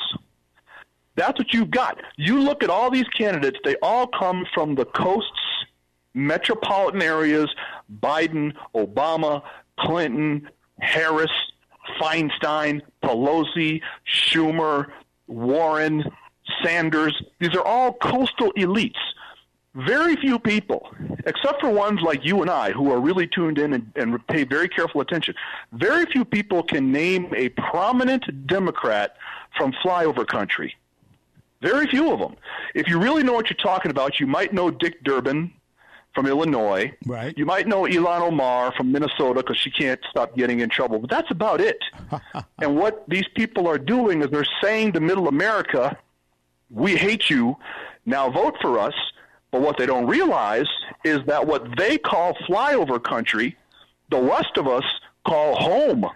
That's 1.16 1.38
what 1.38 1.54
you've 1.54 1.72
got. 1.72 1.99
You 2.16 2.39
look 2.39 2.64
at 2.64 2.70
all 2.70 2.89
these 2.89 3.08
candidates, 3.10 3.60
they 3.66 3.76
all 3.82 4.08
come 4.08 4.45
from 4.54 4.76
the 4.76 4.86
coasts, 4.86 5.30
metropolitan 6.14 7.01
areas 7.01 7.54
Biden, 7.99 8.54
Obama, 8.74 9.43
Clinton, 9.78 10.49
Harris, 10.80 11.32
Feinstein, 12.00 12.82
Pelosi, 13.04 13.82
Schumer, 14.08 14.88
Warren, 15.28 16.04
Sanders. 16.64 17.22
These 17.40 17.56
are 17.56 17.64
all 17.64 17.94
coastal 17.94 18.52
elites. 18.54 18.98
Very 19.76 20.16
few 20.18 20.38
people, 20.38 20.88
except 21.26 21.62
for 21.62 21.70
ones 21.70 22.00
like 22.02 22.24
you 22.24 22.42
and 22.42 22.50
I, 22.50 22.72
who 22.72 22.92
are 22.92 23.00
really 23.00 23.26
tuned 23.26 23.58
in 23.58 23.74
and, 23.74 23.92
and 23.96 24.28
pay 24.28 24.44
very 24.44 24.70
careful 24.70 25.02
attention, 25.02 25.34
very 25.72 26.06
few 26.06 26.24
people 26.24 26.62
can 26.62 26.92
name 26.92 27.34
a 27.36 27.50
prominent 27.50 28.46
Democrat 28.46 29.18
from 29.58 29.74
flyover 29.84 30.28
country. 30.28 30.76
Very 31.62 31.88
few 31.88 32.12
of 32.12 32.20
them. 32.20 32.36
If 32.76 32.88
you 32.88 33.00
really 33.00 33.24
know 33.24 33.34
what 33.34 33.50
you're 33.50 33.58
talking 33.58 33.90
about, 33.90 34.20
you 34.20 34.28
might 34.28 34.54
know 34.54 34.70
Dick 34.70 35.04
Durbin 35.04 35.52
from 36.14 36.28
Illinois. 36.28 36.93
Right. 37.05 37.38
You 37.38 37.45
might 37.45 37.68
know 37.68 37.84
Ilhan 37.84 38.22
Omar 38.22 38.74
from 38.76 38.91
Minnesota 38.91 39.41
because 39.41 39.57
she 39.57 39.72
can't 39.72 39.99
stop 40.09 40.36
getting 40.36 40.59
in 40.59 40.70
trouble. 40.70 40.99
But 40.99 41.09
that's 41.09 41.32
about 41.32 41.61
it. 41.61 41.78
and 42.61 42.76
what 42.78 43.03
these 43.07 43.28
people 43.36 43.68
are 43.68 43.78
doing 43.78 44.22
is 44.22 44.30
they're 44.30 44.45
saying 44.61 44.93
to 44.93 44.99
Middle 44.99 45.28
America, 45.28 45.97
"We 46.70 46.95
hate 46.95 47.30
you. 47.30 47.57
Now 48.05 48.30
vote 48.30 48.55
for 48.61 48.80
us." 48.80 48.93
But 49.51 49.61
what 49.61 49.78
they 49.78 49.86
don't 49.86 50.07
realize 50.07 50.68
is 51.03 51.20
that 51.28 51.45
what 51.45 51.78
they 51.78 51.99
call 51.99 52.34
flyover 52.49 53.01
country, 53.01 53.55
the 54.09 54.20
rest 54.20 54.57
of 54.57 54.68
us 54.68 54.84
call 55.28 55.55
home. 55.55 56.09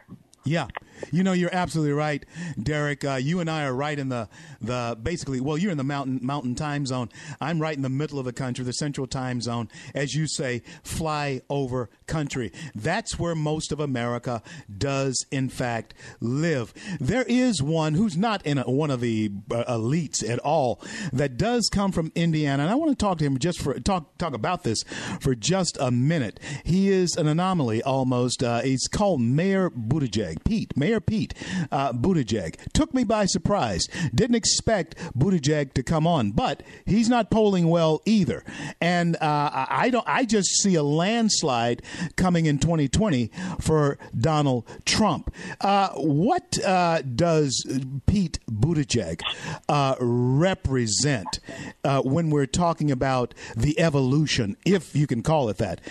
Yeah. 0.44 0.68
You 1.12 1.24
know, 1.24 1.34
you're 1.34 1.54
absolutely 1.54 1.94
right, 1.94 2.26
Derrick. 2.62 3.04
Uh, 3.04 3.16
you 3.16 3.40
and 3.40 3.50
I 3.50 3.66
are 3.66 3.74
right 3.74 3.98
in 3.98 4.10
the, 4.10 4.30
the 4.62 4.98
basically, 5.02 5.40
well, 5.40 5.58
you're 5.58 5.72
in 5.72 5.78
the 5.78 5.84
mountain 5.84 6.20
mountain 6.22 6.56
time 6.56 6.86
zone. 6.86 7.10
I'm 7.40 7.62
right 7.62 7.76
in 7.76 7.84
the 7.84 7.90
middle 7.90 8.20
of 8.20 8.26
the 8.26 8.34
country, 8.34 8.66
the 8.66 8.74
central 8.74 9.08
time 9.08 9.42
zone. 9.42 9.70
As 9.94 10.14
you 10.14 10.28
say, 10.28 10.62
fly 10.84 11.42
over 11.50 11.90
country. 12.06 12.52
That's 12.76 13.20
where 13.20 13.36
most 13.36 13.72
of 13.72 13.80
America 13.80 14.42
does, 14.76 15.26
in 15.32 15.50
fact, 15.50 15.94
live. 16.20 16.74
There 17.00 17.26
is 17.28 17.62
one 17.62 17.94
who's 17.94 18.18
not 18.18 18.46
in 18.46 18.58
a, 18.58 18.64
one 18.64 18.92
of 18.92 19.02
the 19.02 19.32
uh, 19.52 19.64
elites 19.66 20.28
at 20.28 20.40
all 20.40 20.82
that 21.14 21.38
does 21.38 21.70
come 21.72 21.92
from 21.92 22.12
Indiana, 22.16 22.64
and 22.64 22.72
I 22.72 22.76
want 22.76 22.92
to 22.92 22.96
talk 22.96 23.18
to 23.20 23.26
him 23.26 23.38
just 23.38 23.62
for 23.62 23.80
talk 23.80 24.18
talk 24.18 24.34
about 24.34 24.64
this 24.64 24.84
for 25.20 25.36
just 25.36 25.78
a 25.80 25.92
minute. 25.92 26.40
He 26.64 26.90
is 26.90 27.16
an 27.16 27.28
anomaly 27.28 27.84
almost. 27.84 28.44
Uh, 28.44 28.62
he's 28.62 28.88
called 28.88 29.22
Mayor 29.22 29.70
Buttigieg, 29.70 30.44
Pete. 30.44 30.76
Mayor 30.78 30.87
Pete 31.00 31.34
uh, 31.72 31.94
Buttigieg 31.94 32.56
took 32.74 32.94
me 32.94 33.04
by 33.04 33.26
surprise. 33.26 33.88
Didn't 34.14 34.36
expect 34.36 34.96
Buttigieg 35.18 35.74
to 35.74 35.84
come 35.84 36.08
on, 36.08 36.32
but 36.32 36.64
he's 36.86 37.10
not 37.10 37.30
polling 37.30 37.70
well 37.70 38.02
either. 38.06 38.44
And 38.82 39.16
uh, 39.18 39.66
I 39.70 39.90
don't. 39.92 40.08
I 40.08 40.26
just 40.26 40.62
see 40.62 40.76
a 40.76 40.84
landslide 40.84 41.82
coming 42.16 42.46
in 42.46 42.60
2020 42.60 43.30
for 43.60 43.98
Donald 44.18 44.66
Trump. 44.86 45.34
Uh, 45.62 45.90
what 45.96 46.58
uh, 46.66 47.02
does 47.02 47.66
Pete 48.06 48.40
Buttigieg 48.50 49.22
uh, 49.70 49.96
represent 50.00 51.40
uh, 51.84 52.02
when 52.02 52.30
we're 52.30 52.46
talking 52.46 52.92
about 52.92 53.34
the 53.56 53.80
evolution, 53.80 54.56
if 54.66 54.96
you 54.96 55.08
can 55.08 55.22
call 55.22 55.50
it 55.50 55.58
that, 55.58 55.82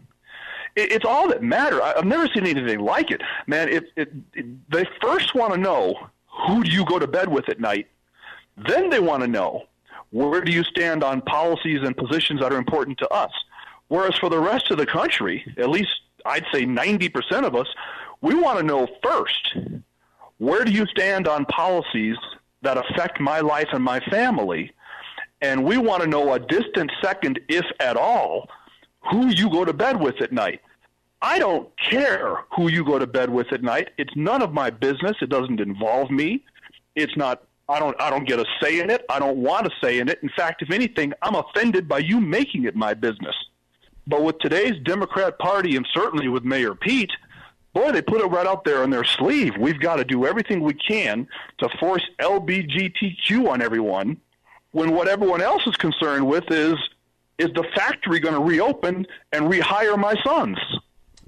It, 0.74 0.90
it's 0.90 1.04
all 1.04 1.28
that 1.28 1.40
matter. 1.40 1.80
I, 1.80 1.94
I've 1.98 2.04
never 2.04 2.26
seen 2.26 2.44
anything 2.44 2.80
like 2.80 3.12
it, 3.12 3.22
man. 3.46 3.68
It, 3.68 3.92
it, 3.94 4.12
it 4.34 4.46
they 4.68 4.84
first 5.00 5.36
want 5.36 5.54
to 5.54 5.60
know 5.60 5.94
who 6.48 6.64
do 6.64 6.70
you 6.72 6.84
go 6.84 6.98
to 6.98 7.06
bed 7.06 7.28
with 7.28 7.48
at 7.48 7.60
night. 7.60 7.86
Then 8.56 8.90
they 8.90 8.98
want 8.98 9.22
to 9.22 9.28
know 9.28 9.66
where 10.10 10.40
do 10.40 10.50
you 10.50 10.64
stand 10.64 11.04
on 11.04 11.20
policies 11.20 11.82
and 11.84 11.96
positions 11.96 12.40
that 12.40 12.52
are 12.52 12.58
important 12.58 12.98
to 12.98 13.08
us. 13.10 13.30
Whereas 13.86 14.16
for 14.16 14.28
the 14.28 14.40
rest 14.40 14.72
of 14.72 14.78
the 14.78 14.86
country, 14.86 15.44
at 15.58 15.68
least 15.68 16.00
I'd 16.24 16.46
say 16.52 16.64
90% 16.64 17.44
of 17.44 17.54
us, 17.54 17.66
we 18.20 18.34
want 18.34 18.58
to 18.58 18.64
know 18.64 18.88
first 19.02 19.56
where 20.38 20.64
do 20.64 20.70
you 20.70 20.86
stand 20.86 21.26
on 21.26 21.44
policies 21.46 22.16
that 22.62 22.76
affect 22.76 23.20
my 23.20 23.40
life 23.40 23.68
and 23.72 23.82
my 23.82 24.00
family? 24.00 24.72
And 25.40 25.64
we 25.64 25.78
want 25.78 26.02
to 26.02 26.08
know 26.08 26.32
a 26.32 26.38
distant 26.38 26.90
second, 27.02 27.40
if 27.48 27.64
at 27.80 27.96
all, 27.96 28.48
who 29.10 29.28
you 29.28 29.50
go 29.50 29.64
to 29.64 29.72
bed 29.72 30.00
with 30.00 30.20
at 30.20 30.32
night. 30.32 30.60
I 31.20 31.38
don't 31.38 31.68
care 31.76 32.44
who 32.56 32.68
you 32.68 32.84
go 32.84 32.98
to 32.98 33.06
bed 33.06 33.30
with 33.30 33.52
at 33.52 33.62
night. 33.62 33.90
It's 33.98 34.14
none 34.14 34.42
of 34.42 34.52
my 34.52 34.70
business. 34.70 35.16
It 35.20 35.28
doesn't 35.28 35.60
involve 35.60 36.10
me. 36.10 36.44
It's 36.94 37.16
not 37.16 37.42
I 37.68 37.78
don't 37.78 38.00
I 38.00 38.08
don't 38.10 38.26
get 38.26 38.38
a 38.38 38.46
say 38.62 38.80
in 38.80 38.90
it. 38.90 39.04
I 39.08 39.18
don't 39.18 39.38
want 39.38 39.66
to 39.66 39.72
say 39.82 39.98
in 39.98 40.08
it. 40.08 40.20
In 40.22 40.30
fact, 40.30 40.62
if 40.62 40.70
anything, 40.70 41.12
I'm 41.22 41.34
offended 41.34 41.88
by 41.88 41.98
you 41.98 42.20
making 42.20 42.64
it 42.64 42.74
my 42.74 42.94
business. 42.94 43.34
But 44.08 44.22
with 44.24 44.38
today's 44.38 44.82
Democrat 44.84 45.38
Party 45.38 45.76
and 45.76 45.86
certainly 45.92 46.28
with 46.28 46.42
Mayor 46.42 46.74
Pete, 46.74 47.12
boy, 47.74 47.92
they 47.92 48.00
put 48.00 48.22
it 48.22 48.26
right 48.28 48.46
out 48.46 48.64
there 48.64 48.82
on 48.82 48.88
their 48.88 49.04
sleeve. 49.04 49.52
We've 49.58 49.78
got 49.78 49.96
to 49.96 50.04
do 50.04 50.24
everything 50.24 50.60
we 50.60 50.72
can 50.72 51.28
to 51.58 51.68
force 51.78 52.02
LBGTQ 52.18 53.50
on 53.50 53.60
everyone 53.60 54.18
when 54.72 54.92
what 54.92 55.08
everyone 55.08 55.42
else 55.42 55.66
is 55.66 55.76
concerned 55.76 56.26
with 56.26 56.50
is 56.50 56.76
is 57.38 57.52
the 57.54 57.64
factory 57.74 58.18
going 58.18 58.34
to 58.34 58.40
reopen 58.40 59.06
and 59.32 59.44
rehire 59.44 59.96
my 59.98 60.14
sons? 60.24 60.58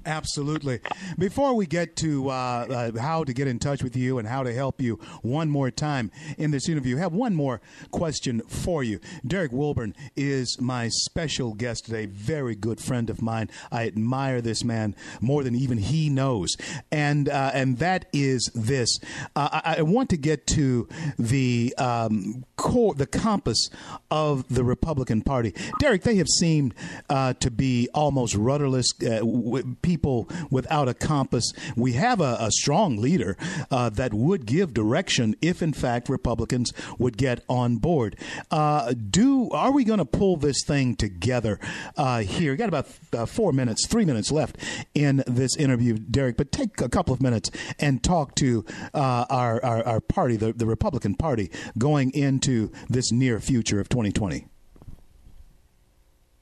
Absolutely. 0.05 0.79
Before 1.19 1.53
we 1.53 1.67
get 1.67 1.95
to 1.97 2.29
uh, 2.29 2.33
uh, 2.33 2.99
how 2.99 3.23
to 3.23 3.33
get 3.33 3.47
in 3.47 3.59
touch 3.59 3.83
with 3.83 3.95
you 3.95 4.17
and 4.17 4.27
how 4.27 4.41
to 4.41 4.51
help 4.51 4.81
you 4.81 4.95
one 5.21 5.49
more 5.49 5.69
time 5.69 6.11
in 6.39 6.49
this 6.49 6.67
interview, 6.67 6.97
I 6.97 7.01
have 7.01 7.13
one 7.13 7.35
more 7.35 7.61
question 7.91 8.41
for 8.47 8.83
you. 8.83 8.99
Derrick 9.25 9.51
Wilburn 9.51 9.95
is 10.15 10.59
my 10.59 10.89
special 10.89 11.53
guest 11.53 11.85
today, 11.85 12.07
very 12.07 12.55
good 12.55 12.79
friend 12.79 13.11
of 13.11 13.21
mine. 13.21 13.49
I 13.71 13.85
admire 13.85 14.41
this 14.41 14.63
man 14.63 14.95
more 15.19 15.43
than 15.43 15.55
even 15.55 15.77
he 15.77 16.09
knows, 16.09 16.55
and 16.91 17.29
uh, 17.29 17.51
and 17.53 17.77
that 17.77 18.05
is 18.11 18.49
this. 18.55 18.99
Uh, 19.35 19.61
I, 19.63 19.75
I, 19.77 19.81
want 19.83 20.09
to 20.09 20.17
get 20.17 20.47
to 20.47 20.87
the 21.19 21.75
um, 21.77 22.45
core, 22.55 22.95
the 22.95 23.05
compass 23.05 23.69
of 24.09 24.47
the 24.47 24.63
Republican 24.63 25.21
Party. 25.21 25.53
Derrick, 25.79 26.03
they 26.03 26.15
have 26.15 26.27
seemed 26.27 26.73
uh, 27.09 27.33
to 27.33 27.51
be 27.51 27.87
almost 27.93 28.35
rudderless. 28.35 28.87
Uh, 29.01 29.19
w- 29.19 29.75
people 29.91 30.29
without 30.49 30.87
a 30.87 30.93
compass. 30.93 31.51
We 31.75 31.93
have 31.93 32.21
a, 32.21 32.37
a 32.39 32.49
strong 32.49 32.95
leader 32.95 33.35
uh, 33.69 33.89
that 33.89 34.13
would 34.13 34.45
give 34.45 34.73
direction 34.73 35.35
if, 35.41 35.61
in 35.61 35.73
fact, 35.73 36.07
Republicans 36.07 36.71
would 36.97 37.17
get 37.17 37.43
on 37.49 37.75
board. 37.75 38.15
Uh, 38.49 38.93
do 38.93 39.49
are 39.51 39.73
we 39.73 39.83
going 39.83 39.99
to 39.99 40.05
pull 40.05 40.37
this 40.37 40.63
thing 40.65 40.95
together 40.95 41.59
uh, 41.97 42.21
here? 42.21 42.55
Got 42.55 42.69
about 42.69 42.87
uh, 43.11 43.25
four 43.25 43.51
minutes, 43.51 43.85
three 43.85 44.05
minutes 44.05 44.31
left 44.31 44.57
in 44.93 45.23
this 45.27 45.57
interview, 45.57 45.97
Derrick. 45.97 46.37
But 46.37 46.53
take 46.53 46.79
a 46.79 46.87
couple 46.87 47.13
of 47.13 47.21
minutes 47.21 47.51
and 47.77 48.01
talk 48.01 48.35
to 48.35 48.63
uh, 48.93 49.25
our, 49.29 49.63
our, 49.63 49.83
our 49.85 49.99
party, 49.99 50.37
the, 50.37 50.53
the 50.53 50.65
Republican 50.65 51.15
Party, 51.15 51.51
going 51.77 52.11
into 52.11 52.71
this 52.89 53.11
near 53.11 53.41
future 53.41 53.81
of 53.81 53.89
2020. 53.89 54.47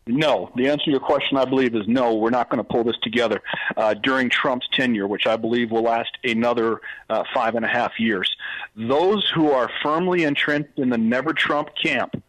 No. 0.08 0.52
The 0.56 0.70
answer 0.70 0.86
to 0.86 0.92
your 0.92 1.00
question, 1.00 1.38
I 1.38 1.46
believe, 1.46 1.76
is 1.76 1.88
no. 1.88 2.16
We're 2.16 2.32
not 2.32 2.50
going 2.50 2.64
to 2.64 2.64
pull 2.64 2.84
this 2.84 2.98
together 3.04 3.42
uh, 3.78 3.94
during 3.94 4.30
Trump's 4.30 4.68
tenure, 4.74 5.08
which 5.08 5.28
I 5.28 5.36
believe 5.36 5.72
will 5.72 5.84
last 5.84 6.18
another 6.24 6.82
uh, 7.10 7.24
five 7.34 7.56
and 7.56 7.64
a 7.64 7.68
half 7.68 8.00
years. 8.00 8.36
Those 8.76 9.30
who 9.30 9.52
are 9.52 9.70
firmly 9.84 10.24
entrenched 10.24 10.80
in 10.80 10.90
the 10.90 10.98
never 10.98 11.34
Trump 11.34 11.70
camp, 11.82 12.24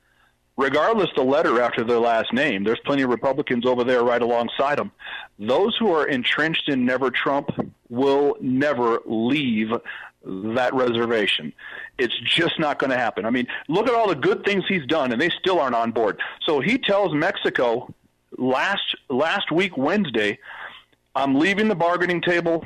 regardless 0.57 1.09
the 1.17 1.23
letter 1.23 1.63
after 1.63 1.83
their 1.83 1.99
last 1.99 2.33
name, 2.35 2.65
there's 2.65 2.81
plenty 2.85 3.03
of 3.03 3.09
Republicans 3.09 3.65
over 3.65 3.83
there 3.83 4.03
right 4.03 4.21
alongside 4.21 4.79
them. 4.79 4.93
Those 5.39 5.75
who 5.79 5.91
are 5.93 6.07
entrenched 6.07 6.69
in 6.69 6.85
never 6.85 7.11
Trump 7.11 7.51
will 7.89 8.37
never 8.41 9.01
leave 9.07 9.73
that 10.25 10.75
reservation. 10.75 11.53
It's 11.99 12.19
just 12.21 12.59
not 12.59 12.79
going 12.79 12.91
to 12.91 12.97
happen. 12.97 13.25
I 13.25 13.31
mean, 13.31 13.47
look 13.69 13.89
at 13.89 13.95
all 13.95 14.09
the 14.09 14.15
good 14.15 14.45
things 14.45 14.65
he's 14.69 14.87
done, 14.87 15.13
and 15.13 15.21
they 15.21 15.31
still 15.31 15.59
aren't 15.59 15.75
on 15.75 15.93
board. 15.93 16.21
So 16.47 16.61
he 16.61 16.79
tells 16.79 17.15
Mexico 17.15 17.93
last 18.37 18.95
last 19.09 19.51
week 19.51 19.77
Wednesday, 19.77 20.39
"I'm 21.15 21.35
leaving 21.39 21.69
the 21.69 21.75
bargaining 21.75 22.21
table. 22.21 22.65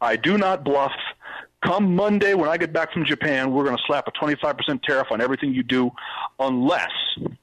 I 0.00 0.16
do 0.16 0.38
not 0.38 0.64
bluff. 0.64 0.92
Come 1.62 1.96
Monday 1.96 2.34
when 2.34 2.48
I 2.48 2.56
get 2.56 2.72
back 2.72 2.92
from 2.92 3.04
Japan, 3.04 3.52
we're 3.52 3.64
going 3.64 3.76
to 3.76 3.82
slap 3.86 4.06
a 4.06 4.12
25% 4.12 4.82
tariff 4.82 5.08
on 5.10 5.20
everything 5.20 5.52
you 5.52 5.62
do, 5.62 5.90
unless 6.38 6.92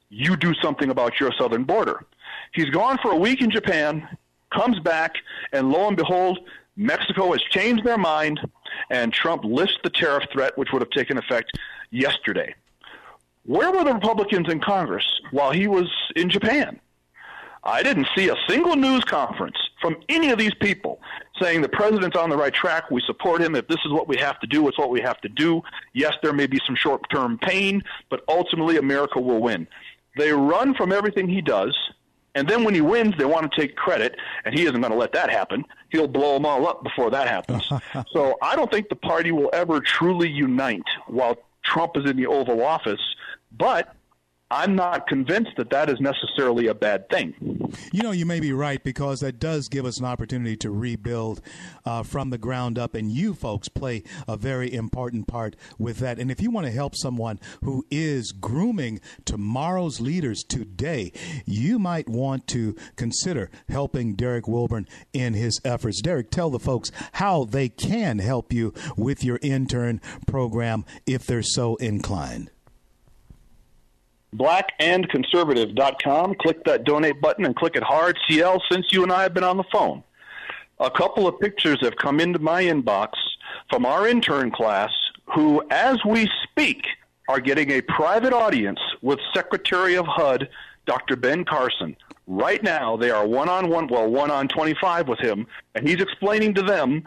you 0.10 0.36
do 0.36 0.54
something 0.56 0.90
about 0.90 1.20
your 1.20 1.32
southern 1.34 1.64
border." 1.64 2.06
He's 2.54 2.70
gone 2.70 3.00
for 3.02 3.12
a 3.12 3.18
week 3.18 3.42
in 3.42 3.50
Japan, 3.50 4.08
comes 4.52 4.80
back, 4.80 5.16
and 5.52 5.72
lo 5.72 5.88
and 5.88 5.98
behold, 5.98 6.40
Mexico 6.76 7.32
has 7.32 7.42
changed 7.44 7.84
their 7.84 7.98
mind 7.98 8.40
and 8.90 9.14
Trump 9.14 9.44
lists 9.44 9.78
the 9.84 9.90
tariff 9.90 10.26
threat, 10.32 10.58
which 10.58 10.72
would 10.72 10.82
have 10.82 10.92
taken 10.92 11.18
effect 11.18 11.58
yesterday. 11.92 12.54
Where 13.46 13.72
were 13.72 13.84
the 13.84 13.94
Republicans 13.94 14.50
in 14.50 14.60
Congress 14.60 15.06
while 15.32 15.52
he 15.52 15.68
was 15.68 15.90
in 16.16 16.30
Japan? 16.30 16.80
I 17.66 17.82
didn't 17.82 18.08
see 18.16 18.30
a 18.30 18.36
single 18.48 18.76
news 18.76 19.04
conference 19.06 19.56
from 19.82 19.96
any 20.10 20.32
of 20.32 20.38
these 20.38 20.54
people 20.56 21.00
saying 21.42 21.62
the 21.62 21.70
president's 21.70 22.18
on 22.18 22.30
the 22.30 22.38
right 22.38 22.54
track. 22.54 22.92
We 22.92 23.02
support 23.06 23.42
him. 23.42 23.56
If 23.56 23.68
this 23.68 23.80
is 23.86 23.92
what 23.92 24.08
we 24.08 24.18
have 24.18 24.40
to 24.42 24.48
do, 24.48 24.68
it's 24.68 24.78
what 24.78 24.90
we 24.90 25.02
have 25.02 25.20
to 25.22 25.30
do. 25.30 25.62
Yes, 25.94 26.16
there 26.22 26.34
may 26.34 26.48
be 26.48 26.60
some 26.66 26.76
short 26.76 27.02
term 27.10 27.38
pain, 27.38 27.82
but 28.10 28.24
ultimately 28.28 28.78
America 28.78 29.20
will 29.20 29.42
win. 29.42 29.68
They 30.18 30.32
run 30.32 30.76
from 30.76 30.92
everything 30.92 31.28
he 31.28 31.42
does 31.42 31.76
and 32.36 32.48
then 32.48 32.64
when 32.64 32.74
he 32.74 32.82
wins, 32.82 33.16
they 33.18 33.26
want 33.26 33.52
to 33.52 33.62
take 33.62 33.76
credit, 33.76 34.16
and 34.46 34.58
he 34.58 34.64
isn't 34.64 34.80
going 34.80 34.92
to 34.92 34.98
let 34.98 35.14
that 35.14 35.30
happen. 35.30 35.66
He'll 35.90 36.08
blow 36.08 36.34
them 36.34 36.46
all 36.46 36.68
up 36.68 36.84
before 36.84 37.12
that 37.12 37.28
happens. 37.28 37.72
so 38.12 38.38
I 38.42 38.56
don't 38.56 38.72
think 38.72 38.90
the 38.90 38.96
party 38.96 39.32
will 39.32 39.50
ever 39.54 39.80
truly 39.80 40.30
unite 40.30 40.84
while 41.08 41.38
Trump 41.64 41.96
is 41.96 42.10
in 42.10 42.18
the 42.18 42.26
Oval 42.28 42.64
Office. 42.64 43.02
But 43.56 43.96
I'm 44.54 44.76
not 44.76 45.08
convinced 45.08 45.54
that 45.58 45.72
that 45.72 45.90
is 45.90 46.00
necessarily 46.00 46.68
a 46.68 46.76
bad 46.76 47.10
thing. 47.10 47.34
You 47.92 48.04
know, 48.04 48.12
you 48.12 48.28
may 48.28 48.40
be 48.40 48.54
right 48.54 48.84
because 48.84 49.22
that 49.22 49.40
does 49.40 49.68
give 49.68 49.84
us 49.84 49.98
an 49.98 50.06
opportunity 50.06 50.56
to 50.58 50.70
rebuild 50.70 51.42
uh, 51.86 52.04
from 52.04 52.30
the 52.30 52.38
ground 52.38 52.78
up, 52.78 52.94
and 52.94 53.12
you 53.12 53.34
folks 53.34 53.68
play 53.68 54.04
a 54.28 54.38
very 54.38 54.72
important 54.72 55.26
part 55.28 55.56
with 55.80 55.98
that. 56.00 56.20
And 56.20 56.30
if 56.30 56.40
you 56.40 56.52
want 56.52 56.68
to 56.68 56.72
help 56.72 56.96
someone 56.96 57.40
who 57.64 57.84
is 57.90 58.32
grooming 58.32 59.02
tomorrow's 59.26 60.00
leaders 60.00 60.44
today, 60.44 61.12
you 61.48 61.80
might 61.80 62.08
want 62.08 62.46
to 62.50 62.76
consider 62.96 63.50
helping 63.70 64.14
Derrick 64.14 64.48
Wilburn 64.48 64.88
in 65.14 65.34
his 65.34 65.60
efforts. 65.66 66.00
Derrick, 66.00 66.30
tell 66.30 66.52
the 66.52 66.60
folks 66.60 66.92
how 67.14 67.44
they 67.44 67.70
can 67.70 68.20
help 68.20 68.54
you 68.54 68.72
with 68.96 69.24
your 69.24 69.40
intern 69.42 70.00
program 70.28 70.86
if 71.08 71.26
they're 71.26 71.42
so 71.42 71.76
inclined 71.78 72.52
blackandconservative.com. 74.34 76.36
Click 76.36 76.64
that 76.66 76.84
donate 76.84 77.22
button 77.22 77.46
and 77.46 77.56
click 77.56 77.76
it 77.76 77.84
hard. 77.84 78.18
CL, 78.28 78.62
since 78.72 78.88
you 78.92 79.04
and 79.04 79.12
I 79.12 79.24
have 79.24 79.34
been 79.34 79.44
on 79.44 79.58
the 79.58 79.64
phone, 79.72 80.04
a 80.80 80.92
couple 80.92 81.28
of 81.28 81.40
pictures 81.40 81.78
have 81.82 81.96
come 81.96 82.20
into 82.20 82.40
my 82.40 82.64
inbox 82.64 83.14
from 83.70 83.86
our 83.86 84.08
intern 84.08 84.52
class 84.52 84.92
who, 85.34 85.64
as 85.70 85.98
we 86.06 86.30
speak, 86.44 86.86
are 87.30 87.40
getting 87.40 87.72
a 87.72 87.82
private 87.82 88.34
audience 88.34 88.80
with 89.02 89.20
Secretary 89.34 89.96
of 89.96 90.06
HUD, 90.06 90.50
Dr. 90.86 91.16
Ben 91.16 91.46
Carson. 91.46 91.96
Right 92.28 92.62
now, 92.62 92.98
they 92.98 93.10
are 93.10 93.26
one 93.26 93.50
on 93.50 93.70
one, 93.70 93.88
well, 93.88 94.10
one 94.10 94.32
on 94.32 94.48
25 94.48 95.08
with 95.08 95.20
him, 95.20 95.48
and 95.76 95.88
he's 95.88 96.02
explaining 96.02 96.54
to 96.56 96.62
them 96.62 97.04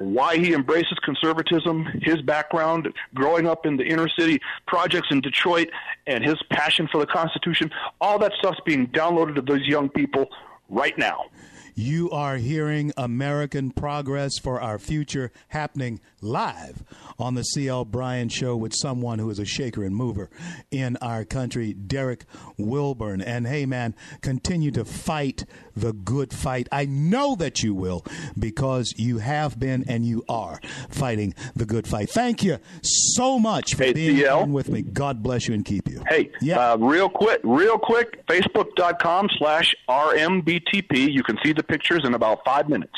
why 0.00 0.38
he 0.38 0.54
embraces 0.54 0.98
conservatism, 1.04 1.84
his 2.02 2.22
background, 2.22 2.88
growing 3.14 3.46
up 3.46 3.66
in 3.66 3.76
the 3.76 3.84
inner 3.84 4.08
city 4.08 4.40
projects 4.66 5.08
in 5.10 5.20
Detroit, 5.20 5.68
and 6.06 6.24
his 6.24 6.42
passion 6.50 6.88
for 6.90 6.98
the 6.98 7.06
Constitution. 7.06 7.70
All 8.00 8.18
that 8.18 8.32
stuff's 8.38 8.60
being 8.64 8.86
downloaded 8.88 9.34
to 9.34 9.42
those 9.42 9.66
young 9.66 9.90
people 9.90 10.30
right 10.70 10.96
now. 10.96 11.26
You 11.74 12.10
are 12.10 12.36
hearing 12.36 12.92
American 12.96 13.70
Progress 13.70 14.38
for 14.38 14.60
Our 14.60 14.78
Future 14.78 15.32
happening 15.48 16.00
live 16.20 16.82
on 17.18 17.34
the 17.34 17.42
CL 17.42 17.86
Bryant 17.86 18.32
Show 18.32 18.56
with 18.56 18.74
someone 18.74 19.18
who 19.18 19.30
is 19.30 19.38
a 19.38 19.44
shaker 19.44 19.84
and 19.84 19.94
mover 19.94 20.30
in 20.70 20.96
our 20.98 21.24
country, 21.24 21.72
Derrick 21.72 22.24
Wilburn. 22.56 23.20
And 23.20 23.46
hey, 23.46 23.66
man, 23.66 23.94
continue 24.20 24.70
to 24.72 24.84
fight 24.84 25.44
the 25.76 25.92
good 25.92 26.32
fight. 26.32 26.68
I 26.72 26.84
know 26.86 27.34
that 27.36 27.62
you 27.62 27.74
will 27.74 28.04
because 28.38 28.94
you 28.96 29.18
have 29.18 29.58
been 29.58 29.84
and 29.88 30.04
you 30.04 30.24
are 30.28 30.60
fighting 30.88 31.34
the 31.54 31.66
good 31.66 31.86
fight. 31.86 32.10
Thank 32.10 32.42
you 32.42 32.58
so 32.82 33.38
much 33.38 33.74
for 33.74 33.84
hey, 33.84 33.92
being 33.92 34.16
CL. 34.18 34.46
with 34.46 34.68
me. 34.68 34.82
God 34.82 35.22
bless 35.22 35.48
you 35.48 35.54
and 35.54 35.64
keep 35.64 35.88
you. 35.88 36.02
Hey, 36.08 36.30
yeah. 36.40 36.72
Uh, 36.72 36.76
real 36.76 37.08
quick, 37.08 37.40
real 37.44 37.78
quick, 37.78 38.26
facebook.com 38.26 39.28
slash 39.38 39.74
RMBTP. 39.88 41.12
You 41.12 41.22
can 41.22 41.38
see 41.44 41.52
the 41.52 41.62
pictures 41.62 42.02
in 42.04 42.14
about 42.14 42.44
five 42.44 42.68
minutes. 42.68 42.94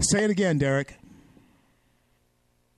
Say 0.00 0.24
it 0.24 0.30
again, 0.30 0.58
Derrick. 0.58 0.98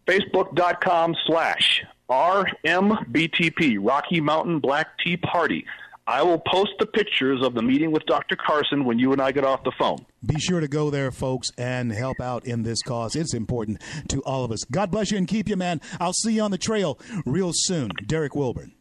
Facebook.com 0.06 1.14
slash 1.26 1.82
RMBTP, 2.10 3.78
Rocky 3.80 4.20
Mountain 4.20 4.60
Black 4.60 4.98
Tea 5.04 5.16
Party. 5.16 5.66
I 6.08 6.22
will 6.22 6.38
post 6.38 6.70
the 6.78 6.86
pictures 6.86 7.44
of 7.44 7.54
the 7.54 7.62
meeting 7.62 7.90
with 7.90 8.06
Dr. 8.06 8.36
Carson 8.36 8.84
when 8.84 8.96
you 8.96 9.12
and 9.12 9.20
I 9.20 9.32
get 9.32 9.44
off 9.44 9.64
the 9.64 9.72
phone. 9.76 10.06
Be 10.24 10.38
sure 10.38 10.60
to 10.60 10.68
go 10.68 10.88
there, 10.88 11.10
folks, 11.10 11.50
and 11.58 11.90
help 11.90 12.20
out 12.20 12.46
in 12.46 12.62
this 12.62 12.80
cause. 12.82 13.16
It's 13.16 13.34
important 13.34 13.82
to 14.10 14.22
all 14.22 14.44
of 14.44 14.52
us. 14.52 14.62
God 14.70 14.92
bless 14.92 15.10
you 15.10 15.18
and 15.18 15.26
keep 15.26 15.48
you, 15.48 15.56
man. 15.56 15.80
I'll 15.98 16.12
see 16.12 16.34
you 16.34 16.42
on 16.42 16.52
the 16.52 16.58
trail 16.58 17.00
real 17.24 17.50
soon. 17.52 17.90
Derrick 18.06 18.36
Wilburn. 18.36 18.75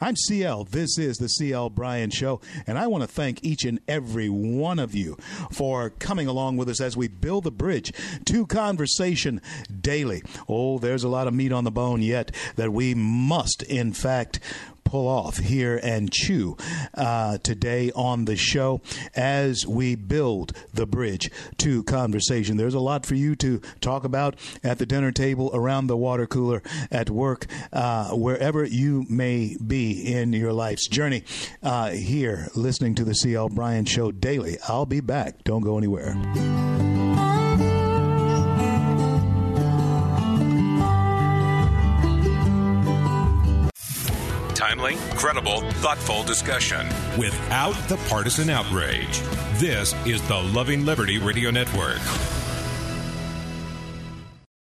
I'm 0.00 0.16
CL. 0.16 0.64
This 0.64 0.98
is 0.98 1.18
the 1.18 1.28
CL 1.28 1.70
Bryant 1.70 2.12
Show, 2.12 2.40
and 2.66 2.78
I 2.78 2.86
want 2.86 3.02
to 3.02 3.08
thank 3.08 3.44
each 3.44 3.64
and 3.64 3.80
every 3.88 4.28
one 4.28 4.78
of 4.78 4.94
you 4.94 5.16
for 5.50 5.90
coming 5.90 6.26
along 6.26 6.56
with 6.56 6.68
us 6.68 6.80
as 6.80 6.96
we 6.96 7.08
build 7.08 7.44
the 7.44 7.50
bridge 7.50 7.92
to 8.26 8.46
conversation 8.46 9.40
daily. 9.80 10.22
Oh, 10.48 10.78
there's 10.78 11.04
a 11.04 11.08
lot 11.08 11.26
of 11.26 11.34
meat 11.34 11.52
on 11.52 11.64
the 11.64 11.70
bone 11.70 12.02
yet 12.02 12.34
that 12.56 12.72
we 12.72 12.94
must, 12.94 13.62
in 13.62 13.92
fact, 13.92 14.40
pull 14.86 15.08
off 15.08 15.38
here 15.38 15.78
and 15.82 16.10
chew 16.10 16.56
uh, 16.94 17.36
today 17.38 17.90
on 17.94 18.24
the 18.24 18.36
show 18.36 18.80
as 19.14 19.66
we 19.66 19.94
build 19.96 20.52
the 20.72 20.86
bridge 20.86 21.30
to 21.58 21.82
conversation. 21.82 22.56
There's 22.56 22.72
a 22.72 22.80
lot 22.80 23.04
for 23.04 23.16
you 23.16 23.34
to 23.36 23.60
talk 23.80 24.04
about 24.04 24.36
at 24.62 24.78
the 24.78 24.86
dinner 24.86 25.12
table, 25.12 25.50
around 25.52 25.88
the 25.88 25.96
water 25.96 26.26
cooler, 26.26 26.62
at 26.90 27.10
work, 27.10 27.46
uh, 27.72 28.10
wherever 28.10 28.64
you 28.64 29.04
may 29.10 29.56
be 29.64 30.14
in 30.14 30.32
your 30.32 30.52
life's 30.52 30.88
journey. 30.88 31.24
Uh, 31.62 31.90
here, 31.90 32.48
listening 32.54 32.94
to 32.94 33.04
the 33.04 33.14
CL 33.14 33.50
Bryant 33.50 33.88
Show 33.88 34.12
daily. 34.12 34.56
I'll 34.68 34.86
be 34.86 35.00
back. 35.00 35.42
Don't 35.44 35.62
go 35.62 35.76
anywhere. 35.76 36.14
Timely, 44.86 45.16
credible, 45.16 45.60
thoughtful 45.72 46.22
discussion 46.22 46.86
without 47.18 47.74
the 47.88 47.96
partisan 48.08 48.50
outrage. 48.50 49.20
This 49.54 49.94
is 50.06 50.26
the 50.28 50.36
Loving 50.36 50.84
Liberty 50.84 51.18
Radio 51.18 51.50
Network. 51.50 52.00